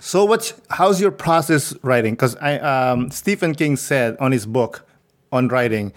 So 0.00 0.24
what's 0.24 0.54
how's 0.70 0.98
your 1.00 1.10
process 1.12 1.74
writing? 1.82 2.14
Because 2.14 2.34
I 2.36 2.58
um, 2.58 3.10
Stephen 3.10 3.54
King 3.54 3.76
said 3.76 4.16
on 4.18 4.32
his 4.32 4.46
book 4.46 4.84
on 5.30 5.48
writing, 5.48 5.92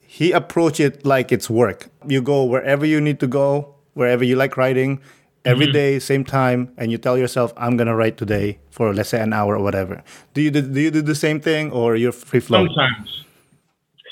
he 0.00 0.30
approached 0.32 0.80
it 0.80 1.04
like 1.04 1.32
it's 1.32 1.50
work. 1.50 1.88
You 2.06 2.22
go 2.22 2.44
wherever 2.44 2.86
you 2.86 3.00
need 3.00 3.18
to 3.20 3.26
go, 3.26 3.74
wherever 3.94 4.24
you 4.24 4.36
like 4.36 4.56
writing, 4.56 5.00
every 5.44 5.70
day, 5.72 5.98
same 5.98 6.24
time, 6.24 6.72
and 6.76 6.90
you 6.90 6.98
tell 6.98 7.18
yourself, 7.18 7.52
"I'm 7.56 7.76
gonna 7.76 7.96
write 7.96 8.16
today 8.16 8.58
for 8.70 8.94
let's 8.94 9.10
say 9.10 9.20
an 9.20 9.32
hour 9.32 9.56
or 9.56 9.62
whatever." 9.62 10.02
Do 10.32 10.40
you 10.42 10.50
do, 10.50 10.62
do 10.62 10.80
you 10.80 10.90
do 10.90 11.02
the 11.02 11.14
same 11.14 11.40
thing, 11.40 11.70
or 11.70 11.96
you're 11.96 12.12
free 12.12 12.40
flow? 12.40 12.66
Sometimes, 12.66 13.24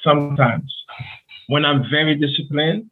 sometimes, 0.04 0.84
when 1.48 1.64
I'm 1.64 1.84
very 1.90 2.14
disciplined, 2.14 2.90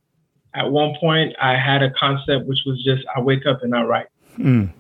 at 0.55 0.71
one 0.71 0.95
point 1.01 1.35
I 1.41 1.57
had 1.57 1.83
a 1.83 1.91
concept 1.91 2.47
which 2.47 2.61
was 2.67 2.83
just 2.85 3.05
I 3.15 3.21
wake 3.21 3.47
up 3.47 3.63
and 3.63 3.75
I 3.75 3.83
write. 3.83 4.07
Mm. 4.39 4.71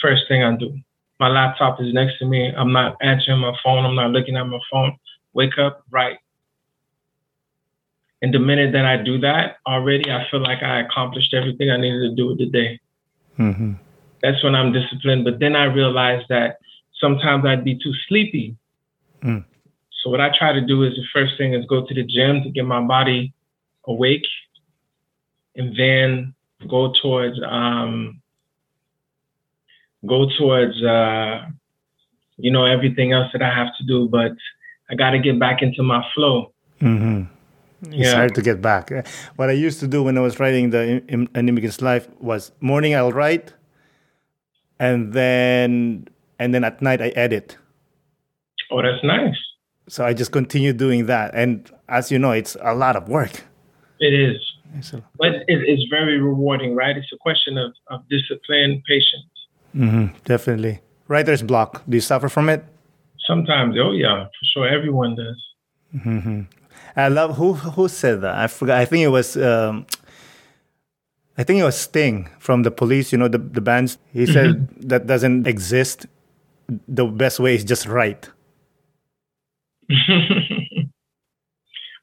First 0.00 0.22
thing 0.28 0.42
I 0.42 0.56
do. 0.56 0.76
My 1.20 1.28
laptop 1.28 1.80
is 1.80 1.92
next 1.92 2.18
to 2.18 2.26
me. 2.26 2.52
I'm 2.56 2.72
not 2.72 2.96
answering 3.00 3.40
my 3.40 3.52
phone. 3.64 3.84
I'm 3.84 3.96
not 3.96 4.10
looking 4.10 4.36
at 4.36 4.44
my 4.44 4.60
phone. 4.70 4.96
Wake 5.32 5.58
up, 5.58 5.82
write. 5.90 6.18
And 8.22 8.32
the 8.32 8.38
minute 8.38 8.72
that 8.72 8.84
I 8.84 8.96
do 8.96 9.18
that, 9.20 9.56
already 9.66 10.10
I 10.10 10.26
feel 10.30 10.40
like 10.40 10.62
I 10.62 10.80
accomplished 10.80 11.34
everything 11.34 11.70
I 11.70 11.76
needed 11.76 12.00
to 12.10 12.14
do 12.14 12.28
with 12.28 12.38
the 12.38 12.46
day. 12.46 12.80
Hmm 13.38 13.72
That's 14.22 14.42
when 14.44 14.54
I'm 14.54 14.72
disciplined. 14.72 15.24
But 15.24 15.38
then 15.38 15.56
I 15.56 15.64
realized 15.64 16.26
that 16.28 16.58
sometimes 17.00 17.46
I'd 17.46 17.64
be 17.64 17.76
too 17.76 17.94
sleepy. 18.08 18.56
Mm. 19.22 19.44
So 20.02 20.10
what 20.10 20.20
I 20.20 20.30
try 20.36 20.52
to 20.52 20.60
do 20.60 20.82
is 20.82 20.94
the 20.94 21.04
first 21.12 21.38
thing 21.38 21.54
is 21.54 21.64
go 21.66 21.86
to 21.86 21.94
the 21.94 22.02
gym 22.02 22.42
to 22.42 22.50
get 22.50 22.64
my 22.64 22.80
body 22.80 23.32
awake, 23.86 24.26
and 25.56 25.74
then 25.76 26.34
go 26.68 26.92
towards 27.00 27.40
um, 27.48 28.20
go 30.06 30.28
towards 30.36 30.82
uh, 30.82 31.46
you 32.36 32.50
know 32.50 32.64
everything 32.64 33.12
else 33.12 33.30
that 33.32 33.42
I 33.42 33.54
have 33.54 33.68
to 33.78 33.84
do. 33.84 34.08
But 34.08 34.32
I 34.90 34.94
got 34.94 35.10
to 35.10 35.18
get 35.18 35.38
back 35.38 35.62
into 35.62 35.82
my 35.82 36.04
flow. 36.14 36.52
hmm 36.80 37.22
It's 37.82 37.94
Yeah. 37.96 38.14
hard 38.16 38.34
to 38.34 38.42
get 38.42 38.60
back. 38.60 38.90
What 39.36 39.48
I 39.50 39.52
used 39.52 39.78
to 39.80 39.86
do 39.86 40.02
when 40.02 40.18
I 40.18 40.20
was 40.20 40.40
writing 40.40 40.70
the 40.70 41.02
An 41.08 41.48
Immigrant's 41.48 41.80
Life 41.80 42.08
was 42.20 42.52
morning 42.60 42.94
I'll 42.94 43.12
write, 43.12 43.52
and 44.80 45.12
then 45.12 46.08
and 46.38 46.54
then 46.54 46.64
at 46.64 46.82
night 46.82 47.00
I 47.00 47.08
edit. 47.10 47.56
Oh, 48.70 48.82
that's 48.82 49.02
nice. 49.04 49.36
So 49.88 50.04
I 50.04 50.12
just 50.12 50.32
continue 50.32 50.72
doing 50.72 51.06
that, 51.06 51.34
and 51.34 51.70
as 51.88 52.10
you 52.12 52.18
know, 52.18 52.32
it's 52.32 52.56
a 52.60 52.74
lot 52.74 52.94
of 52.96 53.08
work. 53.08 53.44
It 54.00 54.12
is, 54.12 54.38
It's 54.76 54.92
a- 54.92 55.02
but 55.18 55.32
it, 55.34 55.58
it's 55.72 55.84
very 55.90 56.20
rewarding, 56.20 56.74
right? 56.76 56.96
It's 56.96 57.12
a 57.12 57.16
question 57.16 57.56
of, 57.58 57.72
of 57.88 58.02
discipline, 58.08 58.82
patience. 58.86 59.32
Mm-hmm, 59.74 60.06
definitely. 60.24 60.80
Writer's 61.08 61.42
block. 61.42 61.82
Do 61.88 61.96
you 61.96 62.00
suffer 62.00 62.28
from 62.28 62.48
it? 62.48 62.64
Sometimes, 63.26 63.76
oh 63.80 63.92
yeah, 63.92 64.24
for 64.24 64.44
sure, 64.52 64.68
everyone 64.68 65.16
does. 65.16 65.40
I 66.98 67.06
love 67.06 67.36
who 67.36 67.52
who 67.54 67.86
said 67.88 68.22
that. 68.22 68.34
I 68.34 68.48
forgot. 68.48 68.78
I 68.78 68.84
think 68.84 69.04
it 69.04 69.08
was. 69.08 69.36
Um, 69.36 69.86
I 71.38 71.44
think 71.44 71.60
it 71.60 71.64
was 71.64 71.78
Sting 71.78 72.28
from 72.40 72.64
the 72.64 72.72
Police. 72.72 73.12
You 73.12 73.18
know 73.18 73.28
the 73.28 73.38
the 73.38 73.60
bands. 73.60 73.98
He 74.12 74.26
said 74.26 74.68
that 74.90 75.06
doesn't 75.06 75.46
exist. 75.46 76.06
The 76.88 77.06
best 77.06 77.38
way 77.38 77.54
is 77.54 77.62
just 77.62 77.86
write. 77.86 78.28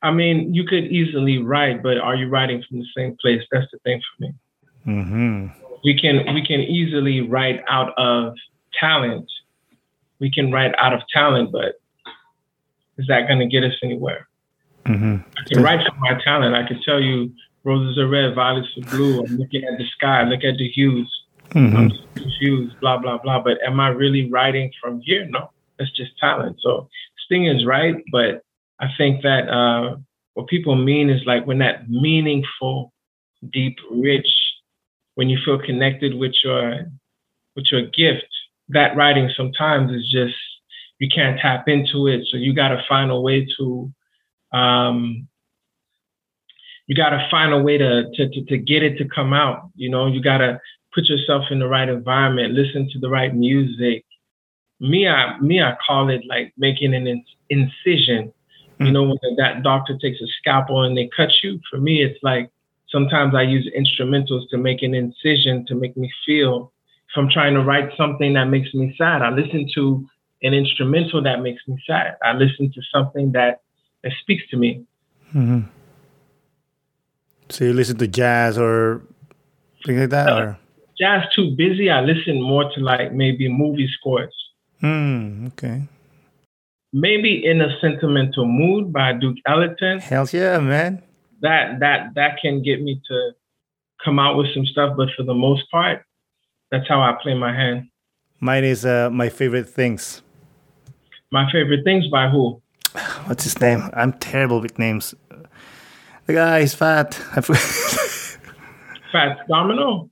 I 0.01 0.11
mean, 0.11 0.53
you 0.53 0.63
could 0.63 0.85
easily 0.85 1.39
write, 1.39 1.83
but 1.83 1.97
are 1.97 2.15
you 2.15 2.29
writing 2.29 2.63
from 2.67 2.79
the 2.79 2.87
same 2.95 3.17
place? 3.19 3.41
That's 3.51 3.67
the 3.73 3.79
thing 3.79 4.01
for 4.07 4.23
me. 4.23 4.33
hmm 4.85 5.47
We 5.83 5.99
can 5.99 6.33
we 6.33 6.45
can 6.45 6.61
easily 6.61 7.19
write 7.19 7.61
out 7.67 7.93
of 7.97 8.33
talent. 8.79 9.29
We 10.19 10.31
can 10.31 10.53
write 10.53 10.73
out 10.77 10.93
of 10.93 11.01
talent, 11.13 11.51
but 11.51 11.81
is 12.97 13.07
that 13.07 13.27
going 13.27 13.39
to 13.39 13.47
get 13.47 13.65
us 13.65 13.73
anywhere? 13.83 14.29
Hmm 14.85 15.17
I 15.37 15.43
can 15.47 15.63
write 15.63 15.85
from 15.87 15.99
my 15.99 16.19
talent. 16.23 16.55
I 16.55 16.67
can 16.67 16.81
tell 16.83 17.01
you 17.01 17.31
roses 17.63 17.97
are 17.97 18.07
red, 18.07 18.35
violets 18.35 18.67
are 18.77 18.89
blue. 18.89 19.23
I'm 19.23 19.37
looking 19.37 19.63
at 19.63 19.77
the 19.77 19.85
sky, 19.97 20.23
look 20.23 20.43
at 20.43 20.57
the 20.57 20.69
hues. 20.69 21.11
Mm-hmm. 21.49 21.77
I'm 21.77 21.91
confused, 22.15 22.79
blah, 22.79 22.97
blah, 22.97 23.17
blah. 23.17 23.41
But 23.41 23.57
am 23.65 23.79
I 23.79 23.89
really 23.89 24.29
writing 24.29 24.71
from 24.81 25.01
here? 25.01 25.25
No, 25.29 25.51
that's 25.77 25.91
just 25.91 26.17
talent. 26.19 26.57
So 26.61 26.89
Sting 27.25 27.47
is 27.47 27.65
right, 27.65 27.95
but 28.11 28.43
I 28.79 28.87
think 28.97 29.23
that 29.23 29.49
uh, 29.49 29.97
what 30.33 30.47
people 30.47 30.75
mean 30.75 31.09
is 31.09 31.21
like 31.25 31.45
when 31.47 31.59
that 31.59 31.89
meaningful, 31.89 32.93
deep, 33.51 33.77
rich, 33.91 34.27
when 35.15 35.29
you 35.29 35.39
feel 35.43 35.59
connected 35.59 36.13
with 36.13 36.33
your 36.43 36.85
with 37.55 37.65
your 37.71 37.83
gift, 37.83 38.27
that 38.69 38.95
writing 38.97 39.29
sometimes 39.35 39.91
is 39.91 40.11
just 40.11 40.35
you 40.99 41.09
can't 41.13 41.39
tap 41.39 41.67
into 41.67 42.07
it. 42.07 42.25
So 42.29 42.37
you 42.37 42.53
got 42.53 42.69
to 42.69 42.83
find 42.87 43.11
a 43.11 43.19
way 43.19 43.47
to 43.57 43.91
um, 44.51 45.27
you 46.87 46.95
got 46.95 47.09
to 47.09 47.27
find 47.31 47.53
a 47.53 47.59
way 47.59 47.77
to, 47.77 48.09
to, 48.13 48.29
to, 48.29 48.45
to 48.45 48.57
get 48.57 48.83
it 48.83 48.97
to 48.97 49.05
come 49.05 49.33
out. 49.33 49.69
You 49.75 49.89
know, 49.89 50.07
you 50.07 50.21
got 50.21 50.37
to 50.39 50.59
put 50.93 51.05
yourself 51.05 51.45
in 51.51 51.59
the 51.59 51.67
right 51.67 51.89
environment, 51.89 52.53
listen 52.53 52.89
to 52.93 52.99
the 52.99 53.09
right 53.09 53.33
music. 53.35 54.05
Me, 54.79 55.07
I, 55.07 55.39
me, 55.39 55.61
I 55.61 55.75
call 55.85 56.09
it 56.09 56.21
like 56.27 56.53
making 56.57 56.93
an 56.93 57.07
in- 57.07 57.25
incision. 57.49 58.31
You 58.77 58.91
know, 58.91 59.03
when 59.03 59.35
that 59.37 59.63
doctor 59.63 59.97
takes 59.97 60.19
a 60.21 60.27
scalpel 60.39 60.83
and 60.83 60.97
they 60.97 61.09
cut 61.15 61.31
you, 61.41 61.61
for 61.71 61.77
me, 61.77 62.03
it's 62.03 62.19
like 62.21 62.51
sometimes 62.89 63.33
I 63.33 63.43
use 63.43 63.69
instrumentals 63.77 64.49
to 64.49 64.57
make 64.57 64.83
an 64.83 64.93
incision 64.93 65.65
to 65.67 65.75
make 65.75 65.95
me 65.95 66.11
feel. 66.25 66.73
If 67.09 67.17
I'm 67.17 67.29
trying 67.29 67.53
to 67.53 67.63
write 67.63 67.91
something 67.95 68.33
that 68.33 68.45
makes 68.45 68.73
me 68.73 68.93
sad, 68.97 69.21
I 69.21 69.29
listen 69.29 69.69
to 69.75 70.05
an 70.43 70.53
instrumental 70.53 71.23
that 71.23 71.41
makes 71.41 71.61
me 71.67 71.81
sad. 71.87 72.17
I 72.21 72.33
listen 72.33 72.69
to 72.73 72.81
something 72.93 73.31
that, 73.31 73.61
that 74.05 74.13
speaks 74.21 74.47
to 74.51 74.57
me. 74.57 74.85
Mm-hmm. 75.33 75.61
So 77.49 77.65
you 77.65 77.73
listen 77.73 77.97
to 77.97 78.07
jazz 78.07 78.57
or 78.57 79.01
things 79.85 79.99
like 79.99 80.09
that, 80.11 80.29
or 80.29 80.57
jazz 80.97 81.23
too 81.35 81.55
busy. 81.57 81.89
I 81.89 82.01
listen 82.01 82.41
more 82.41 82.71
to 82.73 82.79
like 82.79 83.13
maybe 83.13 83.49
movie 83.49 83.89
scores. 83.97 84.33
hmm, 84.79 85.47
okay. 85.47 85.83
Maybe 86.93 87.45
in 87.45 87.59
a 87.61 87.77
sentimental 87.81 88.45
mood 88.45 88.93
by 88.93 89.13
Duke 89.13 89.37
Ellington. 89.45 89.99
Hell 89.99 90.27
yeah, 90.31 90.59
man. 90.59 91.03
That 91.41 91.79
that 91.79 92.13
that 92.15 92.37
can 92.41 92.61
get 92.61 92.81
me 92.81 93.01
to 93.07 93.31
come 94.03 94.19
out 94.19 94.37
with 94.37 94.53
some 94.53 94.65
stuff. 94.65 94.95
But 94.95 95.09
for 95.17 95.23
the 95.23 95.33
most 95.33 95.69
part, 95.71 96.05
that's 96.71 96.87
how 96.87 97.01
I 97.01 97.17
play 97.21 97.33
my 97.33 97.53
hand. 97.53 97.89
Mine 98.39 98.63
is 98.63 98.85
uh, 98.85 99.09
my 99.11 99.29
favorite 99.29 99.67
things. 99.67 100.21
My 101.31 101.51
favorite 101.51 101.83
things 101.83 102.07
by 102.07 102.29
who? 102.29 102.61
What's 103.25 103.43
his 103.43 103.59
name? 103.59 103.89
I'm 103.93 104.13
terrible 104.13 104.61
with 104.61 104.79
names. 104.79 105.13
The 106.25 106.33
guy 106.33 106.59
is 106.59 106.73
fat. 106.73 107.13
Fats 109.11 109.39
Domino. 109.47 110.09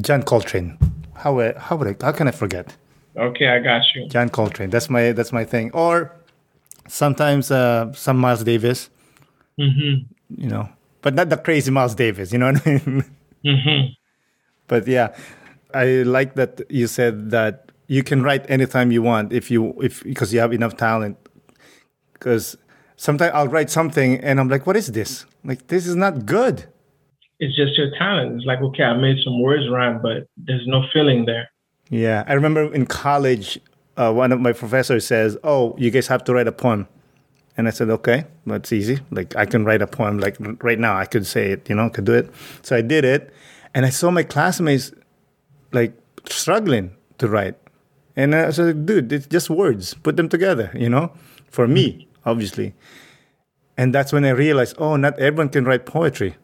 John 0.00 0.22
Coltrane. 0.22 0.78
How 1.14 1.34
would- 1.34 1.56
how 1.56 1.76
would 1.76 1.88
I, 1.88 2.04
how 2.04 2.12
can 2.12 2.28
I 2.28 2.30
forget? 2.30 2.76
Okay, 3.16 3.48
I 3.48 3.58
got 3.58 3.82
you. 3.94 4.08
John 4.08 4.28
Coltrane. 4.28 4.70
That's 4.70 4.88
my 4.88 5.12
that's 5.12 5.32
my 5.32 5.44
thing. 5.44 5.70
Or 5.72 6.12
sometimes 6.88 7.50
uh, 7.50 7.92
some 7.92 8.18
Miles 8.18 8.44
Davis. 8.44 8.88
hmm 9.58 10.04
You 10.36 10.48
know, 10.48 10.68
but 11.02 11.14
not 11.14 11.28
the 11.28 11.36
crazy 11.36 11.70
Miles 11.70 11.94
Davis. 11.94 12.32
You 12.32 12.38
know 12.38 12.52
what 12.52 12.66
I 12.66 12.70
mean? 12.86 13.04
hmm 13.44 13.86
But 14.68 14.86
yeah, 14.86 15.08
I 15.74 16.02
like 16.06 16.34
that 16.36 16.60
you 16.70 16.86
said 16.86 17.30
that 17.30 17.72
you 17.88 18.02
can 18.04 18.22
write 18.22 18.48
anytime 18.48 18.92
you 18.92 19.02
want 19.02 19.32
if 19.32 19.50
you 19.50 19.74
if 19.82 20.02
because 20.04 20.32
you 20.32 20.40
have 20.40 20.52
enough 20.54 20.76
talent. 20.76 21.16
Because 22.20 22.56
sometimes 22.96 23.32
I'll 23.34 23.48
write 23.48 23.70
something 23.70 24.20
and 24.20 24.38
I'm 24.38 24.48
like, 24.48 24.66
what 24.66 24.76
is 24.76 24.92
this? 24.92 25.24
Like, 25.42 25.66
this 25.66 25.86
is 25.86 25.96
not 25.96 26.26
good. 26.26 26.66
It's 27.38 27.56
just 27.56 27.76
your 27.78 27.90
talent. 27.98 28.36
It's 28.36 28.44
like, 28.44 28.60
okay, 28.60 28.84
I 28.84 28.94
made 28.94 29.16
some 29.24 29.40
words 29.40 29.64
rhyme, 29.68 30.00
but 30.02 30.28
there's 30.36 30.66
no 30.66 30.84
feeling 30.92 31.24
there. 31.24 31.50
Yeah. 31.88 32.24
I 32.28 32.34
remember 32.34 32.72
in 32.72 32.84
college, 32.84 33.58
uh, 33.96 34.12
one 34.12 34.30
of 34.30 34.40
my 34.40 34.52
professors 34.52 35.06
says, 35.06 35.38
oh, 35.42 35.74
you 35.78 35.90
guys 35.90 36.06
have 36.08 36.22
to 36.24 36.34
write 36.34 36.46
a 36.46 36.52
poem. 36.52 36.86
And 37.56 37.66
I 37.66 37.70
said, 37.70 37.88
okay, 37.90 38.26
that's 38.46 38.72
easy. 38.72 39.00
Like, 39.10 39.34
I 39.34 39.46
can 39.46 39.64
write 39.64 39.82
a 39.82 39.86
poem. 39.86 40.18
Like, 40.18 40.36
right 40.62 40.78
now, 40.78 40.96
I 40.96 41.06
could 41.06 41.26
say 41.26 41.52
it, 41.52 41.68
you 41.68 41.74
know, 41.74 41.88
could 41.90 42.04
do 42.04 42.12
it. 42.12 42.30
So 42.62 42.76
I 42.76 42.82
did 42.82 43.04
it. 43.04 43.32
And 43.74 43.86
I 43.86 43.90
saw 43.90 44.10
my 44.10 44.22
classmates, 44.22 44.92
like, 45.72 45.94
struggling 46.28 46.94
to 47.18 47.28
write. 47.28 47.56
And 48.16 48.34
I 48.34 48.50
said, 48.50 48.84
dude, 48.84 49.12
it's 49.12 49.26
just 49.26 49.48
words. 49.48 49.94
Put 49.94 50.16
them 50.16 50.28
together, 50.28 50.70
you 50.74 50.88
know, 50.88 51.12
for 51.50 51.66
me, 51.66 52.08
obviously. 52.24 52.74
And 53.76 53.94
that's 53.94 54.12
when 54.12 54.24
I 54.24 54.30
realized, 54.30 54.76
oh, 54.78 54.96
not 54.96 55.18
everyone 55.18 55.48
can 55.48 55.64
write 55.64 55.86
poetry. 55.86 56.36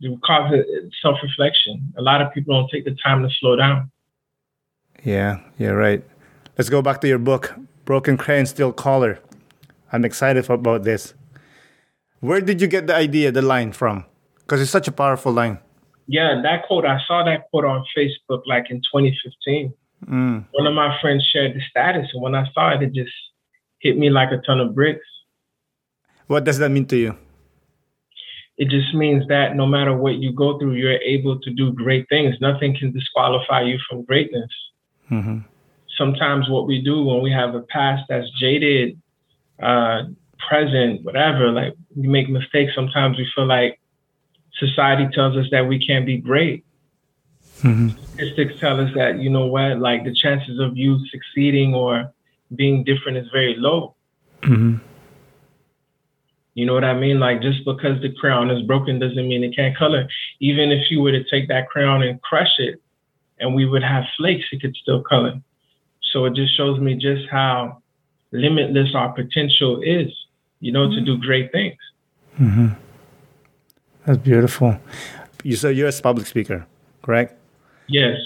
It 0.00 0.92
self 1.00 1.16
reflection. 1.22 1.94
A 1.96 2.02
lot 2.02 2.20
of 2.20 2.32
people 2.32 2.54
don't 2.54 2.70
take 2.70 2.84
the 2.84 2.96
time 3.02 3.22
to 3.22 3.28
slow 3.40 3.56
down. 3.56 3.90
Yeah, 5.02 5.40
yeah, 5.58 5.68
right. 5.68 6.04
Let's 6.58 6.68
go 6.68 6.82
back 6.82 7.00
to 7.02 7.08
your 7.08 7.18
book, 7.18 7.54
Broken 7.84 8.16
Crayons 8.16 8.50
Still 8.50 8.72
Color. 8.72 9.18
I'm 9.92 10.04
excited 10.04 10.48
about 10.50 10.82
this. 10.82 11.14
Where 12.20 12.40
did 12.40 12.60
you 12.60 12.66
get 12.66 12.86
the 12.86 12.94
idea, 12.94 13.30
the 13.30 13.42
line 13.42 13.72
from? 13.72 14.04
Because 14.40 14.60
it's 14.60 14.70
such 14.70 14.88
a 14.88 14.92
powerful 14.92 15.32
line. 15.32 15.58
Yeah, 16.06 16.40
that 16.42 16.66
quote, 16.66 16.84
I 16.84 16.98
saw 17.06 17.24
that 17.24 17.50
quote 17.50 17.64
on 17.64 17.84
Facebook 17.96 18.42
like 18.46 18.70
in 18.70 18.78
2015. 18.78 19.72
Mm. 20.06 20.44
One 20.52 20.66
of 20.66 20.74
my 20.74 20.98
friends 21.00 21.26
shared 21.32 21.54
the 21.54 21.60
status, 21.70 22.08
and 22.12 22.22
when 22.22 22.34
I 22.34 22.44
saw 22.52 22.74
it, 22.74 22.82
it 22.82 22.92
just 22.92 23.12
hit 23.84 23.96
me 23.96 24.10
like 24.10 24.32
a 24.32 24.38
ton 24.38 24.58
of 24.58 24.74
bricks. 24.74 25.06
What 26.26 26.42
does 26.42 26.58
that 26.58 26.70
mean 26.70 26.86
to 26.86 26.96
you? 26.96 27.16
It 28.56 28.68
just 28.68 28.94
means 28.94 29.28
that 29.28 29.56
no 29.56 29.66
matter 29.66 29.94
what 29.96 30.14
you 30.14 30.32
go 30.32 30.58
through, 30.58 30.74
you're 30.74 31.02
able 31.02 31.38
to 31.40 31.50
do 31.50 31.72
great 31.72 32.08
things. 32.08 32.34
Nothing 32.40 32.74
can 32.76 32.92
disqualify 32.92 33.62
you 33.62 33.78
from 33.88 34.04
greatness. 34.04 34.50
Mm-hmm. 35.10 35.38
Sometimes 35.98 36.48
what 36.48 36.66
we 36.66 36.80
do 36.80 37.02
when 37.02 37.22
we 37.22 37.30
have 37.30 37.54
a 37.54 37.62
past 37.62 38.04
that's 38.08 38.28
jaded, 38.40 38.98
uh, 39.62 40.04
present, 40.48 41.04
whatever, 41.04 41.50
like 41.50 41.74
we 41.94 42.08
make 42.08 42.28
mistakes. 42.28 42.72
Sometimes 42.74 43.18
we 43.18 43.28
feel 43.34 43.46
like 43.46 43.80
society 44.58 45.08
tells 45.12 45.36
us 45.36 45.46
that 45.50 45.66
we 45.68 45.84
can't 45.84 46.06
be 46.06 46.16
great. 46.16 46.64
Mm-hmm. 47.60 47.88
Statistics 48.14 48.60
tell 48.60 48.80
us 48.80 48.90
that, 48.94 49.18
you 49.18 49.30
know 49.30 49.46
what, 49.46 49.78
like 49.78 50.04
the 50.04 50.14
chances 50.14 50.58
of 50.58 50.76
you 50.76 50.98
succeeding 51.08 51.74
or 51.74 52.12
being 52.56 52.84
different 52.84 53.18
is 53.18 53.26
very 53.32 53.56
low. 53.56 53.94
Mm-hmm. 54.42 54.76
You 56.54 56.66
know 56.66 56.74
what 56.74 56.84
I 56.84 56.94
mean? 56.94 57.18
Like 57.18 57.42
just 57.42 57.64
because 57.64 58.00
the 58.00 58.12
crayon 58.12 58.50
is 58.50 58.62
broken 58.62 58.98
doesn't 59.00 59.28
mean 59.28 59.42
it 59.42 59.56
can't 59.56 59.76
color. 59.76 60.08
Even 60.40 60.70
if 60.70 60.90
you 60.90 61.00
were 61.00 61.10
to 61.10 61.24
take 61.24 61.48
that 61.48 61.68
crayon 61.68 62.02
and 62.02 62.22
crush 62.22 62.58
it 62.58 62.80
and 63.40 63.54
we 63.54 63.66
would 63.66 63.82
have 63.82 64.04
flakes, 64.16 64.44
it 64.52 64.60
could 64.60 64.76
still 64.76 65.02
color. 65.02 65.34
So 66.12 66.26
it 66.26 66.34
just 66.34 66.56
shows 66.56 66.78
me 66.78 66.94
just 66.94 67.28
how 67.28 67.82
limitless 68.30 68.94
our 68.94 69.12
potential 69.12 69.82
is, 69.82 70.12
you 70.60 70.70
know, 70.70 70.86
mm-hmm. 70.86 71.04
to 71.04 71.16
do 71.16 71.18
great 71.18 71.50
things. 71.50 71.78
Mm-hmm. 72.40 72.68
That's 74.06 74.18
beautiful. 74.18 74.78
You 75.42 75.56
so 75.56 75.68
you're 75.68 75.88
a 75.88 75.92
public 75.92 76.26
speaker, 76.26 76.66
correct? 77.02 77.34
Yes. 77.88 78.16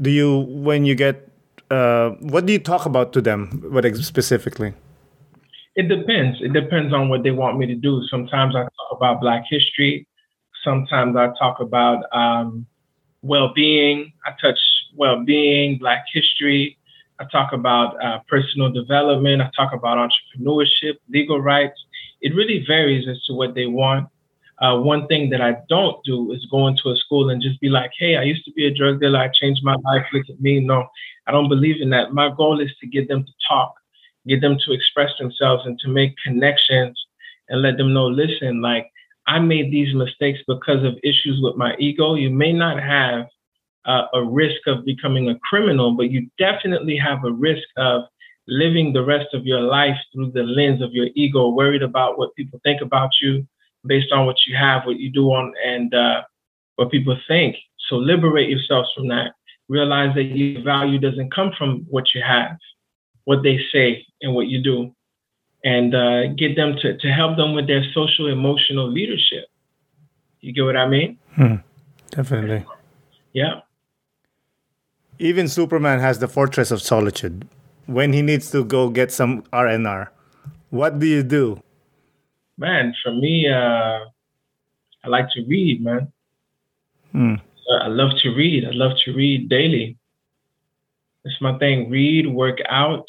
Do 0.00 0.10
you 0.10 0.38
when 0.38 0.84
you 0.84 0.94
get 0.94 1.27
uh, 1.70 2.10
what 2.20 2.46
do 2.46 2.52
you 2.52 2.58
talk 2.58 2.86
about 2.86 3.12
to 3.14 3.20
them? 3.20 3.62
What 3.70 3.84
specifically? 3.96 4.74
It 5.76 5.88
depends. 5.88 6.38
It 6.40 6.52
depends 6.52 6.92
on 6.92 7.08
what 7.08 7.22
they 7.22 7.30
want 7.30 7.58
me 7.58 7.66
to 7.66 7.74
do. 7.74 8.02
Sometimes 8.10 8.56
I 8.56 8.62
talk 8.62 8.90
about 8.92 9.20
Black 9.20 9.44
history. 9.48 10.06
Sometimes 10.64 11.16
I 11.16 11.28
talk 11.38 11.60
about 11.60 12.04
um, 12.12 12.66
well-being. 13.22 14.12
I 14.26 14.32
touch 14.40 14.58
well-being, 14.96 15.78
Black 15.78 16.04
history. 16.12 16.76
I 17.20 17.24
talk 17.30 17.52
about 17.52 18.02
uh, 18.02 18.20
personal 18.28 18.70
development. 18.72 19.42
I 19.42 19.50
talk 19.56 19.72
about 19.72 19.98
entrepreneurship, 19.98 20.96
legal 21.08 21.40
rights. 21.40 21.78
It 22.20 22.34
really 22.34 22.64
varies 22.66 23.06
as 23.08 23.22
to 23.26 23.34
what 23.34 23.54
they 23.54 23.66
want. 23.66 24.08
Uh, 24.60 24.76
one 24.76 25.06
thing 25.06 25.30
that 25.30 25.40
I 25.40 25.58
don't 25.68 26.02
do 26.04 26.32
is 26.32 26.44
go 26.50 26.66
into 26.66 26.90
a 26.90 26.96
school 26.96 27.30
and 27.30 27.40
just 27.40 27.60
be 27.60 27.68
like, 27.68 27.92
hey, 27.96 28.16
I 28.16 28.22
used 28.22 28.44
to 28.46 28.52
be 28.52 28.66
a 28.66 28.74
drug 28.74 29.00
dealer. 29.00 29.20
I 29.20 29.28
changed 29.28 29.62
my 29.62 29.76
life. 29.84 30.04
Look 30.12 30.28
at 30.28 30.40
me. 30.40 30.58
No, 30.58 30.88
I 31.28 31.32
don't 31.32 31.48
believe 31.48 31.80
in 31.80 31.90
that. 31.90 32.12
My 32.12 32.30
goal 32.34 32.60
is 32.60 32.70
to 32.80 32.86
get 32.86 33.06
them 33.08 33.24
to 33.24 33.32
talk 33.48 33.74
get 34.28 34.40
them 34.40 34.58
to 34.64 34.72
express 34.72 35.10
themselves 35.18 35.64
and 35.66 35.78
to 35.80 35.88
make 35.88 36.14
connections 36.24 36.98
and 37.48 37.62
let 37.62 37.78
them 37.78 37.94
know 37.94 38.06
listen, 38.06 38.60
like 38.60 38.86
I 39.26 39.38
made 39.38 39.72
these 39.72 39.94
mistakes 39.94 40.38
because 40.46 40.84
of 40.84 40.98
issues 41.02 41.40
with 41.42 41.56
my 41.56 41.74
ego. 41.78 42.14
You 42.14 42.30
may 42.30 42.52
not 42.52 42.80
have 42.80 43.26
uh, 43.86 44.04
a 44.14 44.22
risk 44.22 44.66
of 44.66 44.84
becoming 44.84 45.30
a 45.30 45.38
criminal, 45.38 45.92
but 45.92 46.10
you 46.10 46.28
definitely 46.38 46.96
have 46.96 47.24
a 47.24 47.32
risk 47.32 47.66
of 47.76 48.02
living 48.46 48.92
the 48.92 49.04
rest 49.04 49.28
of 49.34 49.46
your 49.46 49.60
life 49.60 49.96
through 50.12 50.32
the 50.32 50.42
lens 50.42 50.82
of 50.82 50.92
your 50.92 51.08
ego, 51.14 51.50
worried 51.50 51.82
about 51.82 52.18
what 52.18 52.34
people 52.34 52.60
think 52.62 52.80
about 52.82 53.10
you 53.22 53.46
based 53.86 54.12
on 54.12 54.26
what 54.26 54.36
you 54.46 54.56
have, 54.56 54.84
what 54.84 54.98
you 54.98 55.10
do 55.10 55.26
on, 55.28 55.54
and 55.64 55.94
uh, 55.94 56.22
what 56.76 56.90
people 56.90 57.16
think. 57.28 57.56
So 57.88 57.96
liberate 57.96 58.50
yourselves 58.50 58.90
from 58.94 59.08
that. 59.08 59.32
Realize 59.68 60.14
that 60.14 60.22
your 60.22 60.62
value 60.62 60.98
doesn't 60.98 61.34
come 61.34 61.52
from 61.58 61.86
what 61.90 62.14
you 62.14 62.22
have 62.26 62.56
what 63.28 63.42
they 63.42 63.60
say 63.70 64.06
and 64.22 64.34
what 64.34 64.46
you 64.46 64.58
do, 64.62 64.90
and 65.62 65.94
uh, 65.94 66.28
get 66.28 66.56
them 66.56 66.76
to, 66.80 66.96
to 66.96 67.08
help 67.08 67.36
them 67.36 67.54
with 67.54 67.66
their 67.66 67.84
social 67.92 68.26
emotional 68.26 68.90
leadership. 68.90 69.44
You 70.40 70.54
get 70.54 70.62
what 70.62 70.78
I 70.78 70.88
mean? 70.88 71.18
Hmm. 71.34 71.56
Definitely. 72.10 72.64
Yeah. 73.34 73.60
Even 75.18 75.46
Superman 75.46 76.00
has 76.00 76.20
the 76.20 76.26
fortress 76.26 76.70
of 76.70 76.80
solitude. 76.80 77.46
When 77.84 78.14
he 78.14 78.22
needs 78.22 78.50
to 78.52 78.64
go 78.64 78.88
get 78.88 79.12
some 79.12 79.44
R&R, 79.52 80.10
what 80.70 80.98
do 80.98 81.06
you 81.06 81.22
do? 81.22 81.62
Man, 82.56 82.94
for 83.04 83.12
me, 83.12 83.46
uh, 83.46 84.06
I 85.04 85.08
like 85.08 85.28
to 85.32 85.44
read, 85.46 85.84
man. 85.84 86.10
Hmm. 87.12 87.34
I 87.70 87.88
love 87.88 88.10
to 88.22 88.30
read. 88.30 88.64
I 88.64 88.70
love 88.72 88.92
to 89.04 89.12
read 89.12 89.48
daily. 89.48 89.96
It's 91.24 91.40
my 91.40 91.58
thing. 91.58 91.90
Read, 91.90 92.26
work 92.26 92.58
out, 92.68 93.04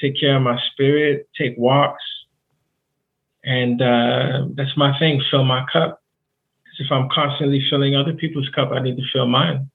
take 0.00 0.18
care 0.18 0.36
of 0.36 0.42
my 0.42 0.58
spirit, 0.72 1.28
take 1.38 1.56
walks. 1.56 2.02
And 3.44 3.80
uh, 3.80 4.46
that's 4.54 4.76
my 4.76 4.98
thing, 4.98 5.22
fill 5.30 5.44
my 5.44 5.64
cup. 5.72 6.02
Because 6.64 6.86
if 6.86 6.92
I'm 6.92 7.08
constantly 7.10 7.64
filling 7.68 7.94
other 7.94 8.14
people's 8.14 8.48
cup, 8.54 8.72
I 8.72 8.80
need 8.80 8.96
to 8.96 9.02
fill 9.12 9.28
mine. 9.28 9.70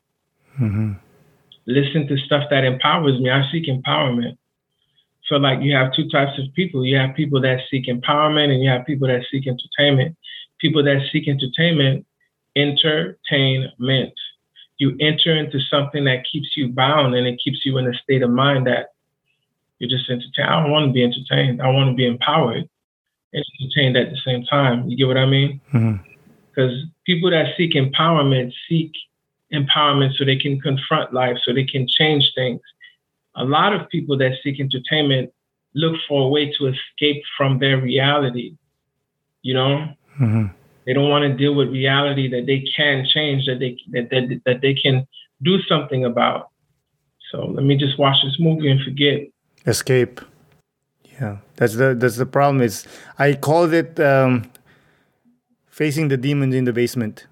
Mm-hmm. 0.59 0.93
Listen 1.67 2.07
to 2.07 2.17
stuff 2.17 2.43
that 2.49 2.63
empowers 2.63 3.19
me. 3.19 3.29
I 3.29 3.49
seek 3.51 3.67
empowerment. 3.67 4.37
Feel 5.29 5.39
like 5.39 5.61
you 5.61 5.75
have 5.75 5.93
two 5.93 6.09
types 6.09 6.39
of 6.39 6.51
people. 6.55 6.83
You 6.83 6.97
have 6.97 7.15
people 7.15 7.39
that 7.41 7.59
seek 7.69 7.85
empowerment 7.85 8.51
and 8.51 8.63
you 8.63 8.69
have 8.69 8.85
people 8.87 9.07
that 9.07 9.21
seek 9.31 9.45
entertainment. 9.47 10.17
People 10.59 10.83
that 10.83 11.07
seek 11.11 11.27
entertainment, 11.27 12.05
entertainment. 12.55 14.13
You 14.77 14.95
enter 14.99 15.35
into 15.35 15.59
something 15.59 16.05
that 16.05 16.25
keeps 16.31 16.55
you 16.55 16.69
bound 16.69 17.15
and 17.15 17.27
it 17.27 17.39
keeps 17.43 17.65
you 17.65 17.77
in 17.77 17.87
a 17.87 17.93
state 17.93 18.21
of 18.21 18.29
mind 18.29 18.67
that 18.67 18.93
you're 19.77 19.89
just 19.89 20.09
entertained. 20.09 20.47
I 20.49 20.61
don't 20.61 20.71
want 20.71 20.87
to 20.87 20.93
be 20.93 21.03
entertained. 21.03 21.61
I 21.61 21.69
want 21.69 21.89
to 21.89 21.95
be 21.95 22.05
empowered 22.05 22.69
and 23.33 23.45
entertained 23.61 23.97
at 23.97 24.09
the 24.09 24.17
same 24.25 24.43
time. 24.45 24.87
You 24.89 24.97
get 24.97 25.07
what 25.07 25.17
I 25.17 25.25
mean? 25.25 25.61
Because 25.71 26.71
mm-hmm. 26.71 26.89
people 27.05 27.31
that 27.31 27.53
seek 27.57 27.73
empowerment 27.73 28.53
seek 28.67 28.91
empowerment 29.53 30.15
so 30.15 30.25
they 30.25 30.35
can 30.35 30.59
confront 30.59 31.13
life, 31.13 31.37
so 31.43 31.53
they 31.53 31.63
can 31.63 31.87
change 31.87 32.31
things. 32.35 32.61
A 33.35 33.43
lot 33.43 33.73
of 33.73 33.89
people 33.89 34.17
that 34.17 34.33
seek 34.43 34.59
entertainment 34.59 35.31
look 35.75 35.95
for 36.07 36.25
a 36.25 36.27
way 36.27 36.51
to 36.57 36.67
escape 36.67 37.23
from 37.37 37.59
their 37.59 37.79
reality. 37.79 38.55
You 39.41 39.53
know, 39.53 39.87
mm-hmm. 40.19 40.47
They 40.89 40.93
don't 40.93 41.09
want 41.09 41.21
to 41.21 41.37
deal 41.37 41.53
with 41.53 41.69
reality 41.69 42.27
that 42.31 42.47
they 42.47 42.65
can 42.75 43.05
change, 43.05 43.45
that 43.45 43.59
they 43.59 43.77
that, 43.91 44.09
that 44.09 44.41
that 44.47 44.61
they 44.61 44.73
can 44.73 45.07
do 45.43 45.61
something 45.61 46.03
about. 46.03 46.49
So 47.29 47.45
let 47.45 47.63
me 47.63 47.77
just 47.77 47.99
watch 47.99 48.17
this 48.23 48.37
movie 48.39 48.71
and 48.71 48.81
forget 48.81 49.29
escape 49.67 50.21
yeah 51.19 51.37
that's 51.57 51.75
the 51.75 51.95
that's 51.95 52.17
the 52.17 52.25
problem 52.25 52.61
is 52.61 52.87
i 53.17 53.33
called 53.33 53.73
it 53.73 53.99
um, 53.99 54.49
facing 55.67 56.07
the 56.07 56.17
demons 56.17 56.55
in 56.55 56.65
the 56.65 56.73
basement 56.73 57.27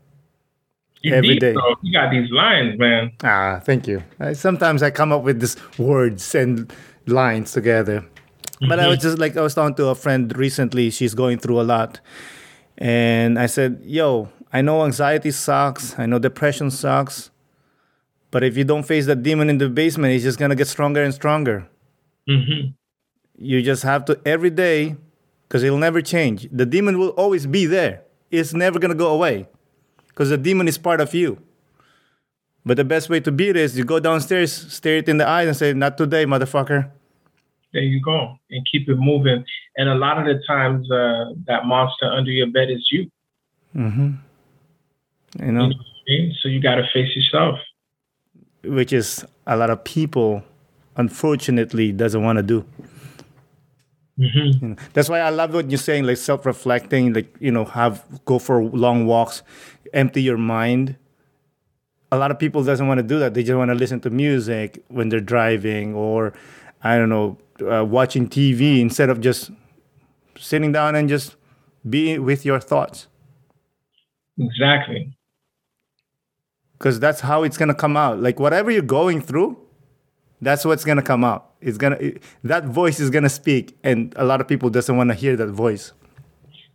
you 1.01 1.13
every 1.13 1.37
day. 1.37 1.55
you 1.81 1.93
got 1.93 2.11
these 2.11 2.29
lines 2.31 2.77
man 2.77 3.11
ah 3.23 3.61
thank 3.63 3.87
you 3.87 4.03
I, 4.19 4.33
sometimes 4.33 4.83
i 4.83 4.91
come 4.91 5.11
up 5.11 5.23
with 5.23 5.39
these 5.39 5.55
words 5.77 6.35
and 6.35 6.71
lines 7.05 7.51
together 7.53 8.01
mm-hmm. 8.01 8.67
but 8.67 8.79
i 8.79 8.87
was 8.87 8.97
mm-hmm. 8.97 9.07
just 9.07 9.19
like 9.19 9.37
i 9.37 9.41
was 9.41 9.55
talking 9.55 9.75
to 9.75 9.87
a 9.87 9.95
friend 9.95 10.35
recently 10.37 10.89
she's 10.89 11.13
going 11.13 11.37
through 11.37 11.61
a 11.61 11.63
lot 11.63 11.99
and 12.77 13.39
i 13.39 13.45
said 13.45 13.81
yo 13.83 14.29
i 14.53 14.61
know 14.61 14.83
anxiety 14.83 15.31
sucks 15.31 15.97
i 15.97 16.05
know 16.05 16.19
depression 16.19 16.69
sucks 16.69 17.31
but 18.29 18.43
if 18.43 18.57
you 18.57 18.63
don't 18.63 18.83
face 18.83 19.05
that 19.05 19.23
demon 19.23 19.49
in 19.49 19.57
the 19.57 19.69
basement 19.69 20.13
it's 20.13 20.23
just 20.23 20.37
gonna 20.37 20.55
get 20.55 20.67
stronger 20.67 21.03
and 21.03 21.13
stronger 21.13 21.67
Mm-hmm. 22.27 22.71
You 23.37 23.61
just 23.61 23.83
have 23.83 24.05
to 24.05 24.19
every 24.25 24.49
day 24.49 24.95
because 25.47 25.63
it'll 25.63 25.77
never 25.77 26.01
change. 26.01 26.47
The 26.51 26.65
demon 26.65 26.99
will 26.99 27.09
always 27.09 27.45
be 27.45 27.65
there. 27.65 28.03
It's 28.29 28.53
never 28.53 28.79
gonna 28.79 28.95
go 28.95 29.13
away 29.13 29.47
because 30.09 30.29
the 30.29 30.37
demon 30.37 30.67
is 30.67 30.77
part 30.77 30.99
of 30.99 31.13
you. 31.13 31.41
But 32.65 32.75
the 32.75 32.83
best 32.83 33.09
way 33.09 33.21
to 33.21 33.31
beat 33.31 33.51
it 33.51 33.57
is 33.57 33.77
you 33.77 33.85
go 33.85 33.99
downstairs, 33.99 34.51
stare 34.51 34.97
it 34.97 35.07
in 35.07 35.17
the 35.17 35.27
eyes, 35.27 35.47
and 35.47 35.55
say, 35.55 35.71
"Not 35.71 35.97
today, 35.97 36.25
motherfucker." 36.25 36.91
There 37.73 37.83
you 37.83 38.01
go, 38.01 38.37
and 38.49 38.65
keep 38.71 38.89
it 38.89 38.95
moving. 38.97 39.43
And 39.75 39.89
a 39.89 39.95
lot 39.95 40.17
of 40.19 40.25
the 40.25 40.41
times, 40.47 40.89
uh, 40.91 41.33
that 41.47 41.65
monster 41.65 42.05
under 42.05 42.31
your 42.31 42.47
bed 42.47 42.69
is 42.71 42.87
you. 42.91 43.09
Mm-hmm. 43.75 44.11
You 45.39 45.45
You 45.45 45.51
know, 45.51 45.67
know 45.67 45.75
what 45.75 45.75
I 45.75 46.01
mean? 46.07 46.33
So 46.41 46.49
you 46.49 46.61
got 46.61 46.75
to 46.75 46.83
face 46.93 47.15
yourself. 47.15 47.59
which 48.63 48.91
is 48.93 49.25
a 49.45 49.55
lot 49.55 49.69
of 49.69 49.83
people, 49.83 50.43
unfortunately, 50.95 51.91
doesn't 51.91 52.23
want 52.23 52.37
to 52.37 52.43
do. 52.43 52.65
hmm 54.17 54.23
You 54.61 54.67
know, 54.69 54.75
that's 54.93 55.09
why 55.09 55.19
I 55.19 55.29
love 55.29 55.53
what 55.53 55.69
you're 55.69 55.77
saying, 55.77 56.05
like 56.05 56.17
self-reflecting, 56.17 57.13
like 57.13 57.35
you 57.39 57.51
know, 57.51 57.65
have 57.65 58.03
go 58.25 58.39
for 58.39 58.63
long 58.63 59.05
walks, 59.05 59.43
empty 59.93 60.21
your 60.21 60.37
mind. 60.37 60.95
A 62.11 62.17
lot 62.17 62.31
of 62.31 62.39
people 62.39 62.63
doesn't 62.63 62.87
want 62.87 62.99
to 62.99 63.03
do 63.03 63.19
that. 63.19 63.33
They 63.33 63.43
just 63.43 63.57
want 63.57 63.69
to 63.69 63.75
listen 63.75 63.99
to 64.01 64.09
music 64.09 64.83
when 64.87 65.09
they're 65.09 65.19
driving, 65.19 65.93
or 65.93 66.33
I 66.87 66.97
don't 66.97 67.09
know, 67.09 67.37
uh, 67.69 67.83
watching 67.83 68.29
TV 68.29 68.79
instead 68.79 69.09
of 69.09 69.19
just 69.19 69.51
sitting 70.37 70.71
down 70.71 70.95
and 70.95 71.09
just 71.09 71.35
be 71.89 72.17
with 72.17 72.45
your 72.45 72.59
thoughts. 72.61 73.07
Exactly. 74.39 75.17
Because 76.77 76.99
that's 76.99 77.21
how 77.21 77.43
it's 77.43 77.57
gonna 77.57 77.75
come 77.75 77.97
out. 77.97 78.21
Like 78.21 78.39
whatever 78.39 78.71
you're 78.71 78.81
going 78.99 79.21
through, 79.21 79.57
that's 80.41 80.63
what's 80.63 80.85
gonna 80.85 81.01
come 81.01 81.25
out. 81.25 81.51
It's 81.59 81.77
gonna 81.77 81.97
it, 81.97 82.23
that 82.43 82.65
voice 82.65 82.99
is 83.01 83.09
gonna 83.09 83.29
speak, 83.29 83.75
and 83.83 84.13
a 84.15 84.23
lot 84.23 84.39
of 84.39 84.47
people 84.47 84.69
doesn't 84.69 84.95
want 84.95 85.09
to 85.09 85.15
hear 85.15 85.35
that 85.35 85.47
voice. 85.47 85.91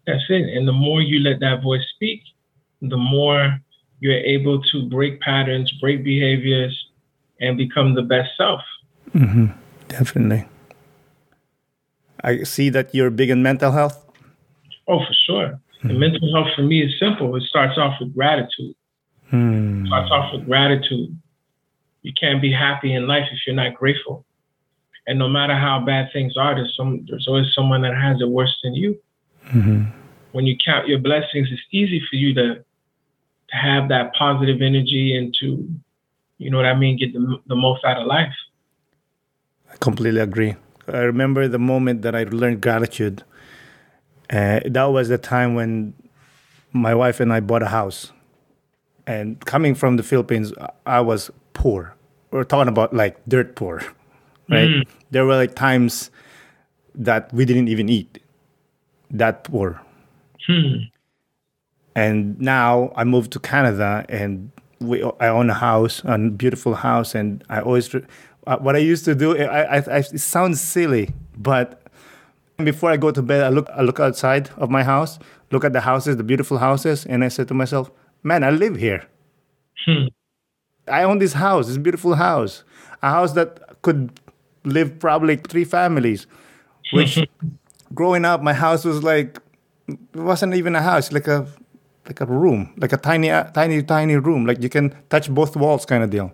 That's 0.06 0.24
it. 0.28 0.56
And 0.56 0.68
the 0.68 0.72
more 0.72 1.00
you 1.00 1.20
let 1.20 1.40
that 1.40 1.62
voice 1.62 1.84
speak, 1.94 2.20
the 2.82 2.96
more 2.96 3.60
you're 4.00 4.18
able 4.18 4.60
to 4.60 4.88
break 4.90 5.20
patterns, 5.20 5.72
break 5.80 6.04
behaviors, 6.04 6.76
and 7.40 7.56
become 7.56 7.94
the 7.94 8.02
best 8.02 8.30
self. 8.36 8.60
Definitely. 9.92 10.48
I 12.24 12.44
see 12.44 12.70
that 12.70 12.94
you're 12.94 13.10
big 13.10 13.30
in 13.30 13.42
mental 13.42 13.72
health. 13.72 14.02
Oh, 14.88 15.00
for 15.00 15.14
sure. 15.26 15.60
And 15.82 15.98
mental 15.98 16.32
health 16.32 16.54
for 16.56 16.62
me 16.62 16.82
is 16.82 16.92
simple. 16.98 17.36
It 17.36 17.42
starts 17.42 17.76
off 17.76 17.94
with 18.00 18.14
gratitude. 18.14 18.74
Hmm. 19.28 19.84
It 19.84 19.88
starts 19.88 20.10
off 20.10 20.32
with 20.32 20.46
gratitude. 20.46 21.18
You 22.02 22.12
can't 22.18 22.40
be 22.40 22.52
happy 22.52 22.94
in 22.94 23.06
life 23.06 23.26
if 23.32 23.40
you're 23.46 23.56
not 23.56 23.74
grateful. 23.74 24.24
And 25.06 25.18
no 25.18 25.28
matter 25.28 25.54
how 25.54 25.84
bad 25.84 26.08
things 26.12 26.36
are, 26.36 26.54
there's 26.54 26.74
some 26.76 27.04
there's 27.08 27.26
always 27.26 27.52
someone 27.52 27.82
that 27.82 27.94
has 27.94 28.20
it 28.20 28.28
worse 28.28 28.56
than 28.62 28.74
you. 28.74 28.98
When 30.32 30.46
you 30.46 30.56
count 30.64 30.88
your 30.88 31.00
blessings, 31.00 31.48
it's 31.50 31.62
easy 31.72 32.00
for 32.08 32.16
you 32.16 32.32
to 32.34 32.64
to 33.50 33.56
have 33.56 33.88
that 33.88 34.14
positive 34.14 34.62
energy 34.62 35.16
and 35.16 35.34
to, 35.40 35.68
you 36.38 36.50
know 36.50 36.56
what 36.56 36.66
I 36.66 36.74
mean, 36.74 36.96
get 36.96 37.12
the, 37.12 37.40
the 37.46 37.56
most 37.56 37.84
out 37.84 38.00
of 38.00 38.06
life. 38.06 38.32
I 39.72 39.76
completely 39.80 40.20
agree. 40.20 40.54
I 40.88 40.98
remember 40.98 41.48
the 41.48 41.58
moment 41.58 42.02
that 42.02 42.14
I 42.14 42.24
learned 42.24 42.60
gratitude. 42.60 43.22
Uh, 44.30 44.60
that 44.64 44.84
was 44.84 45.08
the 45.08 45.18
time 45.18 45.54
when 45.54 45.94
my 46.72 46.94
wife 46.94 47.20
and 47.20 47.32
I 47.32 47.40
bought 47.40 47.62
a 47.62 47.68
house. 47.68 48.12
And 49.06 49.40
coming 49.44 49.74
from 49.74 49.96
the 49.96 50.02
Philippines, 50.02 50.52
I 50.86 51.00
was 51.00 51.30
poor. 51.54 51.94
We're 52.30 52.44
talking 52.44 52.68
about 52.68 52.94
like 52.94 53.22
dirt 53.26 53.56
poor, 53.56 53.82
right? 54.48 54.86
There 55.10 55.26
were 55.26 55.36
like 55.36 55.54
times 55.54 56.10
that 56.94 57.32
we 57.32 57.44
didn't 57.44 57.68
even 57.68 57.88
eat. 57.88 58.18
That 59.10 59.44
poor. 59.44 59.80
Hmm. 60.46 60.90
and 61.94 62.40
now 62.40 62.92
I 62.96 63.04
moved 63.04 63.30
to 63.32 63.38
Canada 63.38 64.04
and 64.08 64.50
we 64.80 65.04
I 65.20 65.28
own 65.28 65.50
a 65.50 65.54
house, 65.54 66.02
a 66.04 66.18
beautiful 66.18 66.74
house, 66.74 67.14
and 67.14 67.44
I 67.48 67.60
always 67.60 67.94
uh, 68.46 68.58
what 68.58 68.74
I 68.74 68.78
used 68.78 69.04
to 69.04 69.14
do. 69.14 69.36
I, 69.36 69.62
I, 69.62 69.76
I 69.78 69.98
it 69.98 70.20
sounds 70.20 70.60
silly, 70.60 71.10
but 71.36 71.82
before 72.64 72.90
I 72.90 72.96
go 72.96 73.10
to 73.10 73.22
bed, 73.22 73.44
I 73.44 73.48
look 73.48 73.68
I 73.70 73.82
look 73.82 74.00
outside 74.00 74.50
of 74.56 74.70
my 74.70 74.82
house, 74.82 75.18
look 75.50 75.64
at 75.64 75.72
the 75.72 75.80
houses, 75.80 76.16
the 76.16 76.24
beautiful 76.24 76.58
houses, 76.58 77.06
and 77.06 77.24
I 77.24 77.28
said 77.28 77.48
to 77.48 77.54
myself, 77.54 77.90
"Man, 78.22 78.44
I 78.44 78.50
live 78.50 78.76
here. 78.76 79.06
Hmm. 79.86 80.06
I 80.88 81.04
own 81.04 81.18
this 81.18 81.34
house, 81.34 81.68
this 81.68 81.78
beautiful 81.78 82.14
house, 82.14 82.64
a 83.02 83.10
house 83.10 83.32
that 83.32 83.82
could 83.82 84.20
live 84.64 84.98
probably 84.98 85.36
three 85.36 85.64
families." 85.64 86.26
Which, 86.92 87.18
growing 87.94 88.24
up, 88.24 88.42
my 88.42 88.52
house 88.52 88.84
was 88.84 89.02
like 89.02 89.38
it 89.88 89.98
wasn't 90.14 90.54
even 90.54 90.74
a 90.76 90.82
house, 90.82 91.12
like 91.12 91.28
a 91.28 91.46
like 92.06 92.20
a 92.20 92.26
room, 92.26 92.72
like 92.76 92.92
a 92.92 92.96
tiny, 92.96 93.28
tiny, 93.54 93.82
tiny 93.82 94.16
room. 94.16 94.46
Like 94.46 94.62
you 94.62 94.68
can 94.68 94.94
touch 95.08 95.30
both 95.30 95.56
walls, 95.56 95.86
kind 95.86 96.02
of 96.02 96.10
deal. 96.10 96.32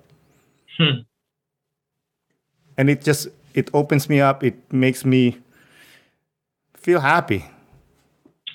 Hmm. 0.79 1.01
And 2.79 2.89
it 2.89 3.03
just 3.03 3.29
it 3.55 3.69
opens 3.75 4.09
me 4.09 4.21
up. 4.21 4.43
It 4.43 4.73
makes 4.73 5.05
me 5.05 5.39
feel 6.75 7.01
happy. 7.01 7.45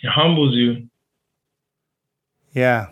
It 0.01 0.09
humbles 0.09 0.55
you. 0.55 0.87
Yeah. 2.53 2.87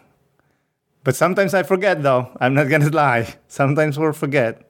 But 1.04 1.16
sometimes 1.16 1.54
I 1.54 1.64
forget, 1.64 2.04
though. 2.04 2.30
I'm 2.40 2.54
not 2.54 2.70
gonna 2.70 2.90
lie. 3.04 3.36
Sometimes 3.48 3.98
we'll 3.98 4.14
forget. 4.14 4.70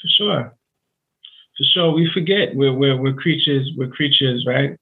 For 0.00 0.08
sure. 0.08 0.54
For 1.56 1.64
sure. 1.72 1.92
We 1.92 2.10
forget 2.12 2.56
we're, 2.56 2.72
we're, 2.72 2.96
we're 2.96 3.14
creatures, 3.14 3.70
we're 3.76 3.88
creatures, 3.88 4.44
right? 4.46 4.76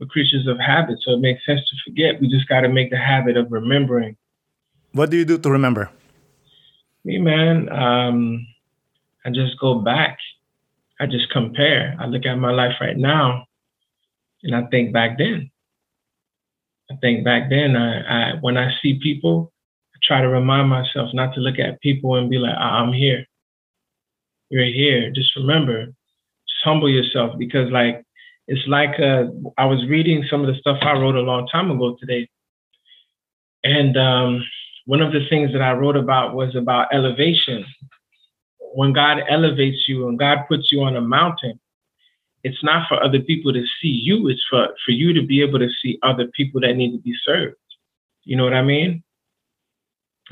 We're 0.00 0.06
creatures 0.06 0.46
of 0.46 0.58
habit. 0.58 0.98
So 1.02 1.12
it 1.12 1.20
makes 1.20 1.44
sense 1.46 1.60
to 1.60 1.76
forget. 1.86 2.20
We 2.20 2.28
just 2.28 2.48
got 2.48 2.60
to 2.60 2.68
make 2.68 2.90
the 2.90 2.98
habit 2.98 3.36
of 3.36 3.52
remembering. 3.52 4.16
What 4.92 5.10
do 5.10 5.16
you 5.16 5.24
do 5.24 5.38
to 5.38 5.50
remember? 5.50 5.90
Me, 7.04 7.18
man, 7.18 7.68
um, 7.70 8.46
I 9.24 9.30
just 9.30 9.58
go 9.60 9.76
back. 9.80 10.18
I 11.00 11.06
just 11.06 11.30
compare. 11.30 11.96
I 11.98 12.06
look 12.06 12.26
at 12.26 12.34
my 12.36 12.50
life 12.50 12.74
right 12.80 12.96
now 12.96 13.44
and 14.42 14.54
I 14.54 14.64
think 14.70 14.92
back 14.92 15.18
then. 15.18 15.50
I 16.90 16.96
think 17.00 17.24
back 17.24 17.50
then, 17.50 17.76
I, 17.76 18.32
I 18.32 18.34
when 18.40 18.56
I 18.56 18.70
see 18.82 18.98
people, 19.02 19.52
I 19.94 19.98
try 20.02 20.20
to 20.22 20.28
remind 20.28 20.68
myself 20.68 21.10
not 21.12 21.34
to 21.34 21.40
look 21.40 21.58
at 21.58 21.80
people 21.82 22.14
and 22.14 22.30
be 22.30 22.38
like, 22.38 22.54
"Ah, 22.56 22.80
I'm 22.80 22.92
here. 22.92 23.26
You're 24.48 24.64
here. 24.64 25.10
Just 25.10 25.36
remember, 25.36 25.86
just 25.86 26.64
humble 26.64 26.88
yourself 26.88 27.38
because 27.38 27.70
like 27.70 28.02
it's 28.46 28.66
like 28.66 28.98
uh, 28.98 29.24
I 29.58 29.66
was 29.66 29.86
reading 29.88 30.24
some 30.30 30.40
of 30.40 30.46
the 30.46 30.58
stuff 30.60 30.78
I 30.80 30.92
wrote 30.92 31.16
a 31.16 31.20
long 31.20 31.46
time 31.48 31.70
ago 31.70 31.96
today. 32.00 32.28
And 33.64 33.96
um, 33.98 34.42
one 34.86 35.02
of 35.02 35.12
the 35.12 35.26
things 35.28 35.52
that 35.52 35.60
I 35.60 35.72
wrote 35.72 35.96
about 35.96 36.34
was 36.34 36.56
about 36.56 36.88
elevation. 36.94 37.66
When 38.74 38.92
God 38.92 39.18
elevates 39.28 39.88
you 39.88 40.08
and 40.08 40.18
God 40.18 40.38
puts 40.48 40.70
you 40.70 40.82
on 40.82 40.96
a 40.96 41.00
mountain, 41.00 41.58
it's 42.44 42.62
not 42.62 42.88
for 42.88 43.02
other 43.02 43.20
people 43.20 43.52
to 43.52 43.64
see 43.80 43.88
you, 43.88 44.28
it's 44.28 44.44
for, 44.48 44.68
for 44.84 44.92
you 44.92 45.12
to 45.12 45.22
be 45.22 45.42
able 45.42 45.58
to 45.58 45.68
see 45.82 45.98
other 46.02 46.28
people 46.36 46.60
that 46.60 46.74
need 46.74 46.92
to 46.92 46.98
be 46.98 47.14
served. 47.24 47.56
You 48.24 48.36
know 48.36 48.44
what 48.44 48.54
I 48.54 48.62
mean? 48.62 49.02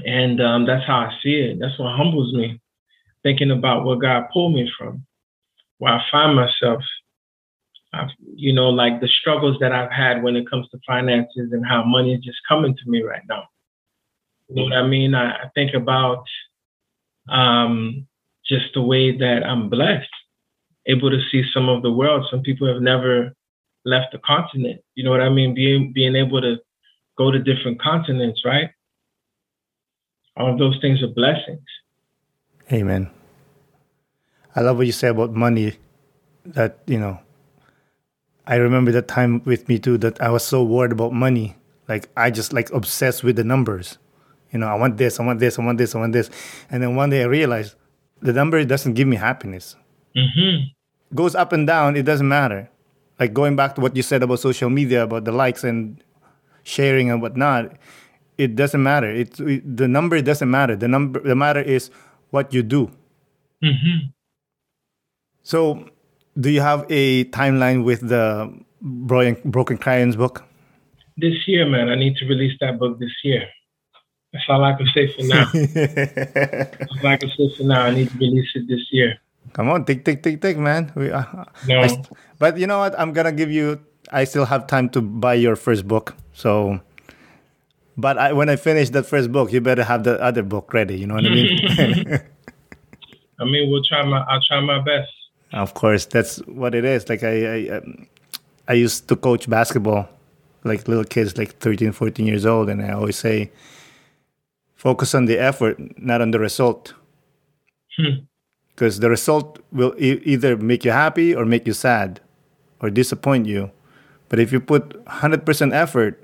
And 0.05 0.41
um, 0.41 0.66
that's 0.66 0.87
how 0.87 0.99
I 0.99 1.16
see 1.22 1.34
it. 1.34 1.59
That's 1.59 1.78
what 1.78 1.97
humbles 1.97 2.34
me, 2.34 2.61
thinking 3.22 3.51
about 3.51 3.84
where 3.84 3.97
God 3.97 4.24
pulled 4.32 4.55
me 4.55 4.70
from, 4.78 5.07
where 5.78 5.95
I 5.95 6.03
find 6.11 6.37
myself. 6.37 6.82
I've, 7.93 8.11
you 8.34 8.53
know, 8.53 8.68
like 8.68 9.01
the 9.01 9.09
struggles 9.09 9.57
that 9.61 9.72
I've 9.72 9.91
had 9.91 10.22
when 10.22 10.37
it 10.37 10.49
comes 10.51 10.68
to 10.70 10.78
finances 10.87 11.53
and 11.53 11.64
how 11.66 11.82
money 11.82 12.14
is 12.14 12.24
just 12.24 12.39
coming 12.47 12.76
to 12.76 12.91
me 12.91 13.03
right 13.03 13.22
now. 13.28 13.45
You 14.49 14.57
know 14.57 14.64
what 14.64 14.72
I 14.74 14.87
mean? 14.87 15.14
I, 15.14 15.30
I 15.30 15.49
think 15.55 15.74
about 15.74 16.24
um, 17.28 18.07
just 18.49 18.66
the 18.74 18.82
way 18.82 19.16
that 19.16 19.42
I'm 19.44 19.68
blessed, 19.68 20.09
able 20.86 21.11
to 21.11 21.20
see 21.30 21.42
some 21.53 21.68
of 21.68 21.82
the 21.82 21.90
world. 21.90 22.26
Some 22.30 22.42
people 22.42 22.72
have 22.72 22.82
never 22.82 23.32
left 23.84 24.12
the 24.12 24.18
continent. 24.18 24.80
You 24.94 25.05
know 25.05 25.11
what 25.11 25.20
I 25.20 25.28
mean? 25.28 25.55
Being 25.55 25.92
being 25.92 26.16
able 26.16 26.40
to 26.40 26.57
go 27.16 27.30
to 27.30 27.38
different 27.38 27.80
continents, 27.80 28.42
right? 28.44 28.70
All 30.36 30.53
of 30.53 30.59
those 30.59 30.78
things 30.80 31.03
are 31.03 31.09
blessings. 31.09 31.64
Amen. 32.70 33.11
I 34.55 34.61
love 34.61 34.76
what 34.76 34.86
you 34.86 34.92
say 34.92 35.09
about 35.09 35.32
money. 35.32 35.74
That 36.44 36.78
you 36.86 36.99
know, 36.99 37.18
I 38.47 38.57
remember 38.57 38.92
that 38.92 39.09
time 39.09 39.42
with 39.44 39.68
me 39.68 39.78
too. 39.78 39.99
That 39.99 40.20
I 40.20 40.30
was 40.30 40.44
so 40.44 40.62
worried 40.62 40.92
about 40.92 41.12
money. 41.12 41.57
Like 41.88 42.09
I 42.16 42.30
just 42.30 42.53
like 42.53 42.70
obsessed 42.72 43.24
with 43.24 43.36
the 43.36 43.44
numbers. 43.44 43.99
You 44.53 44.61
know, 44.61 44.68
I 44.68 44.74
want 44.74 44.97
this, 44.97 45.18
I 45.18 45.24
want 45.24 45.40
this, 45.40 45.59
I 45.59 45.64
want 45.64 45.78
this, 45.78 45.94
I 45.94 45.99
want 45.99 46.12
this. 46.12 46.30
And 46.70 46.82
then 46.82 46.94
one 46.97 47.11
day 47.11 47.22
I 47.22 47.26
realized 47.26 47.74
the 48.21 48.33
number 48.33 48.64
doesn't 48.64 48.95
give 48.95 49.09
me 49.09 49.17
happiness. 49.17 49.77
hmm 50.14 50.77
goes 51.14 51.35
up 51.35 51.53
and 51.53 51.67
down, 51.67 51.97
it 51.97 52.03
doesn't 52.03 52.29
matter. 52.29 52.69
Like 53.19 53.33
going 53.33 53.57
back 53.57 53.75
to 53.77 53.81
what 53.81 53.97
you 53.97 54.03
said 54.03 54.23
about 54.23 54.41
social 54.41 54.69
media, 54.69 55.05
about 55.05 55.25
the 55.25 55.33
likes 55.33 55.64
and 55.64 56.03
sharing 56.64 57.11
and 57.11 57.23
whatnot, 57.23 57.73
it 58.37 58.57
doesn't 58.57 58.83
matter. 58.83 59.11
It, 59.11 59.39
it 59.41 59.77
the 59.77 59.89
number 59.89 60.21
doesn't 60.21 60.51
matter. 60.51 60.77
The 60.77 60.89
number 60.89 61.21
the 61.21 61.35
matter 61.35 61.61
is 61.61 61.91
what 62.31 62.53
you 62.53 62.62
do. 62.62 62.91
hmm 63.62 64.11
So, 65.43 65.89
do 66.39 66.51
you 66.51 66.61
have 66.61 66.85
a 66.91 67.25
timeline 67.27 67.85
with 67.85 68.09
the 68.09 68.53
Broken, 68.83 69.51
Broken 69.51 69.79
Crayons 69.79 70.17
book? 70.17 70.45
This 71.17 71.47
year, 71.47 71.67
man. 71.67 71.89
I 71.89 71.95
need 71.95 72.17
to 72.17 72.27
release 72.27 72.59
that 72.61 72.79
book 72.79 72.99
this 72.99 73.14
year. 73.25 73.49
That's 74.37 74.49
all 74.49 74.62
I 74.64 74.74
can 74.76 74.87
say 74.93 75.07
for 75.16 75.22
now. 75.24 75.45
That's 75.55 76.93
all 77.03 77.07
I 77.09 77.16
can 77.16 77.30
say 77.30 77.49
for 77.57 77.62
now. 77.64 77.82
I 77.89 77.91
need 77.91 78.11
to 78.11 78.18
release 78.18 78.51
it 78.55 78.68
this 78.68 78.84
year. 78.93 79.16
Come 79.55 79.70
on, 79.70 79.84
tick, 79.87 80.05
tick, 80.05 80.22
tick, 80.22 80.43
tick, 80.43 80.59
man. 80.59 80.93
We, 80.95 81.11
uh, 81.11 81.24
No. 81.66 81.87
St- 81.87 82.07
but 82.39 82.59
you 82.59 82.66
know 82.66 82.78
what? 82.80 82.99
I'm 83.01 83.12
gonna 83.12 83.32
give 83.32 83.51
you. 83.51 83.80
I 84.12 84.24
still 84.24 84.45
have 84.45 84.66
time 84.66 84.91
to 84.91 85.01
buy 85.01 85.34
your 85.34 85.57
first 85.57 85.89
book. 85.89 86.14
So, 86.34 86.80
but 87.97 88.18
I, 88.18 88.32
when 88.34 88.49
I 88.51 88.57
finish 88.57 88.91
that 88.91 89.07
first 89.07 89.32
book, 89.32 89.53
you 89.53 89.61
better 89.62 89.84
have 89.84 90.05
the 90.05 90.20
other 90.20 90.43
book 90.43 90.74
ready. 90.74 90.99
You 90.99 91.07
know 91.07 91.14
what 91.14 91.24
I 91.24 91.30
mean? 91.30 91.59
I 93.41 93.45
mean, 93.45 93.70
we'll 93.70 93.82
try 93.82 94.05
my. 94.05 94.20
I'll 94.28 94.43
try 94.43 94.61
my 94.61 94.80
best. 94.82 95.11
of 95.53 95.72
course, 95.72 96.05
that's 96.05 96.37
what 96.47 96.74
it 96.74 96.84
is. 96.84 97.09
Like 97.09 97.22
I, 97.22 97.37
I, 97.57 97.68
um, 97.78 98.07
I 98.68 98.74
used 98.74 99.09
to 99.09 99.16
coach 99.16 99.49
basketball, 99.49 100.09
like 100.64 100.87
little 100.89 101.05
kids, 101.05 101.39
like 101.39 101.57
13, 101.59 101.93
14 101.93 102.26
years 102.26 102.45
old, 102.45 102.68
and 102.68 102.82
I 102.82 102.93
always 102.93 103.16
say, 103.16 103.51
focus 104.87 105.16
on 105.16 105.24
the 105.26 105.37
effort, 105.37 105.76
not 105.99 106.20
on 106.20 106.30
the 106.30 106.39
result. 106.39 106.95
Hmm. 107.99 108.28
because 108.74 109.01
the 109.01 109.09
result 109.09 109.59
will 109.72 109.95
e- 109.99 110.20
either 110.32 110.55
make 110.70 110.84
you 110.84 110.93
happy 110.93 111.34
or 111.34 111.47
make 111.47 111.66
you 111.66 111.72
sad 111.72 112.20
or 112.80 112.91
disappoint 112.91 113.47
you. 113.47 113.70
But 114.28 114.39
if 114.39 114.53
you 114.53 114.61
put 114.61 115.03
100% 115.07 115.72
effort 115.72 116.22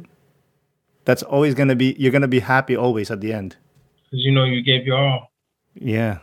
that's 1.06 1.22
always 1.22 1.54
going 1.54 1.70
to 1.74 1.78
be 1.82 1.96
you're 1.98 2.12
going 2.12 2.28
to 2.28 2.34
be 2.38 2.40
happy 2.54 2.76
always 2.76 3.10
at 3.10 3.20
the 3.22 3.32
end. 3.32 3.56
Because 4.04 4.22
you 4.26 4.32
know 4.36 4.44
you 4.44 4.60
gave 4.62 4.84
your 4.86 4.98
all. 4.98 5.32
yeah. 5.74 6.18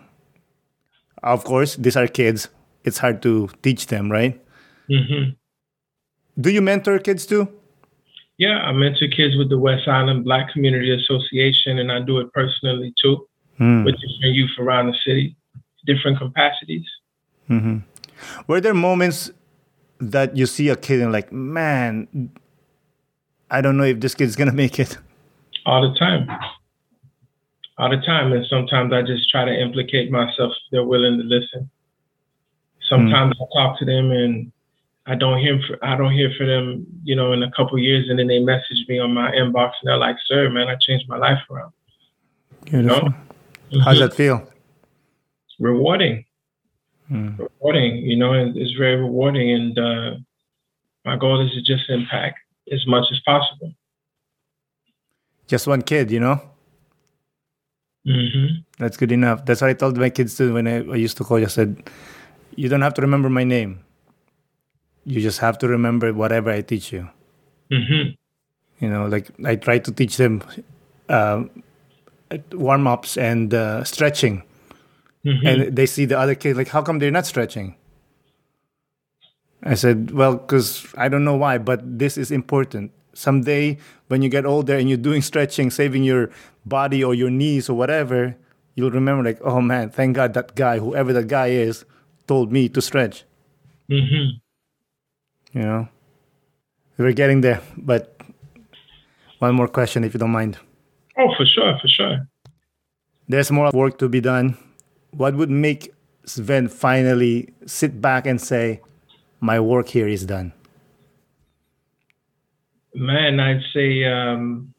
Of 1.24 1.44
course 1.44 1.76
these 1.76 1.98
are 1.98 2.08
kids. 2.08 2.48
It's 2.86 3.00
hard 3.00 3.22
to 3.24 3.50
teach 3.66 3.88
them 3.88 4.12
right? 4.12 4.40
Hmm 4.88 5.34
do 6.40 6.50
you 6.56 6.62
mentor 6.62 7.00
kids 7.00 7.26
too 7.26 7.48
Yeah, 8.40 8.60
I 8.60 8.72
mentor 8.72 9.08
kids 9.10 9.36
with 9.36 9.50
the 9.50 9.60
West 9.60 9.88
Island 9.88 10.24
Black 10.24 10.52
Community 10.54 10.92
Association, 10.96 11.78
and 11.80 11.92
I 11.92 12.00
do 12.00 12.20
it 12.20 12.32
personally 12.34 12.94
too 13.02 13.28
Hmm. 13.58 13.84
with 13.84 13.96
different 13.96 14.34
youth 14.36 14.52
around 14.58 14.88
the 14.88 14.96
city, 15.06 15.36
different 15.86 16.18
capacities. 16.18 16.86
Mhm. 17.50 17.84
were 18.48 18.62
there 18.62 18.74
moments 18.74 19.32
that 20.00 20.36
you 20.38 20.46
see 20.46 20.68
a 20.70 20.76
kid 20.76 21.00
and 21.02 21.12
like 21.12 21.32
man 21.32 22.06
i 23.50 23.60
don't 23.62 23.76
know 23.78 23.84
if 23.94 24.00
this 24.02 24.14
kid's 24.14 24.36
going 24.36 24.50
to 24.50 24.56
make 24.56 24.78
it 24.80 24.98
all 25.66 25.82
the 25.82 25.98
time. 25.98 26.24
All 27.78 27.90
the 27.90 28.02
time. 28.06 28.32
And 28.34 28.46
sometimes 28.46 28.92
I 28.94 29.02
just 29.04 29.30
try 29.30 29.46
to 29.46 29.54
implicate 29.68 30.12
myself 30.12 30.52
they're 30.72 30.84
willing 30.94 31.18
to 31.18 31.24
listen. 31.24 31.70
Sometimes 32.90 33.34
I 33.42 33.46
talk 33.58 33.80
to 33.80 33.86
them 33.86 34.12
and 34.12 34.52
I 35.10 35.16
don't 35.16 35.40
hear 35.40 35.60
for, 35.66 35.84
I 35.84 35.98
don't 35.98 36.14
hear 36.14 36.32
for 36.38 36.46
them, 36.46 36.86
you 37.04 37.16
know, 37.16 37.34
in 37.34 37.42
a 37.42 37.52
couple 37.58 37.80
years 37.80 38.08
and 38.10 38.20
then 38.20 38.28
they 38.28 38.38
message 38.40 38.86
me 38.88 39.00
on 39.00 39.12
my 39.14 39.32
inbox 39.32 39.72
and 39.82 39.86
they're 39.88 39.98
like, 39.98 40.18
Sir, 40.28 40.50
man, 40.52 40.68
I 40.68 40.76
changed 40.80 41.10
my 41.10 41.18
life 41.18 41.40
around. 41.50 41.74
beautiful 42.66 43.10
Mhm. 43.72 43.82
how's 43.84 44.00
that 44.00 44.14
feel 44.14 44.38
Rewarding. 45.60 46.26
Hmm. 47.08 47.32
Rewarding, 47.38 47.98
you 48.10 48.18
know, 48.22 48.34
and 48.34 48.56
it's 48.56 48.74
very 48.78 48.96
rewarding 48.96 49.48
and 49.58 49.74
uh 49.80 50.12
my 51.06 51.16
goal 51.18 51.38
is 51.46 51.52
to 51.54 51.62
just 51.62 51.90
impact 51.90 52.38
as 52.72 52.86
much 52.94 53.06
as 53.12 53.20
possible. 53.32 53.74
just 55.48 55.66
one 55.66 55.82
kid 55.82 56.12
you 56.12 56.20
know 56.20 56.38
hmm 58.06 58.48
That's 58.78 58.98
good 58.98 59.12
enough. 59.12 59.44
That's 59.46 59.62
what 59.62 59.70
I 59.70 59.74
told 59.74 59.98
my 59.98 60.10
kids 60.10 60.38
too 60.38 60.54
when 60.54 60.66
I, 60.68 60.76
I 60.96 60.98
used 61.06 61.18
to 61.18 61.24
call. 61.28 61.38
I 61.38 61.48
said, 61.48 61.70
You 62.56 62.70
don't 62.72 62.82
have 62.88 62.94
to 62.96 63.02
remember 63.02 63.30
my 63.30 63.44
name. 63.44 63.72
You 65.06 65.22
just 65.22 65.40
have 65.40 65.58
to 65.60 65.68
remember 65.68 66.14
whatever 66.14 66.50
I 66.52 66.62
teach 66.62 66.92
you. 66.94 67.10
hmm 67.72 68.16
You 68.80 68.90
know, 68.90 69.08
like 69.08 69.30
I 69.46 69.56
try 69.56 69.80
to 69.80 69.92
teach 69.92 70.18
them 70.18 70.42
uh, 71.10 71.44
warm 72.54 72.88
ups 72.88 73.18
and 73.18 73.54
uh, 73.54 73.84
stretching. 73.84 74.44
hmm 75.24 75.46
And 75.46 75.76
they 75.76 75.86
see 75.86 76.06
the 76.06 76.18
other 76.20 76.36
kids, 76.36 76.58
like, 76.58 76.70
How 76.70 76.82
come 76.82 77.00
they're 77.00 77.12
not 77.12 77.26
stretching? 77.26 77.76
I 79.64 79.74
said, 79.76 80.12
Well, 80.12 80.36
because 80.36 80.88
I 80.98 81.10
don't 81.10 81.24
know 81.24 81.36
why, 81.36 81.58
but 81.58 81.82
this 82.00 82.18
is 82.18 82.32
important. 82.32 82.92
Someday, 83.14 83.78
when 84.08 84.22
you 84.22 84.30
get 84.30 84.46
older 84.46 84.78
and 84.78 84.88
you're 84.88 84.98
doing 84.98 85.22
stretching, 85.22 85.70
saving 85.72 86.04
your 86.04 86.30
body 86.66 87.04
or 87.04 87.14
your 87.14 87.30
knees 87.30 87.70
or 87.70 87.76
whatever, 87.76 88.36
you'll 88.76 88.92
remember, 88.92 89.24
like, 89.24 89.40
oh 89.42 89.62
man, 89.62 89.90
thank 89.90 90.16
God 90.16 90.34
that 90.34 90.56
guy, 90.56 90.80
whoever 90.80 91.12
that 91.14 91.28
guy 91.28 91.48
is, 91.48 91.86
told 92.28 92.52
me 92.52 92.70
to 92.70 92.82
stretch. 92.82 93.26
hmm 93.90 94.40
You 95.54 95.62
know, 95.62 95.88
we're 96.98 97.14
getting 97.14 97.42
there. 97.42 97.62
But 97.78 98.20
one 99.40 99.56
more 99.56 99.68
question, 99.68 100.04
if 100.04 100.14
you 100.14 100.20
don't 100.20 100.32
mind. 100.32 100.58
Oh, 101.18 101.34
for 101.36 101.46
sure, 101.46 101.78
for 101.82 101.88
sure. 101.88 102.28
There's 103.28 103.52
more 103.52 103.72
work 103.74 103.98
to 104.00 104.10
be 104.10 104.22
done. 104.22 104.58
What 105.12 105.36
would 105.36 105.50
make 105.50 105.94
Sven 106.26 106.68
finally 106.68 107.54
sit 107.66 108.02
back 108.02 108.28
and 108.28 108.40
say, 108.40 108.82
my 109.40 109.60
work 109.60 109.88
here 109.88 110.08
is 110.08 110.26
done? 110.26 110.54
Man, 112.94 113.40
I'd 113.40 113.62
say 113.74 114.04
um, 114.04 114.74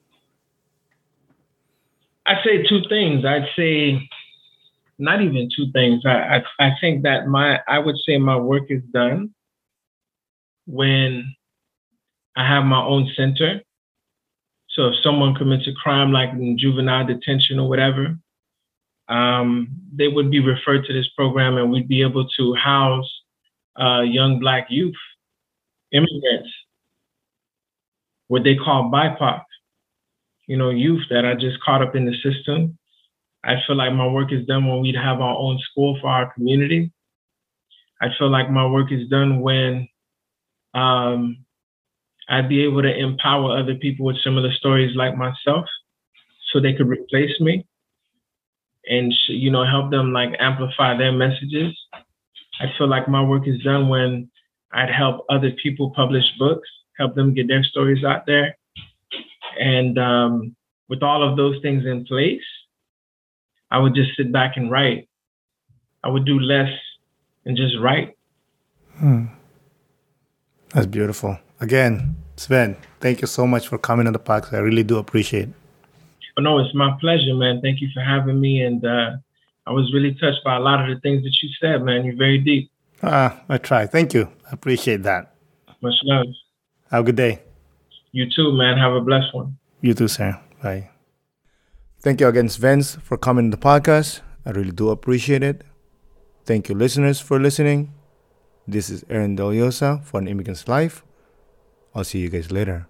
I'd 2.27 2.43
say 2.45 2.63
two 2.69 2.83
things. 2.89 3.25
I'd 3.25 3.49
say 3.57 4.09
not 4.99 5.23
even 5.23 5.49
two 5.57 5.71
things. 5.73 6.03
I, 6.05 6.37
I 6.37 6.67
I 6.67 6.71
think 6.81 7.05
that 7.05 7.29
my 7.29 7.61
I 7.67 7.79
would 7.79 7.97
say 8.05 8.19
my 8.19 8.37
work 8.37 8.65
is 8.69 8.83
done 8.93 9.31
when 10.71 11.35
I 12.37 12.47
have 12.47 12.65
my 12.65 12.81
own 12.81 13.11
center. 13.17 13.61
So 14.71 14.89
if 14.89 14.95
someone 15.03 15.35
commits 15.35 15.67
a 15.67 15.73
crime 15.73 16.13
like 16.13 16.31
in 16.31 16.57
juvenile 16.59 17.07
detention 17.07 17.59
or 17.59 17.69
whatever, 17.69 18.17
um, 19.09 19.69
they 19.93 20.07
would 20.07 20.31
be 20.31 20.39
referred 20.39 20.85
to 20.85 20.93
this 20.93 21.09
program 21.17 21.57
and 21.57 21.71
we'd 21.71 21.89
be 21.89 22.03
able 22.03 22.29
to 22.29 22.55
house 22.55 23.11
uh, 23.79 24.03
young 24.03 24.39
black 24.39 24.69
youth, 24.71 24.95
immigrants, 25.91 26.51
what 28.29 28.45
they 28.45 28.55
call 28.55 28.91
BIPOC, 28.93 29.43
you 30.47 30.57
know, 30.57 30.71
youth 30.71 31.03
that 31.11 31.25
are 31.25 31.35
just 31.35 31.61
caught 31.61 31.83
up 31.83 31.97
in 31.97 32.05
the 32.05 32.15
system. 32.23 32.79
I 33.43 33.57
feel 33.67 33.75
like 33.75 33.93
my 33.93 34.07
work 34.07 34.33
is 34.33 34.47
done 34.47 34.69
when 34.69 34.81
we'd 34.81 34.95
have 34.95 35.21
our 35.21 35.37
own 35.37 35.59
school 35.71 35.99
for 36.01 36.09
our 36.09 36.33
community. 36.33 36.93
I 38.01 38.09
feel 38.19 38.31
like 38.31 38.51
my 38.51 38.67
work 38.67 38.93
is 38.93 39.09
done 39.09 39.41
when 39.41 39.89
um, 40.75 41.45
I'd 42.29 42.49
be 42.49 42.63
able 42.65 42.83
to 42.83 42.97
empower 42.97 43.59
other 43.59 43.75
people 43.75 44.07
with 44.07 44.23
similar 44.23 44.53
stories 44.53 44.95
like 44.97 45.17
myself 45.17 45.67
so 46.53 46.61
they 46.61 46.73
could 46.73 46.89
replace 46.89 47.41
me 47.41 47.67
and, 48.87 49.13
you 49.29 49.51
know, 49.51 49.65
help 49.65 49.91
them 49.91 50.13
like 50.13 50.31
amplify 50.39 50.97
their 50.97 51.13
messages. 51.13 51.77
I 52.61 52.67
feel 52.79 52.89
like 52.89 53.09
my 53.09 53.23
work 53.23 53.49
is 53.49 53.61
done 53.63 53.89
when 53.89 54.31
I'd 54.73 54.91
help 54.91 55.27
other 55.29 55.51
people 55.63 55.91
publish 55.91 56.25
books, 56.39 56.69
help 56.99 57.15
them 57.15 57.35
get 57.35 57.49
their 57.49 57.65
stories 57.65 58.05
out 58.05 58.27
there. 58.27 58.57
And 59.59 59.99
um, 59.99 60.57
with 60.89 61.03
all 61.03 61.29
of 61.29 61.37
those 61.37 61.57
things 61.63 61.85
in 61.85 62.05
place, 62.05 62.43
I 63.71 63.79
would 63.79 63.95
just 63.95 64.17
sit 64.17 64.33
back 64.33 64.57
and 64.57 64.71
write. 64.71 65.09
I 66.03 66.09
would 66.09 66.25
do 66.25 66.39
less 66.39 66.73
and 67.45 67.57
just 67.57 67.75
write. 67.81 68.17
That's 70.75 70.87
beautiful. 70.87 71.39
Again, 71.61 72.17
Sven, 72.37 72.77
thank 73.01 73.21
you 73.21 73.27
so 73.27 73.47
much 73.47 73.69
for 73.69 73.79
coming 73.79 74.07
on 74.07 74.13
the 74.13 74.19
podcast. 74.19 74.55
I 74.55 74.59
really 74.59 74.83
do 74.83 74.99
appreciate 74.99 75.49
it. 75.49 75.55
But 76.35 76.43
no, 76.43 76.59
it's 76.59 76.75
my 76.75 76.97
pleasure, 77.01 77.35
man. 77.35 77.61
Thank 77.61 77.81
you 77.81 77.89
for 77.93 78.01
having 78.01 78.41
me. 78.41 78.63
And 78.63 78.85
uh, 78.85 79.17
I 79.67 79.73
was 79.73 79.93
really 79.93 80.15
touched 80.15 80.43
by 80.45 80.57
a 80.57 80.61
lot 80.61 80.81
of 80.81 80.95
the 80.95 81.01
things 81.01 81.23
that 81.23 81.35
you 81.43 81.49
said, 81.61 81.83
man. 81.83 82.05
You're 82.05 82.17
very 82.17 82.39
deep. 82.39 82.71
Ah, 83.03 83.43
I 83.49 83.59
try. 83.59 83.87
Thank 83.87 84.15
you. 84.15 84.31
I 84.47 84.53
appreciate 84.53 85.03
that. 85.03 85.35
Much 85.83 85.95
love. 86.05 86.27
Have 86.91 87.01
a 87.01 87.05
good 87.05 87.17
day. 87.17 87.43
You 88.13 88.27
too, 88.35 88.53
man. 88.53 88.79
Have 88.79 88.93
a 88.93 89.01
blessed 89.01 89.35
one. 89.35 89.59
You 89.81 89.95
too, 89.95 90.09
sir. 90.09 90.39
Bye. 90.63 90.91
Thank 92.01 92.21
you 92.21 92.29
again, 92.29 92.49
Svens, 92.49 93.01
for 93.03 93.17
coming 93.17 93.47
on 93.47 93.51
the 93.51 93.57
podcast. 93.57 94.21
I 94.47 94.51
really 94.51 94.73
do 94.73 94.91
appreciate 94.91 95.43
it. 95.43 95.65
Thank 96.45 96.69
you, 96.69 96.75
listeners, 96.75 97.21
for 97.21 97.39
listening. 97.39 97.93
This 98.71 98.89
is 98.89 99.05
Aaron 99.11 99.37
Deliosa 99.37 100.01
for 100.05 100.21
An 100.21 100.29
Immigrant's 100.29 100.69
Life. 100.69 101.03
I'll 101.93 102.05
see 102.05 102.21
you 102.21 102.29
guys 102.29 102.53
later. 102.53 102.87